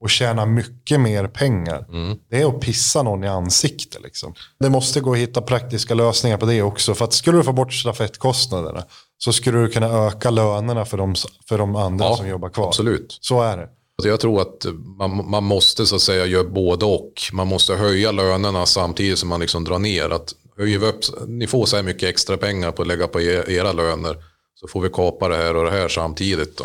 och 0.00 0.10
tjäna 0.10 0.46
mycket 0.46 1.00
mer 1.00 1.26
pengar. 1.26 1.86
Mm. 1.88 2.18
Det 2.30 2.40
är 2.42 2.46
att 2.46 2.60
pissa 2.60 3.02
någon 3.02 3.24
i 3.24 3.28
ansiktet. 3.28 4.02
Liksom. 4.02 4.34
Det 4.60 4.70
måste 4.70 5.00
gå 5.00 5.12
att 5.12 5.18
hitta 5.18 5.42
praktiska 5.42 5.94
lösningar 5.94 6.36
på 6.36 6.46
det 6.46 6.62
också. 6.62 6.94
För 6.94 7.04
att 7.04 7.12
skulle 7.12 7.38
du 7.38 7.44
få 7.44 7.52
bort 7.52 7.72
stafettkostnaderna 7.74 8.84
så 9.18 9.32
skulle 9.32 9.58
du 9.58 9.68
kunna 9.68 9.86
öka 9.86 10.30
lönerna 10.30 10.84
för 10.84 10.96
de, 10.96 11.14
för 11.48 11.58
de 11.58 11.76
andra 11.76 12.04
Ja, 12.04 12.16
som 12.16 12.28
jobbar 12.28 12.48
kvar. 12.48 12.68
Absolut. 12.68 13.18
Så 13.20 13.42
är 13.42 13.56
det. 13.56 13.68
Alltså 13.98 14.08
jag 14.08 14.20
tror 14.20 14.40
att 14.40 14.66
man, 14.98 15.30
man 15.30 15.44
måste 15.44 15.86
så 15.86 15.96
att 15.96 16.02
säga 16.02 16.26
göra 16.26 16.44
både 16.44 16.84
och. 16.84 17.12
Man 17.32 17.46
måste 17.46 17.74
höja 17.74 18.12
lönerna 18.12 18.66
samtidigt 18.66 19.18
som 19.18 19.28
man 19.28 19.40
liksom 19.40 19.64
drar 19.64 19.78
ner. 19.78 20.10
Att 20.10 20.34
höjer 20.56 20.78
vi 20.78 20.86
upp, 20.86 21.00
ni 21.26 21.46
får 21.46 21.66
så 21.66 21.76
här 21.76 21.82
mycket 21.82 22.08
extra 22.08 22.36
pengar 22.36 22.72
på 22.72 22.82
att 22.82 22.88
lägga 22.88 23.08
på 23.08 23.20
er, 23.20 23.50
era 23.50 23.72
löner. 23.72 24.16
Så 24.54 24.68
får 24.68 24.80
vi 24.80 24.88
kapa 24.88 25.28
det 25.28 25.36
här 25.36 25.56
och 25.56 25.64
det 25.64 25.70
här 25.70 25.88
samtidigt. 25.88 26.58
Då. 26.58 26.64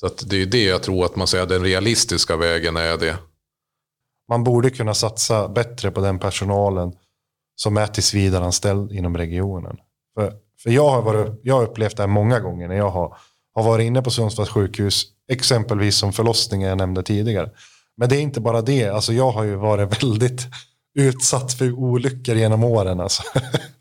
Så 0.00 0.06
att 0.06 0.30
det 0.30 0.42
är 0.42 0.46
det 0.46 0.64
jag 0.64 0.82
tror 0.82 1.04
att 1.04 1.16
man 1.16 1.26
säger 1.26 1.46
den 1.46 1.62
realistiska 1.62 2.36
vägen 2.36 2.76
är 2.76 2.96
det. 2.96 3.18
Man 4.28 4.44
borde 4.44 4.70
kunna 4.70 4.94
satsa 4.94 5.48
bättre 5.48 5.90
på 5.90 6.00
den 6.00 6.18
personalen 6.18 6.92
som 7.56 7.76
är 7.76 7.86
tillsvidareanställd 7.86 8.92
inom 8.92 9.16
regionen. 9.16 9.76
För, 10.14 10.32
för 10.62 10.70
jag, 10.70 10.90
har 10.90 11.02
varit, 11.02 11.40
jag 11.42 11.54
har 11.54 11.62
upplevt 11.62 11.96
det 11.96 12.02
här 12.02 12.08
många 12.08 12.40
gånger 12.40 12.68
när 12.68 12.76
jag 12.76 12.90
har, 12.90 13.16
har 13.54 13.62
varit 13.62 13.84
inne 13.84 14.02
på 14.02 14.10
Sundsvalls 14.10 14.50
sjukhus, 14.50 15.04
exempelvis 15.28 15.96
som 15.96 16.12
förlossningen 16.12 16.68
jag 16.68 16.78
nämnde 16.78 17.02
tidigare. 17.02 17.50
Men 17.96 18.08
det 18.08 18.16
är 18.16 18.20
inte 18.20 18.40
bara 18.40 18.62
det, 18.62 18.88
alltså 18.88 19.12
jag 19.12 19.30
har 19.30 19.44
ju 19.44 19.56
varit 19.56 20.02
väldigt 20.02 20.46
utsatt 20.98 21.52
för 21.52 21.72
olyckor 21.72 22.36
genom 22.36 22.64
åren. 22.64 23.00
Alltså. 23.00 23.22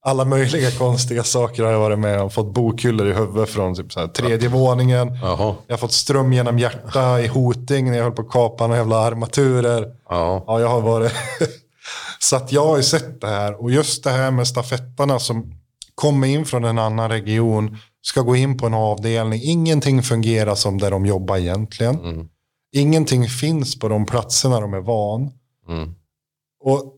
Alla 0.00 0.24
möjliga 0.24 0.70
konstiga 0.70 1.24
saker 1.24 1.62
har 1.62 1.72
jag 1.72 1.80
varit 1.80 1.98
med 1.98 2.20
om. 2.20 2.30
Fått 2.30 2.54
bokhyllor 2.54 3.08
i 3.08 3.12
huvudet 3.12 3.50
från 3.50 3.74
typ 3.74 3.92
så 3.92 4.00
här, 4.00 4.06
tredje 4.08 4.48
våningen. 4.48 5.18
Jaha. 5.22 5.54
Jag 5.66 5.72
har 5.72 5.78
fått 5.78 5.92
ström 5.92 6.32
genom 6.32 6.58
hjärta 6.58 7.20
i 7.20 7.26
Hoting 7.26 7.90
när 7.90 7.96
jag 7.96 8.04
höll 8.04 8.12
på 8.12 8.22
att 8.22 8.30
kapa 8.30 8.66
några 8.66 8.78
jävla 8.78 8.96
armaturer. 8.96 9.96
Ja, 10.08 10.60
jag 10.60 10.68
har 10.68 10.80
varit... 10.80 11.12
så 12.18 12.36
att 12.36 12.52
jag 12.52 12.66
har 12.66 12.76
ju 12.76 12.82
sett 12.82 13.20
det 13.20 13.26
här. 13.26 13.62
Och 13.62 13.70
just 13.70 14.04
det 14.04 14.10
här 14.10 14.30
med 14.30 14.48
stafettarna 14.48 15.18
som 15.18 15.54
kommer 15.94 16.26
in 16.26 16.44
från 16.44 16.64
en 16.64 16.78
annan 16.78 17.08
region, 17.08 17.78
ska 18.02 18.20
gå 18.20 18.36
in 18.36 18.58
på 18.58 18.66
en 18.66 18.74
avdelning. 18.74 19.40
Ingenting 19.42 20.02
fungerar 20.02 20.54
som 20.54 20.78
där 20.78 20.90
de 20.90 21.06
jobbar 21.06 21.36
egentligen. 21.36 21.98
Mm. 21.98 22.28
Ingenting 22.72 23.28
finns 23.28 23.78
på 23.78 23.88
de 23.88 24.06
platserna 24.06 24.60
de 24.60 24.74
är 24.74 24.80
van. 24.80 25.30
Mm. 25.68 25.94
Och 26.64 26.94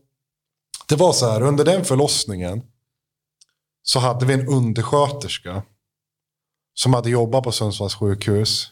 det 0.87 0.95
var 0.95 1.13
så 1.13 1.29
här, 1.31 1.41
under 1.41 1.65
den 1.65 1.85
förlossningen 1.85 2.61
så 3.83 3.99
hade 3.99 4.25
vi 4.25 4.33
en 4.33 4.47
undersköterska 4.47 5.63
som 6.73 6.93
hade 6.93 7.09
jobbat 7.09 7.43
på 7.43 7.51
Sundsvalls 7.51 7.95
sjukhus 7.95 8.71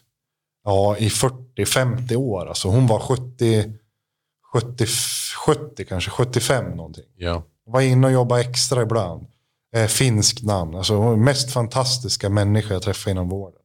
ja, 0.63 0.97
i 0.97 1.09
40-50 1.09 2.15
år. 2.15 2.45
Alltså 2.45 2.67
hon 2.67 2.87
var 2.87 2.99
70, 2.99 3.73
70, 4.53 4.85
70 5.45 5.85
kanske, 5.85 6.11
75 6.11 6.71
någonting. 6.71 7.05
Ja. 7.17 7.43
Var 7.65 7.81
inne 7.81 8.07
och 8.07 8.13
jobbade 8.13 8.41
extra 8.41 8.81
ibland. 8.81 9.27
Eh, 9.75 9.85
finskt 9.85 10.43
namn. 10.43 10.75
Alltså 10.75 10.95
hon 10.95 11.23
mest 11.23 11.51
fantastiska 11.51 12.29
människa 12.29 12.73
jag 12.73 12.83
träffade 12.83 13.11
inom 13.11 13.29
vården. 13.29 13.59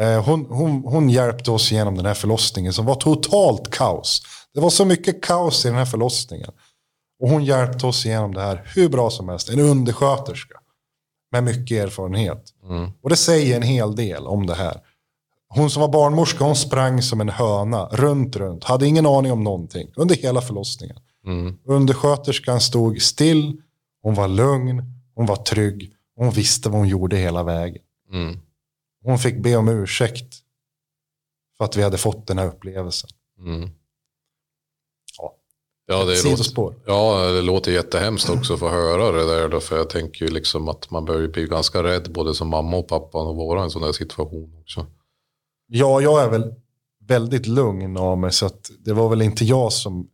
Eh, 0.00 0.24
hon, 0.24 0.46
hon, 0.50 0.82
hon 0.84 1.10
hjälpte 1.10 1.50
oss 1.50 1.72
genom 1.72 1.96
den 1.96 2.06
här 2.06 2.14
förlossningen 2.14 2.72
som 2.72 2.86
var 2.86 2.94
totalt 2.94 3.70
kaos. 3.70 4.22
Det 4.54 4.60
var 4.60 4.70
så 4.70 4.84
mycket 4.84 5.22
kaos 5.22 5.64
i 5.64 5.68
den 5.68 5.76
här 5.76 5.84
förlossningen. 5.84 6.50
Och 7.20 7.28
hon 7.28 7.44
hjälpte 7.44 7.86
oss 7.86 8.06
igenom 8.06 8.34
det 8.34 8.40
här 8.40 8.62
hur 8.74 8.88
bra 8.88 9.10
som 9.10 9.28
helst. 9.28 9.48
En 9.48 9.60
undersköterska 9.60 10.57
med 11.32 11.44
mycket 11.44 11.84
erfarenhet. 11.84 12.44
Mm. 12.68 12.90
Och 13.02 13.10
det 13.10 13.16
säger 13.16 13.56
en 13.56 13.62
hel 13.62 13.96
del 13.96 14.26
om 14.26 14.46
det 14.46 14.54
här. 14.54 14.80
Hon 15.48 15.70
som 15.70 15.80
var 15.80 15.88
barnmorska, 15.88 16.44
hon 16.44 16.56
sprang 16.56 17.02
som 17.02 17.20
en 17.20 17.28
höna 17.28 17.86
runt, 17.86 18.36
runt. 18.36 18.64
Hade 18.64 18.86
ingen 18.86 19.06
aning 19.06 19.32
om 19.32 19.44
någonting 19.44 19.90
under 19.96 20.14
hela 20.14 20.40
förlossningen. 20.40 20.96
Mm. 21.26 21.58
Undersköterskan 21.64 22.60
stod 22.60 23.02
still, 23.02 23.62
hon 24.02 24.14
var 24.14 24.28
lugn, 24.28 24.82
hon 25.14 25.26
var 25.26 25.36
trygg. 25.36 25.94
Hon 26.16 26.30
visste 26.30 26.68
vad 26.68 26.78
hon 26.78 26.88
gjorde 26.88 27.16
hela 27.16 27.42
vägen. 27.42 27.82
Mm. 28.12 28.38
Hon 29.04 29.18
fick 29.18 29.42
be 29.42 29.56
om 29.56 29.68
ursäkt 29.68 30.34
för 31.58 31.64
att 31.64 31.76
vi 31.76 31.82
hade 31.82 31.98
fått 31.98 32.26
den 32.26 32.38
här 32.38 32.46
upplevelsen. 32.46 33.10
Mm. 33.38 33.70
Ja. 35.90 35.98
Ja, 35.98 36.04
det 36.04 36.16
Sidospår. 36.16 36.70
låter, 36.70 36.92
ja, 36.92 37.32
det 37.32 37.42
låter 37.42 37.72
jättehemskt 37.72 38.30
också 38.30 38.54
att 38.54 38.60
få 38.60 38.68
höra 38.68 39.12
det 39.12 39.26
där. 39.26 39.48
Då, 39.48 39.60
för 39.60 39.76
jag 39.76 39.90
tänker 39.90 40.24
ju 40.24 40.30
liksom 40.30 40.68
att 40.68 40.90
man 40.90 41.04
börjar 41.04 41.28
bli 41.28 41.46
ganska 41.46 41.82
rädd 41.82 42.12
både 42.12 42.34
som 42.34 42.48
mamma 42.48 42.76
och 42.76 42.88
pappa 42.88 43.18
att 43.18 43.36
vara 43.36 43.60
i 43.60 43.62
en 43.62 43.70
sån 43.70 43.82
där 43.82 43.92
situation 43.92 44.52
också. 44.60 44.86
Ja, 45.66 46.00
jag 46.00 46.22
är 46.22 46.28
väl 46.28 46.54
väldigt 47.06 47.46
lugn 47.46 47.96
av 47.96 48.18
mig 48.18 48.32
så 48.32 48.46
att 48.46 48.70
det 48.78 48.92
var 48.92 49.08
väl 49.08 49.22
inte 49.22 49.44
jag 49.44 49.72
som... 49.72 49.94
Nej, 49.96 50.06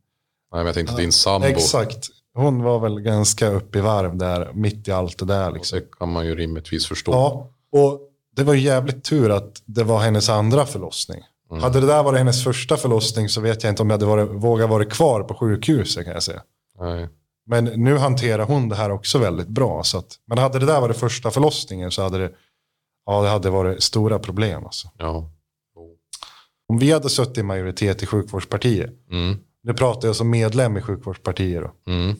men 0.52 0.66
jag 0.66 0.74
tänkte 0.74 0.96
din 0.96 1.12
sambo. 1.12 1.46
Exakt. 1.46 2.08
Hon 2.34 2.62
var 2.62 2.78
väl 2.78 3.00
ganska 3.00 3.50
upp 3.50 3.76
i 3.76 3.80
varv 3.80 4.16
där, 4.16 4.52
mitt 4.52 4.88
i 4.88 4.92
allt 4.92 5.18
det 5.18 5.24
där. 5.24 5.52
Liksom. 5.52 5.78
Det 5.78 5.84
kan 5.98 6.12
man 6.12 6.26
ju 6.26 6.34
rimligtvis 6.34 6.86
förstå. 6.86 7.12
Ja, 7.12 7.50
och 7.72 8.00
det 8.36 8.42
var 8.42 8.54
jävligt 8.54 9.04
tur 9.04 9.30
att 9.30 9.62
det 9.64 9.84
var 9.84 9.98
hennes 9.98 10.28
andra 10.28 10.66
förlossning. 10.66 11.20
Mm. 11.54 11.62
Hade 11.62 11.80
det 11.80 11.86
där 11.86 12.02
varit 12.02 12.18
hennes 12.18 12.44
första 12.44 12.76
förlossning 12.76 13.28
så 13.28 13.40
vet 13.40 13.62
jag 13.62 13.72
inte 13.72 13.82
om 13.82 13.90
jag 13.90 13.94
hade 13.94 14.06
varit, 14.06 14.30
vågat 14.30 14.70
vara 14.70 14.84
kvar 14.84 15.22
på 15.22 15.34
sjukhuset 15.34 16.04
kan 16.04 16.12
jag 16.14 16.22
säga. 16.22 16.42
Nej. 16.80 17.08
Men 17.46 17.64
nu 17.64 17.96
hanterar 17.96 18.44
hon 18.44 18.68
det 18.68 18.76
här 18.76 18.90
också 18.90 19.18
väldigt 19.18 19.48
bra. 19.48 19.82
Så 19.84 19.98
att, 19.98 20.18
men 20.26 20.38
hade 20.38 20.58
det 20.58 20.66
där 20.66 20.80
varit 20.80 20.96
första 20.96 21.30
förlossningen 21.30 21.90
så 21.90 22.02
hade 22.02 22.18
det, 22.18 22.30
ja, 23.06 23.22
det 23.22 23.28
hade 23.28 23.50
varit 23.50 23.82
stora 23.82 24.18
problem. 24.18 24.64
Alltså. 24.64 24.88
Ja. 24.98 25.30
Om 26.68 26.78
vi 26.78 26.92
hade 26.92 27.08
suttit 27.08 27.38
i 27.38 27.42
majoritet 27.42 28.02
i 28.02 28.06
sjukvårdspartiet, 28.06 28.90
Mm. 29.10 29.36
nu 29.62 29.74
pratar 29.74 30.08
jag 30.08 30.16
som 30.16 30.30
medlem 30.30 30.76
i 30.76 30.82
sjukvårdspartiet 30.82 31.62
då. 31.62 31.92
Mm. 31.92 32.16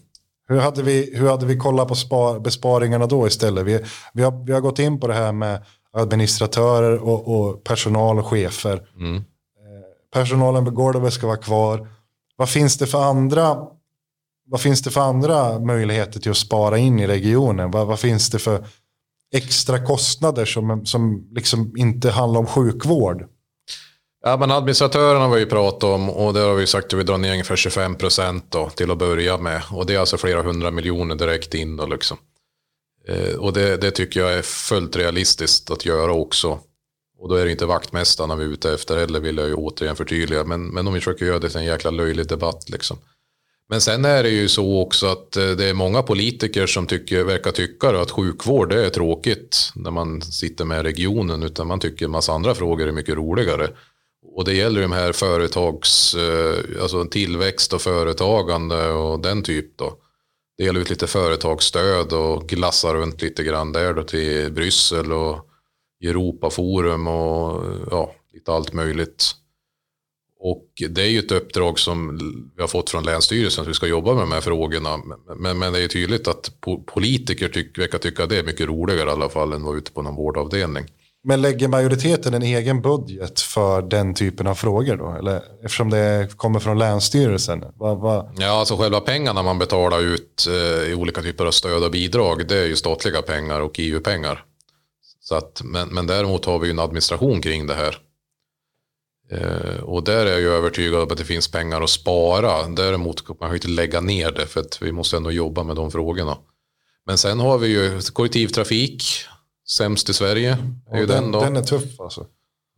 Hur 0.48 0.58
hade 0.60 0.82
vi, 0.82 1.16
hur 1.16 1.28
hade 1.28 1.46
vi 1.46 1.56
kollat 1.56 1.88
på 1.88 1.94
spar, 1.94 2.40
besparingarna 2.40 3.06
då 3.06 3.26
istället? 3.26 3.64
Vi, 3.64 3.80
vi, 4.12 4.22
har, 4.22 4.44
vi 4.46 4.52
har 4.52 4.60
gått 4.60 4.78
in 4.78 5.00
på 5.00 5.06
det 5.06 5.14
här 5.14 5.32
med 5.32 5.64
administratörer 5.94 6.98
och, 6.98 7.36
och 7.36 7.64
personal 7.64 8.18
och 8.18 8.26
chefer. 8.26 8.88
Mm. 8.96 9.24
Personalen 10.12 10.64
på 10.64 10.70
golvet 10.70 11.12
ska 11.12 11.26
vara 11.26 11.36
kvar. 11.36 11.88
Vad 12.36 12.48
finns 12.48 12.78
det 12.78 12.86
för 12.86 13.02
andra 13.02 13.56
vad 14.46 14.60
finns 14.60 14.82
det 14.82 14.90
för 14.90 15.00
andra 15.00 15.58
möjligheter 15.58 16.20
till 16.20 16.30
att 16.30 16.36
spara 16.36 16.78
in 16.78 17.00
i 17.00 17.06
regionen? 17.06 17.70
Vad, 17.70 17.86
vad 17.86 18.00
finns 18.00 18.30
det 18.30 18.38
för 18.38 18.66
extra 19.32 19.86
kostnader 19.86 20.44
som, 20.44 20.86
som 20.86 21.28
liksom 21.30 21.72
inte 21.76 22.10
handlar 22.10 22.40
om 22.40 22.46
sjukvård? 22.46 23.26
Ja, 24.24 24.36
men 24.36 24.50
administratörerna 24.50 25.24
har 25.24 25.34
vi 25.34 25.40
ju 25.40 25.46
pratat 25.46 25.84
om 25.84 26.10
och 26.10 26.34
där 26.34 26.48
har 26.48 26.54
vi 26.54 26.66
sagt 26.66 26.92
att 26.92 26.98
vi 26.98 27.02
drar 27.02 27.18
ner 27.18 27.32
ungefär 27.32 27.56
25 27.56 27.94
procent 27.94 28.56
till 28.76 28.90
att 28.90 28.98
börja 28.98 29.38
med. 29.38 29.62
Och 29.70 29.86
det 29.86 29.94
är 29.94 29.98
alltså 29.98 30.16
flera 30.16 30.42
hundra 30.42 30.70
miljoner 30.70 31.14
direkt 31.14 31.54
in 31.54 31.76
då 31.76 31.86
liksom. 31.86 32.16
Eh, 33.08 33.34
och 33.34 33.52
det, 33.52 33.76
det 33.76 33.90
tycker 33.90 34.20
jag 34.20 34.32
är 34.32 34.42
fullt 34.42 34.96
realistiskt 34.96 35.70
att 35.70 35.84
göra 35.84 36.12
också. 36.12 36.60
Och 37.18 37.28
då 37.28 37.34
är 37.34 37.44
det 37.44 37.50
inte 37.50 37.66
vaktmästarna 37.66 38.36
vi 38.36 38.44
är 38.44 38.48
ute 38.48 38.74
efter 38.74 38.98
heller 38.98 39.20
vill 39.20 39.36
jag 39.36 39.48
ju 39.48 39.54
återigen 39.54 39.96
förtydliga. 39.96 40.44
Men, 40.44 40.66
men 40.66 40.86
om 40.86 40.94
vi 40.94 41.00
försöker 41.00 41.26
göra 41.26 41.38
det 41.38 41.48
till 41.48 41.58
en 41.58 41.64
jäkla 41.64 41.90
löjlig 41.90 42.28
debatt 42.28 42.70
liksom. 42.70 42.98
Men 43.68 43.80
sen 43.80 44.04
är 44.04 44.22
det 44.22 44.28
ju 44.28 44.48
så 44.48 44.80
också 44.80 45.06
att 45.06 45.36
eh, 45.36 45.50
det 45.50 45.64
är 45.64 45.74
många 45.74 46.02
politiker 46.02 46.66
som 46.66 46.86
tycker, 46.86 47.24
verkar 47.24 47.50
tycka 47.50 48.00
att 48.00 48.10
sjukvård 48.10 48.72
är 48.72 48.90
tråkigt 48.90 49.72
när 49.74 49.90
man 49.90 50.22
sitter 50.22 50.64
med 50.64 50.82
regionen. 50.82 51.42
Utan 51.42 51.66
man 51.66 51.80
tycker 51.80 52.04
en 52.04 52.10
massa 52.10 52.32
andra 52.32 52.54
frågor 52.54 52.88
är 52.88 52.92
mycket 52.92 53.14
roligare. 53.14 53.70
Och 54.36 54.44
det 54.44 54.54
gäller 54.54 54.76
ju 54.76 54.82
de 54.82 54.92
här 54.92 55.12
företags, 55.12 56.14
eh, 56.14 56.82
alltså 56.82 57.04
tillväxt 57.04 57.72
och 57.72 57.82
företagande 57.82 58.88
och 58.88 59.20
den 59.20 59.42
typ 59.42 59.78
då. 59.78 59.98
Det 60.56 60.64
ut 60.80 60.90
lite 60.90 61.06
företagsstöd 61.06 62.12
och 62.12 62.48
glassa 62.48 62.94
runt 62.94 63.22
lite 63.22 63.44
grann 63.44 63.72
där 63.72 63.94
då 63.94 64.02
till 64.02 64.52
Bryssel 64.52 65.12
och 65.12 65.46
Europaforum 66.04 67.06
och 67.06 67.64
ja, 67.90 68.14
lite 68.32 68.52
allt 68.52 68.72
möjligt. 68.72 69.24
Och 70.38 70.68
det 70.90 71.02
är 71.02 71.08
ju 71.08 71.18
ett 71.18 71.32
uppdrag 71.32 71.78
som 71.78 72.18
vi 72.56 72.60
har 72.62 72.68
fått 72.68 72.90
från 72.90 73.04
Länsstyrelsen 73.04 73.62
att 73.62 73.68
vi 73.68 73.74
ska 73.74 73.86
jobba 73.86 74.14
med 74.14 74.22
de 74.22 74.32
här 74.32 74.40
frågorna. 74.40 75.00
Men, 75.36 75.58
men 75.58 75.72
det 75.72 75.80
är 75.80 75.88
tydligt 75.88 76.28
att 76.28 76.52
po- 76.60 76.84
politiker 76.84 77.48
tyck, 77.48 77.78
verkar 77.78 77.98
tycka 77.98 78.22
att 78.22 78.28
det 78.28 78.38
är 78.38 78.42
mycket 78.44 78.68
roligare 78.68 79.08
i 79.08 79.12
alla 79.12 79.28
fall 79.28 79.52
än 79.52 79.58
att 79.58 79.66
vara 79.66 79.76
ute 79.76 79.92
på 79.92 80.02
någon 80.02 80.14
vårdavdelning. 80.14 80.84
Men 81.26 81.42
lägger 81.42 81.68
majoriteten 81.68 82.34
en 82.34 82.42
egen 82.42 82.82
budget 82.82 83.40
för 83.40 83.82
den 83.82 84.14
typen 84.14 84.46
av 84.46 84.54
frågor 84.54 84.96
då? 84.96 85.10
Eller, 85.18 85.42
eftersom 85.64 85.90
det 85.90 86.36
kommer 86.36 86.60
från 86.60 86.78
Länsstyrelsen? 86.78 87.64
Vad, 87.74 87.98
vad, 87.98 88.36
Ja, 88.38 88.48
alltså 88.48 88.76
själva 88.76 89.00
pengarna 89.00 89.42
man 89.42 89.58
betalar 89.58 90.00
ut 90.00 90.46
eh, 90.48 90.90
i 90.90 90.94
olika 90.94 91.22
typer 91.22 91.46
av 91.46 91.50
stöd 91.50 91.84
och 91.84 91.90
bidrag, 91.90 92.48
det 92.48 92.58
är 92.58 92.66
ju 92.66 92.76
statliga 92.76 93.22
pengar 93.22 93.60
och 93.60 93.74
EU-pengar. 93.78 94.44
Så 95.20 95.34
att, 95.34 95.62
men, 95.64 95.88
men 95.88 96.06
däremot 96.06 96.44
har 96.44 96.58
vi 96.58 96.66
ju 96.66 96.70
en 96.70 96.78
administration 96.78 97.42
kring 97.42 97.66
det 97.66 97.74
här. 97.74 97.96
Eh, 99.30 99.82
och 99.82 100.04
där 100.04 100.26
är 100.26 100.30
jag 100.30 100.40
ju 100.40 100.48
övertygad 100.48 101.02
om 101.02 101.10
att 101.10 101.18
det 101.18 101.24
finns 101.24 101.50
pengar 101.50 101.82
att 101.82 101.90
spara. 101.90 102.68
Däremot 102.68 103.26
kan 103.26 103.36
man 103.40 103.50
ju 103.50 103.54
inte 103.54 103.68
lägga 103.68 104.00
ner 104.00 104.30
det 104.30 104.46
för 104.46 104.60
att 104.60 104.82
vi 104.82 104.92
måste 104.92 105.16
ändå 105.16 105.32
jobba 105.32 105.62
med 105.62 105.76
de 105.76 105.90
frågorna. 105.90 106.36
Men 107.06 107.18
sen 107.18 107.40
har 107.40 107.58
vi 107.58 107.68
ju 107.68 108.00
kollektivtrafik, 108.00 109.04
sämst 109.68 110.10
i 110.10 110.14
Sverige. 110.14 110.58
Är 110.90 111.00
ju 111.00 111.06
den, 111.06 111.22
den, 111.22 111.32
då. 111.32 111.40
den 111.40 111.56
är 111.56 111.62
tuff 111.62 112.00
alltså. 112.00 112.26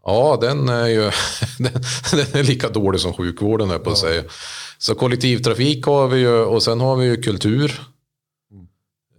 Ja, 0.05 0.39
den 0.41 0.69
är 0.69 0.87
ju 0.87 1.03
den, 1.59 1.73
den 2.13 2.41
är 2.41 2.43
lika 2.43 2.69
dålig 2.69 3.01
som 3.01 3.13
sjukvården 3.13 3.71
är 3.71 3.79
på 3.79 3.91
att 3.91 3.99
säga. 3.99 4.25
Så 4.79 4.95
kollektivtrafik 4.95 5.87
har 5.87 6.09
vi 6.09 6.19
ju 6.19 6.39
och 6.39 6.63
sen 6.63 6.81
har 6.81 6.97
vi 6.97 7.07
ju 7.07 7.23
kultur 7.23 7.81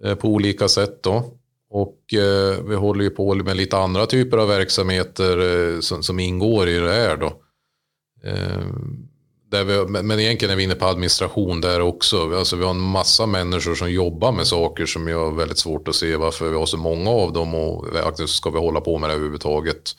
eh, 0.04 0.16
på 0.16 0.28
olika 0.28 0.68
sätt 0.68 1.04
då. 1.04 1.34
Och 1.70 2.14
eh, 2.14 2.64
vi 2.64 2.76
håller 2.76 3.04
ju 3.04 3.10
på 3.10 3.36
med 3.36 3.58
lite 3.58 3.78
andra 3.78 4.06
typer 4.06 4.38
av 4.38 4.48
verksamheter 4.48 5.38
eh, 5.40 5.80
som, 5.80 6.04
som 6.04 6.20
ingår 6.20 6.70
i 6.70 6.80
det 6.80 6.92
här 6.92 7.18
då. 7.18 7.42
Eh, 8.24 8.66
där 9.52 9.64
vi, 9.64 9.86
men 10.04 10.20
egentligen 10.20 10.52
är 10.52 10.56
vi 10.56 10.64
inne 10.64 10.76
på 10.76 10.86
administration 10.86 11.62
där 11.62 11.82
också. 11.82 12.38
Alltså 12.38 12.56
vi 12.56 12.64
har 12.64 12.72
en 12.72 12.80
massa 12.80 13.26
människor 13.26 13.76
som 13.76 13.92
jobbar 13.92 14.32
med 14.32 14.48
saker 14.48 14.86
som 14.86 15.08
jag 15.08 15.26
har 15.26 15.32
väldigt 15.32 15.58
svårt 15.58 15.88
att 15.88 15.96
se 15.96 16.16
varför 16.16 16.50
vi 16.50 16.58
har 16.58 16.66
så 16.66 16.78
många 16.78 17.10
av 17.10 17.34
dem 17.34 17.56
och 17.56 17.86
faktiskt 17.94 18.34
ska 18.34 18.50
vi 18.50 18.60
hålla 18.60 18.82
på 18.82 18.98
med 18.98 19.10
det 19.10 19.14
överhuvudtaget. 19.14 19.96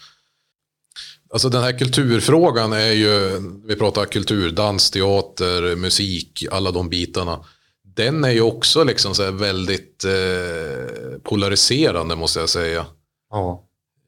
Alltså 1.31 1.49
den 1.49 1.63
här 1.63 1.79
kulturfrågan 1.79 2.73
är 2.73 2.93
ju, 2.93 3.41
vi 3.65 3.77
pratar 3.77 4.05
kultur, 4.05 4.51
dans, 4.51 4.91
teater, 4.91 5.77
musik, 5.77 6.45
alla 6.51 6.71
de 6.71 6.89
bitarna. 6.89 7.45
Den 7.83 8.25
är 8.25 8.31
ju 8.31 8.41
också 8.41 8.85
liksom 8.85 9.15
så 9.15 9.31
väldigt 9.31 10.05
eh, 10.05 11.19
polariserande 11.23 12.17
måste 12.17 12.41
jag 12.41 12.49
säga. 12.49 12.87
Ja. 13.31 13.65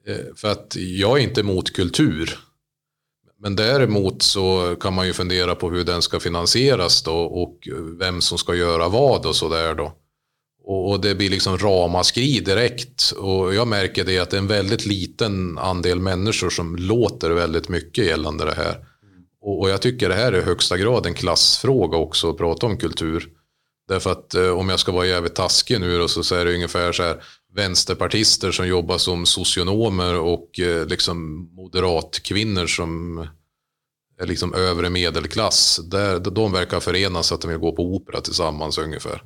Eh, 0.06 0.34
för 0.36 0.48
att 0.48 0.76
jag 0.76 1.18
är 1.18 1.22
inte 1.22 1.40
emot 1.40 1.72
kultur. 1.72 2.38
Men 3.42 3.56
däremot 3.56 4.22
så 4.22 4.76
kan 4.80 4.94
man 4.94 5.06
ju 5.06 5.12
fundera 5.12 5.54
på 5.54 5.70
hur 5.70 5.84
den 5.84 6.02
ska 6.02 6.20
finansieras 6.20 7.02
då 7.02 7.16
och 7.16 7.68
vem 7.98 8.20
som 8.20 8.38
ska 8.38 8.54
göra 8.54 8.88
vad 8.88 9.26
och 9.26 9.36
sådär 9.36 9.74
då. 9.74 9.92
Och, 10.64 11.00
det 11.00 11.14
blir 11.14 11.30
liksom 11.30 11.58
ramaskri 11.58 12.40
direkt. 12.40 13.10
Och 13.10 13.54
jag 13.54 13.68
märker 13.68 14.04
det 14.04 14.18
att 14.18 14.30
det 14.30 14.36
är 14.36 14.38
en 14.38 14.46
väldigt 14.46 14.86
liten 14.86 15.58
andel 15.58 16.00
människor 16.00 16.50
som 16.50 16.76
låter 16.76 17.30
väldigt 17.30 17.68
mycket 17.68 18.06
gällande 18.06 18.44
det 18.44 18.54
här. 18.54 18.84
Och, 19.42 19.70
jag 19.70 19.82
tycker 19.82 20.08
det 20.08 20.14
här 20.14 20.32
är 20.32 20.38
i 20.38 20.42
högsta 20.42 20.76
grad 20.76 21.06
en 21.06 21.14
klassfråga 21.14 21.96
också 21.96 22.30
att 22.30 22.38
prata 22.38 22.66
om 22.66 22.76
kultur. 22.76 23.28
Därför 23.88 24.12
att 24.12 24.34
eh, 24.34 24.50
om 24.50 24.68
jag 24.68 24.80
ska 24.80 24.92
vara 24.92 25.06
jävligt 25.06 25.34
taskig 25.34 25.80
nu 25.80 25.98
då, 25.98 26.08
så 26.08 26.34
är 26.34 26.44
det 26.44 26.54
ungefär 26.54 26.92
så 26.92 27.02
här 27.02 27.22
vänsterpartister 27.54 28.52
som 28.52 28.68
jobbar 28.68 28.98
som 28.98 29.26
socionomer 29.26 30.18
och 30.18 30.60
eh, 30.60 30.86
liksom 30.86 31.48
moderatkvinnor 31.54 32.66
som 32.66 33.18
är 34.20 34.26
liksom 34.26 34.54
övre 34.54 34.90
medelklass. 34.90 35.80
Där, 35.84 36.20
de 36.20 36.52
verkar 36.52 36.80
förenas 36.80 37.32
att 37.32 37.40
de 37.40 37.48
vill 37.48 37.58
gå 37.58 37.72
på 37.72 37.82
opera 37.82 38.20
tillsammans 38.20 38.78
ungefär. 38.78 39.22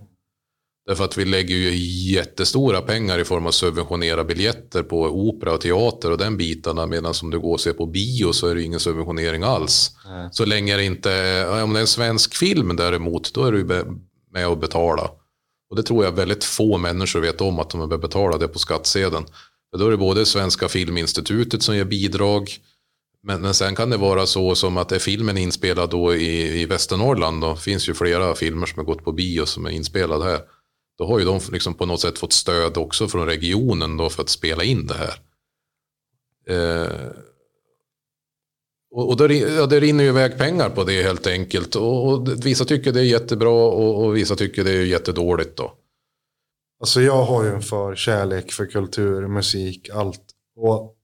Därför 0.86 1.04
att 1.04 1.18
vi 1.18 1.24
lägger 1.24 1.56
ju 1.56 1.76
jättestora 2.12 2.80
pengar 2.80 3.18
i 3.18 3.24
form 3.24 3.46
av 3.46 3.50
subventionera 3.50 4.24
biljetter 4.24 4.82
på 4.82 5.02
opera 5.02 5.52
och 5.52 5.60
teater 5.60 6.10
och 6.10 6.18
den 6.18 6.36
bitarna. 6.36 6.86
Medan 6.86 7.14
om 7.22 7.30
du 7.30 7.40
går 7.40 7.52
och 7.52 7.60
ser 7.60 7.72
på 7.72 7.86
bio 7.86 8.32
så 8.32 8.46
är 8.46 8.54
det 8.54 8.62
ingen 8.62 8.80
subventionering 8.80 9.42
alls. 9.42 9.90
Nej. 10.06 10.28
Så 10.32 10.44
länge 10.44 10.76
det 10.76 10.84
inte 10.84 11.10
om 11.62 11.72
det 11.72 11.78
är 11.78 11.80
en 11.80 11.86
svensk 11.86 12.34
film 12.34 12.76
däremot, 12.76 13.34
då 13.34 13.44
är 13.44 13.52
du 13.52 13.64
med 14.32 14.48
och 14.48 14.58
betala. 14.58 15.10
Och 15.74 15.82
det 15.82 15.86
tror 15.86 16.04
jag 16.04 16.12
väldigt 16.12 16.44
få 16.44 16.78
människor 16.78 17.20
vet 17.20 17.40
om 17.40 17.58
att 17.58 17.70
de 17.70 17.78
behöver 17.78 17.98
betala 17.98 18.38
det 18.38 18.48
på 18.48 18.58
skattsedeln. 18.58 19.24
För 19.70 19.78
då 19.78 19.86
är 19.86 19.90
det 19.90 19.96
både 19.96 20.26
Svenska 20.26 20.68
Filminstitutet 20.68 21.62
som 21.62 21.76
ger 21.76 21.84
bidrag. 21.84 22.50
Men, 23.22 23.40
men 23.40 23.54
sen 23.54 23.74
kan 23.74 23.90
det 23.90 23.96
vara 23.96 24.26
så 24.26 24.54
som 24.54 24.76
att 24.76 24.92
är 24.92 24.98
filmen 24.98 25.38
inspelad 25.38 25.90
då 25.90 26.14
i, 26.14 26.60
i 26.60 26.66
Västernorrland. 26.66 27.40
Då 27.40 27.56
finns 27.56 27.88
ju 27.88 27.94
flera 27.94 28.34
filmer 28.34 28.66
som 28.66 28.78
har 28.78 28.84
gått 28.84 29.04
på 29.04 29.12
bio 29.12 29.46
som 29.46 29.66
är 29.66 29.70
inspelade 29.70 30.24
här. 30.24 30.40
Då 30.98 31.06
har 31.06 31.18
ju 31.18 31.24
de 31.24 31.40
liksom 31.52 31.74
på 31.74 31.86
något 31.86 32.00
sätt 32.00 32.18
fått 32.18 32.32
stöd 32.32 32.76
också 32.76 33.08
från 33.08 33.26
regionen 33.26 33.96
då 33.96 34.10
för 34.10 34.22
att 34.22 34.28
spela 34.28 34.64
in 34.64 34.86
det 34.86 34.94
här. 34.94 35.14
Eh, 36.48 37.10
och, 38.94 39.08
och 39.08 39.16
det, 39.16 39.34
ja, 39.34 39.66
det 39.66 39.80
rinner 39.80 40.04
ju 40.04 40.10
iväg 40.10 40.38
pengar 40.38 40.70
på 40.70 40.84
det 40.84 41.02
helt 41.02 41.26
enkelt. 41.26 41.76
Och, 41.76 42.08
och 42.08 42.28
vissa 42.46 42.64
tycker 42.64 42.92
det 42.92 43.00
är 43.00 43.04
jättebra 43.04 43.50
och, 43.50 44.04
och, 44.04 44.16
vissa 44.16 44.36
tycker 44.36 44.64
det 44.64 44.70
är 44.70 44.84
jättedåligt 44.84 45.56
då. 45.56 45.72
Alltså 46.80 47.00
jag 47.00 47.22
har 47.22 47.44
ju 47.44 47.50
en 47.50 47.62
förkärlek 47.62 48.52
för 48.52 48.66
kultur, 48.66 49.28
musik, 49.28 49.90
allt. 49.90 50.22
Och 50.56 50.96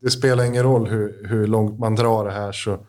det 0.00 0.10
spelar 0.10 0.44
ingen 0.44 0.62
roll 0.62 0.88
hur, 0.88 1.26
hur 1.28 1.46
långt 1.46 1.78
man 1.78 1.94
drar 1.94 2.24
det 2.24 2.32
här 2.32 2.52
så 2.52 2.86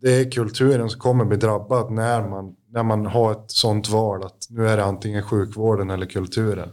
det 0.00 0.10
är 0.10 0.30
kulturen 0.30 0.90
som 0.90 1.00
kommer 1.00 1.24
bli 1.24 1.36
drabbad 1.36 1.92
när 1.92 2.28
man, 2.28 2.56
när 2.68 2.82
man 2.82 3.06
har 3.06 3.32
ett 3.32 3.50
sånt 3.50 3.88
val 3.88 4.24
att 4.24 4.46
nu 4.50 4.68
är 4.68 4.76
det 4.76 4.84
antingen 4.84 5.22
sjukvården 5.22 5.90
eller 5.90 6.06
kulturen. 6.06 6.72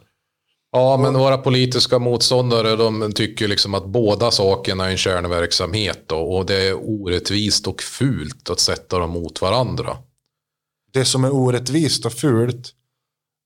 Ja, 0.76 0.98
men 0.98 1.14
våra 1.14 1.38
politiska 1.38 2.00
motståndare 2.00 2.76
de 2.76 3.12
tycker 3.16 3.48
liksom 3.48 3.74
att 3.74 3.86
båda 3.86 4.32
sakerna 4.32 4.86
är 4.86 4.92
en 4.92 4.98
kärnverksamhet 4.98 6.04
då, 6.08 6.18
och 6.18 6.46
det 6.46 6.68
är 6.68 6.74
orättvist 6.74 7.68
och 7.68 7.82
fult 7.82 8.50
att 8.50 8.60
sätta 8.60 9.00
dem 9.00 9.10
mot 9.10 9.42
varandra. 9.42 9.98
Det 10.94 11.06
som 11.06 11.24
är 11.24 11.34
orättvist 11.34 12.06
och 12.06 12.14
fult 12.14 12.74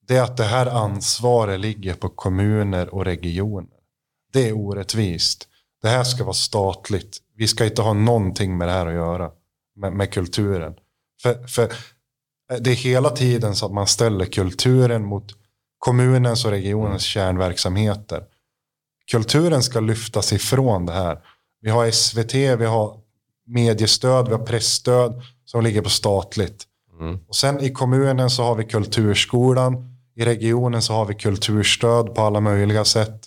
det 0.07 0.15
är 0.15 0.23
att 0.23 0.38
det 0.38 0.43
här 0.43 0.65
ansvaret 0.65 1.59
ligger 1.59 1.93
på 1.93 2.09
kommuner 2.09 2.93
och 2.93 3.05
regioner. 3.05 3.78
Det 4.34 4.49
är 4.49 4.53
orättvist. 4.53 5.47
Det 5.82 5.89
här 5.89 6.03
ska 6.03 6.23
vara 6.23 6.34
statligt. 6.34 7.17
Vi 7.36 7.47
ska 7.47 7.65
inte 7.65 7.82
ha 7.82 7.93
någonting 7.93 8.57
med 8.57 8.67
det 8.67 8.71
här 8.71 8.88
att 8.88 8.93
göra. 8.93 9.32
Med, 9.75 9.93
med 9.93 10.13
kulturen. 10.13 10.75
För, 11.21 11.47
för 11.47 11.73
det 12.59 12.71
är 12.71 12.75
hela 12.75 13.09
tiden 13.09 13.55
så 13.55 13.65
att 13.65 13.73
man 13.73 13.88
ställer 13.88 14.25
kulturen 14.25 15.05
mot 15.05 15.47
kommunens 15.78 16.45
och 16.45 16.51
regionens 16.51 16.91
mm. 16.91 16.99
kärnverksamheter. 16.99 18.23
Kulturen 19.11 19.63
ska 19.63 19.80
lyftas 19.80 20.34
ifrån 20.34 20.86
det 20.86 20.93
här. 20.93 21.19
Vi 21.61 21.69
har 21.69 21.91
SVT, 21.91 22.34
vi 22.34 22.65
har 22.65 22.99
mediestöd, 23.45 24.28
vi 24.28 24.34
har 24.34 24.45
pressstöd 24.45 25.21
som 25.45 25.63
ligger 25.63 25.82
på 25.82 25.89
statligt. 25.89 26.63
Mm. 26.99 27.19
Och 27.28 27.36
sen 27.36 27.59
i 27.59 27.69
kommunen 27.69 28.30
så 28.30 28.43
har 28.43 28.55
vi 28.55 28.63
kulturskolan. 28.63 29.97
I 30.15 30.25
regionen 30.25 30.82
så 30.82 30.93
har 30.93 31.05
vi 31.05 31.13
kulturstöd 31.13 32.15
på 32.15 32.21
alla 32.21 32.39
möjliga 32.39 32.86
sätt. 32.86 33.25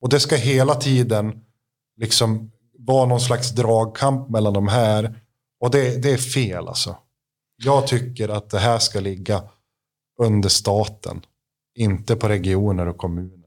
Och 0.00 0.08
det 0.08 0.20
ska 0.20 0.36
hela 0.36 0.74
tiden 0.74 1.40
liksom 1.96 2.50
vara 2.78 3.06
någon 3.06 3.20
slags 3.20 3.50
dragkamp 3.50 4.28
mellan 4.28 4.52
de 4.52 4.68
här. 4.68 5.20
Och 5.60 5.70
det, 5.70 6.02
det 6.02 6.10
är 6.10 6.16
fel 6.16 6.68
alltså. 6.68 6.96
Jag 7.56 7.86
tycker 7.86 8.28
att 8.28 8.50
det 8.50 8.58
här 8.58 8.78
ska 8.78 9.00
ligga 9.00 9.42
under 10.22 10.48
staten. 10.48 11.22
Inte 11.74 12.16
på 12.16 12.28
regioner 12.28 12.88
och 12.88 12.96
kommuner. 12.96 13.40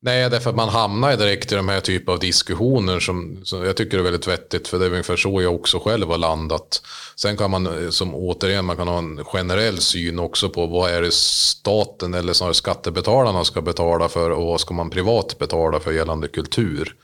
Nej, 0.00 0.30
därför 0.30 0.50
att 0.50 0.56
man 0.56 0.68
hamnar 0.68 1.16
direkt 1.16 1.52
i 1.52 1.54
de 1.54 1.68
här 1.68 1.80
typen 1.80 2.14
av 2.14 2.20
diskussioner 2.20 3.00
som, 3.00 3.40
som, 3.44 3.64
jag 3.64 3.76
tycker 3.76 3.98
är 3.98 4.02
väldigt 4.02 4.28
vettigt. 4.28 4.68
För 4.68 4.78
det 4.78 4.86
är 4.86 4.90
ungefär 4.90 5.16
så 5.16 5.42
jag 5.42 5.54
också 5.54 5.78
själv 5.78 6.08
har 6.08 6.18
landat. 6.18 6.82
Sen 7.16 7.36
kan 7.36 7.50
man 7.50 7.66
eh, 7.66 7.90
som 7.90 8.14
återigen, 8.14 8.64
man 8.64 8.76
kan 8.76 8.88
ha 8.88 8.98
en 8.98 9.24
generell 9.24 9.78
syn 9.78 10.18
också 10.18 10.48
på 10.48 10.66
vad 10.66 10.90
är 10.90 11.02
det 11.02 11.14
staten 11.14 12.14
eller 12.14 12.32
snarare 12.32 12.54
skattebetalarna 12.54 13.44
ska 13.44 13.62
betala 13.62 14.08
för 14.08 14.30
och 14.30 14.46
vad 14.46 14.60
ska 14.60 14.74
man 14.74 14.90
privat 14.90 15.38
betala 15.38 15.80
för 15.80 15.92
gällande 15.92 16.28
kultur. 16.28 16.94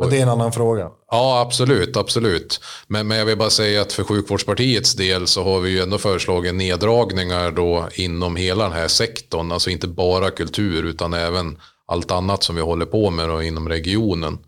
Men 0.00 0.10
det 0.10 0.18
är 0.18 0.22
en 0.22 0.28
annan 0.28 0.52
fråga. 0.52 0.90
Ja, 1.10 1.40
absolut. 1.40 1.96
absolut. 1.96 2.60
Men, 2.86 3.06
men 3.06 3.18
jag 3.18 3.24
vill 3.24 3.38
bara 3.38 3.50
säga 3.50 3.82
att 3.82 3.92
för 3.92 4.04
sjukvårdspartiets 4.04 4.94
del 4.94 5.26
så 5.26 5.44
har 5.44 5.60
vi 5.60 5.70
ju 5.70 5.80
ändå 5.80 5.98
föreslagit 5.98 6.54
neddragningar 6.54 7.50
då 7.50 7.88
inom 7.94 8.36
hela 8.36 8.64
den 8.64 8.72
här 8.72 8.88
sektorn. 8.88 9.52
Alltså 9.52 9.70
inte 9.70 9.88
bara 9.88 10.30
kultur 10.30 10.84
utan 10.84 11.14
även 11.14 11.58
allt 11.86 12.10
annat 12.10 12.42
som 12.42 12.56
vi 12.56 12.62
håller 12.62 12.86
på 12.86 13.10
med 13.10 13.28
då 13.28 13.42
inom 13.42 13.68
regionen. 13.68 14.38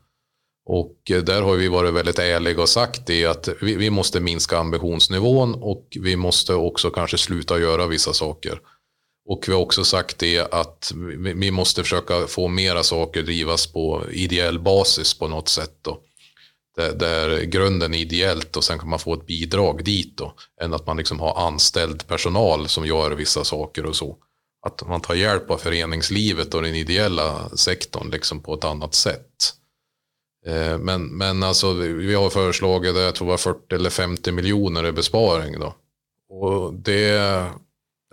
Och 0.66 1.10
eh, 1.10 1.22
där 1.22 1.42
har 1.42 1.54
vi 1.54 1.68
varit 1.68 1.94
väldigt 1.94 2.18
ärliga 2.18 2.62
och 2.62 2.68
sagt 2.68 3.06
det 3.06 3.26
att 3.26 3.48
vi, 3.60 3.76
vi 3.76 3.90
måste 3.90 4.20
minska 4.20 4.58
ambitionsnivån 4.58 5.54
och 5.54 5.88
vi 6.00 6.16
måste 6.16 6.54
också 6.54 6.90
kanske 6.90 7.18
sluta 7.18 7.58
göra 7.58 7.86
vissa 7.86 8.12
saker. 8.12 8.60
Och 9.28 9.44
vi 9.48 9.52
har 9.52 9.60
också 9.60 9.84
sagt 9.84 10.18
det 10.18 10.54
att 10.54 10.92
vi 11.34 11.50
måste 11.50 11.82
försöka 11.82 12.26
få 12.26 12.48
mera 12.48 12.82
saker 12.82 13.22
drivas 13.22 13.66
på 13.66 14.04
ideell 14.10 14.58
basis 14.58 15.18
på 15.18 15.28
något 15.28 15.48
sätt. 15.48 15.78
Då. 15.82 16.00
Där, 16.76 16.92
där 16.92 17.42
grunden 17.42 17.94
är 17.94 17.98
ideellt 17.98 18.56
och 18.56 18.64
sen 18.64 18.78
kan 18.78 18.88
man 18.88 18.98
få 18.98 19.14
ett 19.14 19.26
bidrag 19.26 19.84
dit 19.84 20.16
då. 20.16 20.34
Än 20.60 20.74
att 20.74 20.86
man 20.86 20.96
liksom 20.96 21.20
har 21.20 21.46
anställd 21.46 22.06
personal 22.06 22.68
som 22.68 22.86
gör 22.86 23.10
vissa 23.10 23.44
saker 23.44 23.86
och 23.86 23.96
så. 23.96 24.16
Att 24.66 24.88
man 24.88 25.00
tar 25.00 25.14
hjälp 25.14 25.50
av 25.50 25.58
föreningslivet 25.58 26.54
och 26.54 26.62
den 26.62 26.74
ideella 26.74 27.48
sektorn 27.48 28.10
liksom 28.10 28.40
på 28.40 28.54
ett 28.54 28.64
annat 28.64 28.94
sätt. 28.94 29.52
Eh, 30.46 30.78
men, 30.78 31.06
men 31.06 31.42
alltså, 31.42 31.72
vi 31.72 32.14
har 32.14 32.30
föreslagit, 32.30 32.96
jag 32.96 33.14
tror 33.14 33.28
var 33.28 33.36
40 33.36 33.74
eller 33.74 33.90
50 33.90 34.32
miljoner 34.32 34.86
i 34.86 34.92
besparing. 34.92 35.60
Då. 35.60 35.74
Och 36.28 36.74
det 36.74 37.46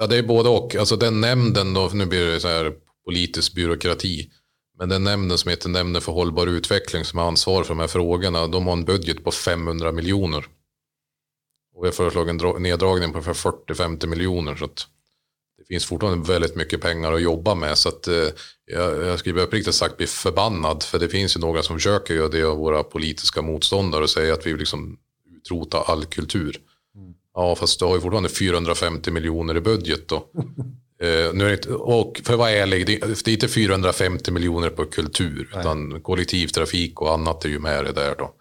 Ja, 0.04 0.08
det 0.08 0.18
är 0.18 0.24
både 0.24 0.50
och. 0.50 0.76
Alltså 0.76 0.96
den 0.96 1.22
nämnden 1.22 1.74
då, 1.74 1.90
nu 1.94 2.06
blir 2.06 2.26
det 2.26 2.40
så 2.40 2.48
här 2.48 2.74
politisk 3.06 3.54
byråkrati. 3.54 4.30
Men 4.80 4.90
den 4.90 5.04
nämnden 5.04 5.38
som 5.38 5.50
heter 5.50 5.70
Nämnden 5.70 6.02
för 6.02 6.12
hållbar 6.12 6.48
utveckling 6.48 7.06
som 7.06 7.20
har 7.20 7.28
ansvar 7.28 7.64
för 7.64 7.74
de 7.74 7.80
här 7.80 7.88
frågorna, 7.88 8.48
de 8.48 8.66
har 8.66 8.74
en 8.74 8.86
budget 8.86 9.24
på 9.24 9.32
500 9.32 9.92
miljoner. 9.92 10.46
Och 11.76 11.84
vi 11.84 11.88
har 11.88 11.94
föreslagit 11.94 12.44
en 12.44 12.64
neddragning 12.64 13.14
på 13.14 13.20
40-50 13.20 14.08
miljoner. 14.08 14.56
Så 14.56 14.66
att 14.66 14.88
det 15.58 15.66
finns 15.68 15.86
fortfarande 15.86 16.34
väldigt 16.34 16.56
mycket 16.56 16.82
pengar 16.82 17.14
att 17.14 17.22
jobba 17.22 17.56
med. 17.56 17.78
Så 17.78 17.90
att, 17.90 18.08
eh, 18.08 18.28
jag, 18.66 19.06
jag 19.06 19.20
skulle 19.20 19.42
uppriktigt 19.42 19.76
sagt 19.76 19.98
bli 19.98 20.08
förbannad. 20.08 20.84
För 20.84 21.00
det 21.00 21.10
finns 21.10 21.38
ju 21.38 21.40
några 21.40 21.64
som 21.64 21.76
försöker 21.76 22.14
göra 22.14 22.30
det 22.30 22.44
av 22.44 22.58
våra 22.58 22.84
politiska 22.84 23.42
motståndare 23.42 24.04
och 24.04 24.10
säger 24.10 24.34
att 24.34 24.46
vi 24.46 24.52
vill 24.52 24.60
liksom 24.60 24.98
utrota 25.38 25.82
all 25.82 26.06
kultur. 26.06 26.62
Ja, 27.34 27.56
fast 27.56 27.80
du 27.80 27.86
har 27.86 27.96
ju 27.96 28.02
fortfarande 28.02 28.30
450 28.30 29.12
miljoner 29.12 29.58
i 29.58 29.62
budget 29.62 30.08
då. 30.08 30.16
eh, 31.02 31.34
nu 31.34 31.46
är 31.46 31.54
inte, 31.54 31.74
och 31.74 32.22
för 32.24 32.34
att 32.34 32.40
vara 32.40 32.52
ärlig, 32.52 32.86
det, 32.88 33.00
det 33.26 33.32
är 33.32 33.34
inte 33.34 33.48
450 33.48 34.32
miljoner 34.32 34.70
på 34.70 34.86
kultur, 34.86 35.50
nej. 35.52 35.60
utan 35.62 36.02
kollektivtrafik 36.02 37.02
och 37.02 37.14
annat 37.14 37.46
är 37.46 37.50
ju 37.50 37.60
med 37.60 37.86
det 37.86 37.92
där 37.92 38.16
då. 38.18 38.32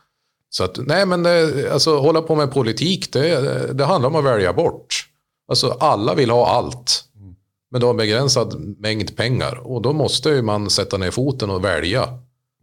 Så 0.50 0.64
att, 0.64 0.78
nej 0.86 1.06
men 1.06 1.22
det, 1.22 1.72
alltså 1.72 1.98
hålla 1.98 2.22
på 2.22 2.34
med 2.34 2.52
politik, 2.52 3.12
det, 3.12 3.72
det 3.72 3.84
handlar 3.84 4.08
om 4.08 4.16
att 4.16 4.24
välja 4.24 4.52
bort. 4.52 5.08
Alltså 5.48 5.76
alla 5.80 6.14
vill 6.14 6.30
ha 6.30 6.46
allt. 6.46 7.04
Men 7.70 7.80
du 7.80 7.86
har 7.86 7.94
begränsad 7.94 8.76
mängd 8.78 9.16
pengar 9.16 9.60
och 9.64 9.82
då 9.82 9.92
måste 9.92 10.42
man 10.42 10.70
sätta 10.70 10.98
ner 10.98 11.10
foten 11.10 11.50
och 11.50 11.64
välja. 11.64 12.18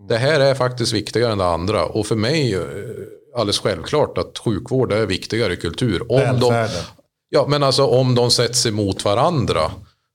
Det 0.10 0.18
här 0.18 0.40
är 0.40 0.56
faktiskt 0.56 0.94
viktigare 0.94 1.32
än 1.32 1.38
det 1.38 1.46
andra 1.46 1.86
och 1.86 2.06
för 2.06 2.16
mig 2.16 2.54
eh, 2.54 2.62
alldeles 3.40 3.60
självklart 3.60 4.18
att 4.18 4.38
sjukvård 4.38 4.92
är 4.92 5.06
viktigare 5.06 5.56
kultur. 5.56 6.12
Om 6.12 6.40
de, 6.40 6.68
ja, 7.30 7.46
men 7.48 7.64
alltså 7.64 7.86
om 7.86 8.16
de 8.16 8.32
sätts 8.32 8.66
emot 8.66 9.06
varandra. 9.06 9.72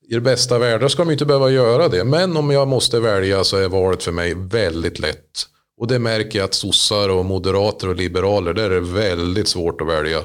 I 0.08 0.14
det 0.14 0.20
bästa 0.20 0.58
världen 0.58 0.90
ska 0.90 1.04
de 1.04 1.12
inte 1.12 1.26
behöva 1.26 1.50
göra 1.50 1.88
det. 1.88 2.04
Men 2.04 2.36
om 2.36 2.50
jag 2.50 2.68
måste 2.68 3.00
välja 3.00 3.44
så 3.44 3.56
är 3.56 3.68
valet 3.68 4.02
för 4.02 4.12
mig 4.12 4.34
väldigt 4.34 4.98
lätt. 4.98 5.46
Och 5.80 5.86
det 5.86 5.98
märker 5.98 6.38
jag 6.38 6.46
att 6.46 6.54
sossar 6.54 7.08
och 7.08 7.24
moderater 7.24 7.88
och 7.88 7.96
liberaler, 7.96 8.54
där 8.54 8.70
är 8.70 8.74
det 8.74 8.80
väldigt 8.80 9.48
svårt 9.48 9.80
att 9.80 9.86
välja. 9.86 10.18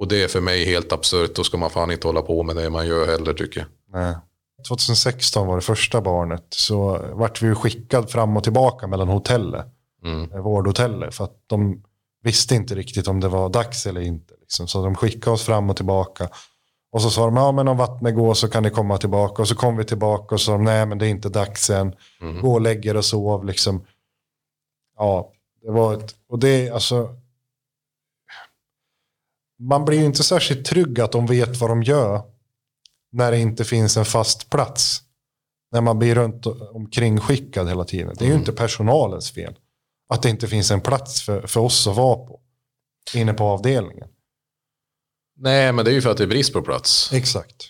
Och 0.00 0.08
det 0.08 0.22
är 0.22 0.28
för 0.28 0.40
mig 0.40 0.64
helt 0.64 0.92
absurt. 0.92 1.34
Då 1.34 1.44
ska 1.44 1.56
man 1.56 1.70
fan 1.70 1.90
inte 1.90 2.06
hålla 2.06 2.22
på 2.22 2.42
med 2.42 2.56
det 2.56 2.70
man 2.70 2.86
gör 2.86 3.06
heller 3.06 3.32
tycker 3.32 3.60
jag. 3.60 3.68
Nej. 4.00 4.14
2016 4.68 5.46
var 5.46 5.56
det 5.56 5.62
första 5.62 6.00
barnet. 6.00 6.46
Så 6.50 7.00
vart 7.12 7.42
vi 7.42 7.54
skickad 7.54 8.10
fram 8.10 8.36
och 8.36 8.44
tillbaka 8.44 8.86
mellan 8.86 9.08
hotellet. 9.08 9.66
Mm. 10.04 10.42
Vårdhotellet. 10.42 11.14
För 11.14 11.24
att 11.24 11.36
de 11.46 11.82
visste 12.22 12.54
inte 12.54 12.74
riktigt 12.74 13.08
om 13.08 13.20
det 13.20 13.28
var 13.28 13.48
dags 13.48 13.86
eller 13.86 14.00
inte. 14.00 14.34
Liksom. 14.40 14.68
Så 14.68 14.84
de 14.84 14.94
skickade 14.94 15.34
oss 15.34 15.42
fram 15.42 15.70
och 15.70 15.76
tillbaka. 15.76 16.28
Och 16.92 17.02
så 17.02 17.10
sa 17.10 17.24
de, 17.24 17.36
ja 17.36 17.52
men 17.52 17.68
om 17.68 17.76
vattnet 17.76 18.14
går 18.14 18.34
så 18.34 18.48
kan 18.48 18.62
ni 18.62 18.70
komma 18.70 18.98
tillbaka. 18.98 19.42
Och 19.42 19.48
så 19.48 19.54
kom 19.54 19.76
vi 19.76 19.84
tillbaka 19.84 20.34
och 20.34 20.40
sa 20.40 20.52
de, 20.52 20.64
nej 20.64 20.86
men 20.86 20.98
det 20.98 21.06
är 21.06 21.10
inte 21.10 21.28
dags 21.28 21.70
än. 21.70 21.94
Mm. 22.20 22.42
Gå 22.42 22.52
och 22.52 22.60
lägg 22.60 22.86
er 22.86 22.96
och 22.96 23.04
sov 23.04 23.44
liksom. 23.44 23.86
Ja, 24.96 25.32
det 25.62 25.70
var 25.70 25.94
ett, 25.94 26.14
och 26.28 26.38
det 26.38 26.70
alltså. 26.70 27.16
Man 29.58 29.84
blir 29.84 29.98
ju 29.98 30.04
inte 30.04 30.22
särskilt 30.22 30.66
trygg 30.66 31.00
att 31.00 31.12
de 31.12 31.26
vet 31.26 31.56
vad 31.56 31.70
de 31.70 31.82
gör. 31.82 32.22
När 33.12 33.30
det 33.30 33.38
inte 33.38 33.64
finns 33.64 33.96
en 33.96 34.04
fast 34.04 34.50
plats. 34.50 35.00
När 35.72 35.80
man 35.80 35.98
blir 35.98 36.14
runt 36.14 36.46
omkring 36.46 37.20
skickad 37.20 37.68
hela 37.68 37.84
tiden. 37.84 38.14
Det 38.18 38.24
är 38.24 38.26
ju 38.26 38.32
mm. 38.32 38.40
inte 38.40 38.52
personalens 38.52 39.30
fel 39.30 39.54
att 40.12 40.22
det 40.22 40.30
inte 40.30 40.48
finns 40.48 40.70
en 40.70 40.80
plats 40.80 41.22
för, 41.22 41.46
för 41.46 41.60
oss 41.60 41.86
att 41.86 41.96
vara 41.96 42.16
på. 42.16 42.40
Inne 43.14 43.32
på 43.32 43.44
avdelningen. 43.44 44.08
Nej, 45.36 45.72
men 45.72 45.84
det 45.84 45.90
är 45.90 45.94
ju 45.94 46.02
för 46.02 46.10
att 46.10 46.16
det 46.16 46.24
är 46.24 46.28
brist 46.28 46.52
på 46.52 46.62
plats. 46.62 47.12
Exakt. 47.12 47.68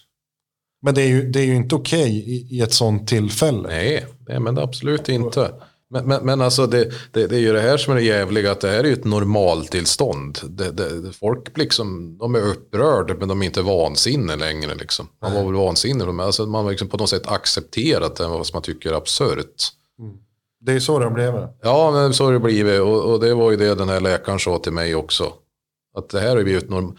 Men 0.83 0.95
det 0.95 1.03
är 1.03 1.07
ju, 1.07 1.31
det 1.31 1.41
är 1.41 1.45
ju 1.45 1.55
inte 1.55 1.75
okej 1.75 2.11
i, 2.11 2.57
i 2.57 2.61
ett 2.61 2.73
sånt 2.73 3.09
tillfälle. 3.09 3.69
Nej, 3.69 4.07
nej 4.29 4.41
men 4.41 4.59
absolut 4.59 5.09
inte. 5.09 5.55
Men, 5.91 6.07
men, 6.09 6.27
men 6.27 6.41
alltså 6.41 6.67
det, 6.67 6.93
det, 7.11 7.27
det, 7.27 7.37
är 7.37 7.41
ju 7.41 7.53
det 7.53 7.61
här 7.61 7.77
som 7.77 7.93
är 7.93 7.97
det 7.97 8.03
jävliga, 8.03 8.53
att 8.53 8.61
det 8.61 8.69
här 8.69 8.79
är 8.79 8.85
ju 8.85 8.93
ett 8.93 9.05
normaltillstånd. 9.05 10.39
Det, 10.49 10.71
det, 10.71 11.13
folk 11.13 11.59
liksom, 11.59 12.19
de 12.19 12.35
är 12.35 12.41
upprörda 12.41 13.15
men 13.15 13.29
de 13.29 13.43
är 13.43 13.47
inte 13.47 13.63
vansinne 13.63 14.37
längre. 14.37 14.75
Liksom. 14.75 15.09
Man 15.23 15.35
var 15.35 15.45
väl 15.45 15.55
vansinnig, 15.55 16.07
men 16.07 16.21
alltså 16.21 16.47
man 16.47 16.65
har 16.65 16.71
liksom 16.71 16.89
på 16.89 16.97
något 16.97 17.11
sätt 17.11 17.27
accepterat 17.27 18.17
det, 18.17 18.29
vad 18.29 18.47
man 18.53 18.63
tycker 18.63 18.91
är 18.91 18.95
absurt. 18.95 19.63
Mm. 19.99 20.17
Det 20.65 20.73
är 20.73 20.81
så 20.81 20.99
det 20.99 21.05
har 21.05 21.13
blivit. 21.13 21.51
Ja, 21.63 21.91
men 21.91 22.15
så 22.15 22.25
har 22.25 22.33
det 22.33 22.41
blivit. 22.41 22.81
Och, 22.81 23.13
och, 23.13 23.21
det 23.21 23.35
var 23.35 23.51
ju 23.51 23.57
det 23.57 23.75
den 23.75 23.89
här 23.89 24.01
läkaren 24.01 24.39
sa 24.39 24.59
till 24.59 24.73
mig 24.73 24.95
också. 24.95 25.33
Att 25.95 26.09
det 26.09 26.21
här 26.21 26.37
har 26.37 26.43
blivit 26.43 26.71
norm... 26.71 26.97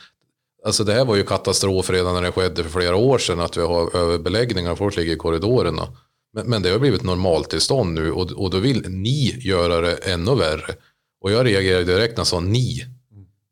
Alltså 0.65 0.83
det 0.83 0.93
här 0.93 1.05
var 1.05 1.15
ju 1.15 1.23
katastrof 1.23 1.89
redan 1.89 2.13
när 2.13 2.21
det 2.21 2.31
skedde 2.31 2.63
för 2.63 2.79
flera 2.79 2.95
år 2.95 3.17
sedan. 3.17 3.39
Att 3.39 3.57
vi 3.57 3.61
har 3.61 3.95
överbeläggningar, 3.95 4.75
folk 4.75 4.97
ligger 4.97 5.13
i 5.13 5.17
korridorerna. 5.17 5.87
Men, 6.33 6.49
men 6.49 6.61
det 6.61 6.69
har 6.69 6.79
blivit 6.79 7.03
normaltillstånd 7.03 7.93
nu 7.93 8.11
och, 8.11 8.31
och 8.31 8.49
då 8.49 8.59
vill 8.59 8.89
ni 8.89 9.39
göra 9.39 9.81
det 9.81 9.95
ännu 9.95 10.35
värre. 10.35 10.75
Och 11.21 11.31
jag 11.31 11.45
reagerade 11.45 11.83
direkt 11.83 12.11
när 12.11 12.17
han 12.17 12.25
sa 12.25 12.39
ni. 12.39 12.85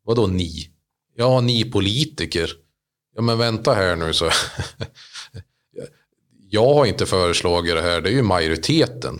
Vadå 0.04 0.26
ni? 0.26 0.68
Ja, 1.16 1.40
ni 1.40 1.70
politiker. 1.70 2.50
Ja, 3.16 3.22
men 3.22 3.38
vänta 3.38 3.72
här 3.74 3.96
nu 3.96 4.12
så. 4.12 4.24
jag 6.54 6.74
har 6.74 6.86
inte 6.86 7.06
föreslagit 7.06 7.74
det 7.74 7.82
här, 7.82 8.00
det 8.00 8.08
är 8.08 8.12
ju 8.12 8.22
majoriteten. 8.22 9.18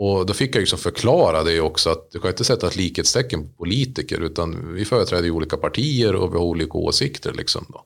Och, 0.00 0.26
då 0.26 0.32
fick 0.32 0.54
jag 0.54 0.60
liksom 0.60 0.78
förklara 0.78 1.42
det 1.42 1.60
också, 1.60 1.90
att 1.90 2.10
du 2.10 2.20
kan 2.20 2.30
inte 2.30 2.44
sätta 2.44 2.66
ett 2.66 2.76
likhetstecken 2.76 3.48
på 3.48 3.52
politiker, 3.52 4.20
utan 4.20 4.74
vi 4.74 4.84
företräder 4.84 5.30
olika 5.30 5.56
partier 5.56 6.14
och 6.14 6.34
vi 6.34 6.38
har 6.38 6.44
olika 6.44 6.78
åsikter. 6.78 7.32
Liksom 7.32 7.66
då. 7.68 7.84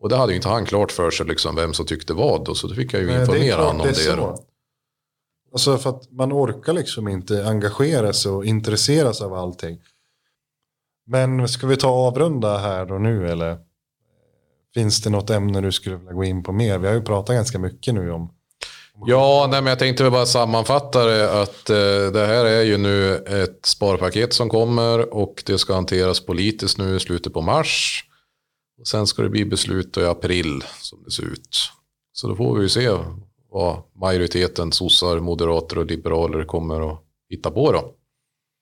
Och 0.00 0.08
det 0.08 0.16
hade 0.16 0.32
ju 0.32 0.36
inte 0.36 0.48
han 0.48 0.64
klart 0.64 0.92
för 0.92 1.10
sig 1.10 1.26
liksom, 1.26 1.56
vem 1.56 1.72
som 1.72 1.86
tyckte 1.86 2.14
vad, 2.14 2.48
och 2.48 2.56
så 2.56 2.66
då 2.66 2.74
fick 2.74 2.94
jag 2.94 3.02
ju 3.02 3.20
informera 3.20 3.62
honom 3.62 3.80
om 3.80 3.86
det. 3.86 4.16
det 4.16 4.36
Alltså 5.52 5.78
för 5.78 5.90
att 5.90 6.10
man 6.10 6.32
orkar 6.32 6.72
liksom 6.72 7.08
inte 7.08 7.46
engagera 7.46 8.12
sig 8.12 8.32
och 8.32 8.44
intressera 8.44 9.12
sig 9.12 9.24
av 9.24 9.34
allting. 9.34 9.80
Men 11.06 11.48
ska 11.48 11.66
vi 11.66 11.76
ta 11.76 11.88
avrunda 11.88 12.58
här 12.58 12.92
och 12.92 13.00
nu 13.00 13.30
eller? 13.30 13.67
Finns 14.78 15.02
det 15.02 15.10
något 15.10 15.30
ämne 15.30 15.60
du 15.60 15.72
skulle 15.72 15.96
vilja 15.96 16.12
gå 16.12 16.24
in 16.24 16.42
på 16.42 16.52
mer? 16.52 16.78
Vi 16.78 16.86
har 16.86 16.94
ju 16.94 17.02
pratat 17.02 17.36
ganska 17.36 17.58
mycket 17.58 17.94
nu 17.94 18.10
om. 18.10 18.30
Ja, 19.06 19.48
nej, 19.50 19.62
men 19.62 19.70
jag 19.70 19.78
tänkte 19.78 20.10
bara 20.10 20.26
sammanfatta 20.26 21.04
det 21.04 21.42
att 21.42 21.70
eh, 21.70 22.12
det 22.12 22.26
här 22.26 22.44
är 22.44 22.62
ju 22.62 22.78
nu 22.78 23.16
ett 23.16 23.66
sparpaket 23.66 24.32
som 24.32 24.48
kommer 24.48 25.14
och 25.14 25.42
det 25.46 25.58
ska 25.58 25.74
hanteras 25.74 26.26
politiskt 26.26 26.78
nu 26.78 26.96
i 26.96 27.00
slutet 27.00 27.32
på 27.32 27.40
mars. 27.40 28.04
Och 28.80 28.86
sen 28.86 29.06
ska 29.06 29.22
det 29.22 29.28
bli 29.28 29.44
beslut 29.44 29.96
i 29.96 30.04
april 30.04 30.64
som 30.80 31.02
det 31.04 31.10
ser 31.10 31.22
ut. 31.22 31.56
Så 32.12 32.28
då 32.28 32.36
får 32.36 32.56
vi 32.56 32.62
ju 32.62 32.68
se 32.68 32.90
vad 33.50 33.82
majoriteten, 34.00 34.72
sossar, 34.72 35.20
moderater 35.20 35.78
och 35.78 35.86
liberaler 35.86 36.44
kommer 36.44 36.92
att 36.92 37.00
hitta 37.30 37.50
på 37.50 37.72
då. 37.72 37.78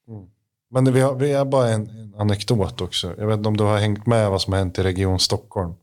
Mm. 0.08 0.28
Men 0.70 0.92
vi 0.92 1.00
har, 1.00 1.14
vi 1.14 1.32
har 1.32 1.44
bara 1.44 1.68
en, 1.68 1.88
en, 1.88 2.14
anekdot 2.18 2.80
också. 2.80 3.14
Jag 3.18 3.26
vet 3.26 3.36
inte 3.36 3.48
om 3.48 3.56
du 3.56 3.64
har 3.64 3.78
hängt 3.78 4.06
med 4.06 4.30
vad 4.30 4.42
som 4.42 4.52
har 4.52 4.58
hänt 4.58 4.78
i 4.78 4.82
Region 4.82 5.18
Stockholm. 5.18 5.74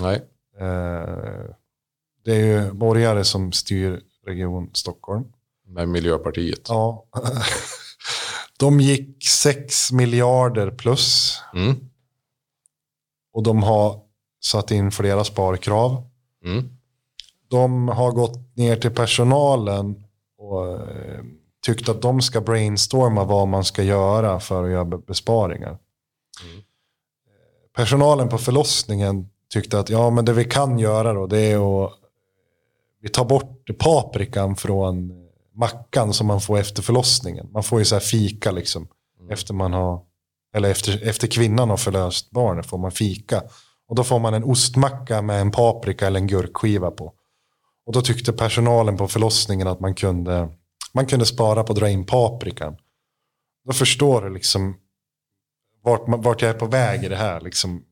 Nej. 0.00 0.16
Eh, 0.60 1.44
det 2.24 2.34
är 2.34 2.46
ju 2.46 2.72
borgare 2.72 3.24
som 3.24 3.52
styr 3.52 4.00
Region 4.26 4.70
Stockholm. 4.74 5.24
Med 5.66 5.88
Miljöpartiet. 5.88 6.68
Ja. 6.68 7.04
De 8.58 8.80
gick 8.80 9.28
6 9.28 9.92
miljarder 9.92 10.70
plus. 10.70 11.38
Mm. 11.54 11.74
Och 13.32 13.42
de 13.42 13.62
har 13.62 14.00
satt 14.44 14.70
in 14.70 14.90
flera 14.90 15.24
sparkrav. 15.24 16.10
Mm 16.44 16.78
de 17.48 17.88
har 17.88 18.12
gått 18.12 18.56
ner 18.56 18.76
till 18.76 18.90
personalen 18.90 20.04
och 20.38 20.72
eh, 20.72 21.20
tyckt 21.66 21.88
att 21.88 22.02
de 22.02 22.20
ska 22.20 22.40
brainstorma 22.40 23.24
vad 23.24 23.48
man 23.48 23.64
ska 23.64 23.82
göra 23.82 24.40
för 24.40 24.64
att 24.64 24.70
göra 24.70 24.84
besparingar. 24.84 25.78
Mm. 26.44 26.62
Personalen 27.76 28.28
på 28.28 28.38
förlossningen 28.38 29.28
tyckte 29.52 29.78
att 29.78 29.88
ja, 29.88 30.10
men 30.10 30.24
det 30.24 30.32
vi 30.32 30.44
kan 30.44 30.78
göra 30.78 31.12
då 31.12 31.26
det 31.26 31.38
är 31.38 31.84
att 31.84 31.92
vi 33.00 33.08
tar 33.08 33.24
bort 33.24 33.78
paprikan 33.78 34.56
från 34.56 35.12
mackan 35.54 36.12
som 36.12 36.26
man 36.26 36.40
får 36.40 36.58
efter 36.58 36.82
förlossningen. 36.82 37.48
Man 37.52 37.62
får 37.62 37.78
ju 37.78 37.84
så 37.84 37.94
här 37.94 38.00
fika 38.00 38.50
liksom. 38.50 38.88
Mm. 39.20 39.32
Efter 39.32 39.54
man 39.54 39.72
har, 39.72 40.00
eller 40.54 40.70
efter, 40.70 41.08
efter 41.08 41.26
kvinnan 41.26 41.70
har 41.70 41.76
förlöst 41.76 42.30
barnet 42.30 42.66
får 42.66 42.78
man 42.78 42.92
fika. 42.92 43.42
Och 43.88 43.94
då 43.94 44.04
får 44.04 44.18
man 44.18 44.34
en 44.34 44.44
ostmacka 44.44 45.22
med 45.22 45.40
en 45.40 45.50
paprika 45.50 46.06
eller 46.06 46.20
en 46.20 46.26
gurkskiva 46.26 46.90
på. 46.90 47.12
Och 47.86 47.92
då 47.92 48.02
tyckte 48.02 48.32
personalen 48.32 48.96
på 48.96 49.08
förlossningen 49.08 49.68
att 49.68 49.80
man 49.80 49.94
kunde, 49.94 50.48
man 50.94 51.06
kunde 51.06 51.26
spara 51.26 51.64
på 51.64 51.72
att 51.72 51.78
dra 51.78 51.88
in 51.88 52.06
paprikan. 52.06 52.76
Då 53.64 53.72
förstår 53.72 54.22
du 54.22 54.30
liksom 54.30 54.76
vart, 55.82 56.02
vart 56.06 56.42
jag 56.42 56.50
är 56.50 56.58
på 56.58 56.66
väg 56.66 57.04
i 57.04 57.08
det 57.08 57.16
här. 57.16 57.40
Liksom. 57.40 57.82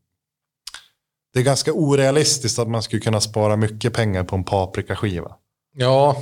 Det 1.37 1.41
är 1.41 1.45
ganska 1.45 1.72
orealistiskt 1.72 2.59
att 2.59 2.68
man 2.68 2.82
skulle 2.82 3.01
kunna 3.01 3.20
spara 3.20 3.57
mycket 3.57 3.93
pengar 3.93 4.24
på 4.24 4.37
en 4.37 4.45
paprikaskiva. 4.45 5.32
Ja, 5.76 6.16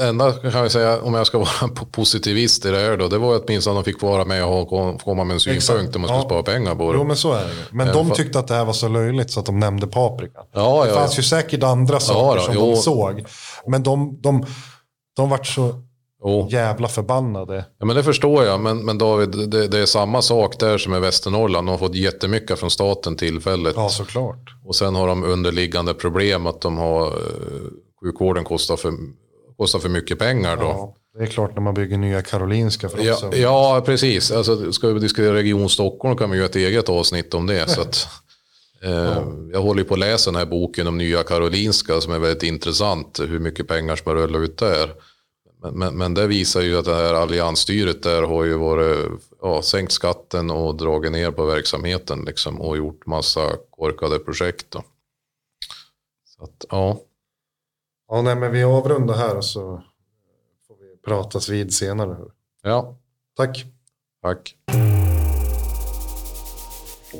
enda 0.00 0.32
kan 0.32 0.52
jag 0.52 0.72
säga, 0.72 1.02
om 1.02 1.14
jag 1.14 1.26
ska 1.26 1.38
vara 1.38 1.68
positivist 1.92 2.64
i 2.64 2.70
det 2.70 2.78
här 2.78 2.96
då, 2.96 3.08
det 3.08 3.18
var 3.18 3.36
att 3.36 3.48
minst 3.48 3.68
att 3.68 3.74
de 3.74 3.84
fick 3.84 4.02
vara 4.02 4.24
med 4.24 4.44
och 4.44 5.00
komma 5.00 5.24
med 5.24 5.34
en 5.34 5.40
synpunkt 5.40 5.96
om 5.96 6.00
man 6.00 6.08
skulle 6.08 6.20
ja. 6.20 6.24
spara 6.24 6.42
pengar 6.42 6.74
på 6.74 6.92
det. 6.92 6.98
Jo 6.98 7.04
men 7.04 7.16
så 7.16 7.32
är 7.32 7.44
det 7.44 7.50
Men 7.70 7.92
de 7.92 8.10
tyckte 8.10 8.38
att 8.38 8.48
det 8.48 8.54
här 8.54 8.64
var 8.64 8.72
så 8.72 8.88
löjligt 8.88 9.30
så 9.30 9.40
att 9.40 9.46
de 9.46 9.58
nämnde 9.60 9.86
paprika. 9.86 10.40
Ja, 10.52 10.84
det 10.84 10.90
ja, 10.90 10.94
fanns 10.94 11.18
ju 11.18 11.22
säkert 11.22 11.62
andra 11.62 12.00
saker 12.00 12.40
som 12.40 12.54
jo. 12.54 12.70
de 12.70 12.76
såg. 12.76 13.24
Men 13.66 13.82
de, 13.82 14.20
de, 14.20 14.46
de 15.16 15.30
vart 15.30 15.46
så 15.46 15.83
jo. 16.24 16.48
jävla 16.50 16.88
förbannade. 16.88 17.64
Ja 17.78 17.86
men 17.86 17.96
det 17.96 18.02
förstår 18.02 18.44
jag. 18.44 18.60
Men, 18.60 18.84
men 18.84 18.98
David, 18.98 19.28
det, 19.28 19.68
det 19.68 19.78
är 19.78 19.86
samma 19.86 20.22
sak 20.22 20.58
där 20.58 20.78
som 20.78 20.94
i 20.94 21.00
Västernorrland. 21.00 21.66
De 21.66 21.70
har 21.70 21.78
fått 21.78 21.94
jättemycket 21.94 22.58
från 22.58 22.70
staten 22.70 23.16
tillfälligt. 23.16 23.76
Ja 23.76 23.88
såklart. 23.88 24.54
Och 24.64 24.76
sen 24.76 24.94
har 24.94 25.08
de 25.08 25.24
underliggande 25.24 25.94
problem 25.94 26.46
att 26.46 26.60
de 26.60 26.78
har 26.78 27.06
eh, 27.06 27.12
sjukvården 28.04 28.44
kostar 28.44 28.76
för 28.76 28.92
kostar 29.56 29.78
för 29.78 29.88
mycket 29.88 30.18
pengar 30.18 30.56
då. 30.56 30.62
Ja, 30.62 30.94
det 31.18 31.22
är 31.22 31.26
klart 31.26 31.54
när 31.54 31.62
man 31.62 31.74
bygger 31.74 31.98
nya 31.98 32.22
Karolinska. 32.22 32.88
För 32.88 33.04
ja, 33.04 33.30
ja, 33.32 33.82
precis. 33.86 34.30
Alltså, 34.30 34.72
ska 34.72 34.88
vi 34.88 35.00
diskutera 35.00 35.34
Region 35.34 35.68
Stockholm 35.68 36.16
kan 36.16 36.30
vi 36.30 36.36
göra 36.36 36.46
ett 36.46 36.56
eget 36.56 36.88
avsnitt 36.88 37.34
om 37.34 37.46
det. 37.46 37.70
så 37.70 37.80
att, 37.80 38.08
eh, 38.82 38.90
ja. 38.90 39.22
Jag 39.52 39.62
håller 39.62 39.84
på 39.84 39.94
att 39.94 40.00
läsa 40.00 40.30
den 40.30 40.38
här 40.38 40.46
boken 40.46 40.86
om 40.86 40.98
nya 40.98 41.22
Karolinska 41.22 42.00
som 42.00 42.12
är 42.12 42.18
väldigt 42.18 42.42
intressant. 42.42 43.20
Hur 43.28 43.38
mycket 43.38 43.68
pengar 43.68 43.96
som 43.96 44.08
har 44.08 44.16
rullat 44.16 44.42
ut 44.42 44.58
där. 44.58 44.90
Men, 45.64 45.78
men, 45.78 45.98
men, 45.98 46.14
det 46.14 46.26
visar 46.26 46.60
ju 46.60 46.78
att 46.78 46.84
det 46.84 46.94
här 46.94 47.14
alliansstyret 47.14 48.02
där 48.02 48.22
har 48.22 48.44
ju 48.44 48.56
varit, 48.56 49.06
ja, 49.40 49.62
sänkt 49.62 49.92
skatten 49.92 50.50
och 50.50 50.74
dragit 50.76 51.12
ner 51.12 51.30
på 51.30 51.44
verksamheten 51.44 52.24
liksom, 52.24 52.60
och 52.60 52.76
gjort 52.76 53.06
massa 53.06 53.50
korkade 53.70 54.18
projekt. 54.18 54.66
Då. 54.70 54.82
Så 56.24 56.44
att, 56.44 56.64
ja. 56.70 57.00
Ja, 58.08 58.22
nej, 58.22 58.36
men 58.36 58.52
vi 58.52 58.64
avrundar 58.64 59.14
här 59.14 59.36
och 59.36 59.44
så 59.44 59.82
får 60.66 60.76
vi 60.76 60.96
pratas 61.04 61.48
vid 61.48 61.74
senare. 61.74 62.16
Ja. 62.62 62.96
Tack. 63.36 63.64
Tack. 64.22 64.56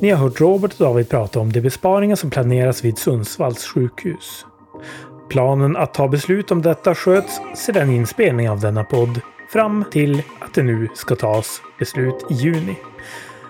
Ni 0.01 0.09
har 0.09 0.17
hört 0.17 0.41
Robert 0.41 0.71
och 0.71 0.79
David 0.79 1.09
prata 1.09 1.39
om 1.39 1.51
de 1.51 1.61
besparingar 1.61 2.15
som 2.15 2.29
planeras 2.29 2.83
vid 2.83 2.97
Sundsvalls 2.97 3.63
sjukhus. 3.63 4.45
Planen 5.29 5.75
att 5.75 5.93
ta 5.93 6.07
beslut 6.07 6.51
om 6.51 6.61
detta 6.61 6.95
sköts 6.95 7.41
sedan 7.55 7.89
inspelning 7.89 8.49
av 8.49 8.59
denna 8.59 8.83
podd 8.83 9.21
fram 9.49 9.85
till 9.91 10.23
att 10.39 10.53
det 10.53 10.63
nu 10.63 10.89
ska 10.93 11.15
tas 11.15 11.61
beslut 11.79 12.25
i 12.29 12.33
juni. 12.33 12.75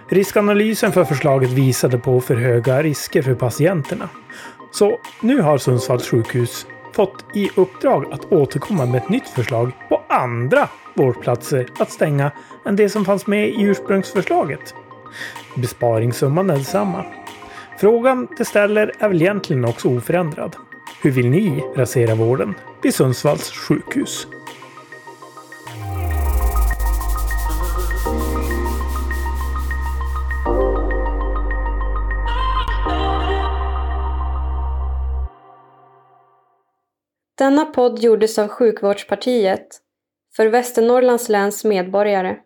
Riskanalysen 0.09 0.91
för 0.91 1.03
förslaget 1.03 1.49
visade 1.49 1.97
på 1.97 2.21
för 2.21 2.35
höga 2.35 2.83
risker 2.83 3.21
för 3.21 3.35
patienterna. 3.35 4.09
Så 4.71 4.99
nu 5.21 5.41
har 5.41 5.57
Sundsvalls 5.57 6.09
sjukhus 6.09 6.67
fått 6.93 7.25
i 7.33 7.49
uppdrag 7.55 8.05
att 8.11 8.31
återkomma 8.31 8.85
med 8.85 9.03
ett 9.03 9.09
nytt 9.09 9.29
förslag 9.29 9.71
på 9.89 10.01
andra 10.09 10.69
vårdplatser 10.93 11.67
att 11.79 11.91
stänga 11.91 12.31
än 12.65 12.75
det 12.75 12.89
som 12.89 13.05
fanns 13.05 13.27
med 13.27 13.49
i 13.49 13.61
ursprungsförslaget. 13.61 14.73
Besparingssumman 15.55 16.49
är 16.49 16.55
densamma. 16.55 17.05
Frågan 17.79 18.27
det 18.37 18.45
ställer 18.45 18.91
är 18.99 19.07
väl 19.07 19.21
egentligen 19.21 19.65
också 19.65 19.87
oförändrad. 19.87 20.55
Hur 21.05 21.11
vill 21.11 21.29
ni 21.29 21.63
rasera 21.75 22.15
vården 22.15 22.55
vid 22.83 22.95
Sundsvalls 22.95 23.51
sjukhus? 23.51 24.27
Denna 37.37 37.65
podd 37.65 37.99
gjordes 37.99 38.39
av 38.39 38.47
Sjukvårdspartiet 38.47 39.67
för 40.35 40.47
Västernorrlands 40.47 41.29
läns 41.29 41.65
medborgare 41.65 42.37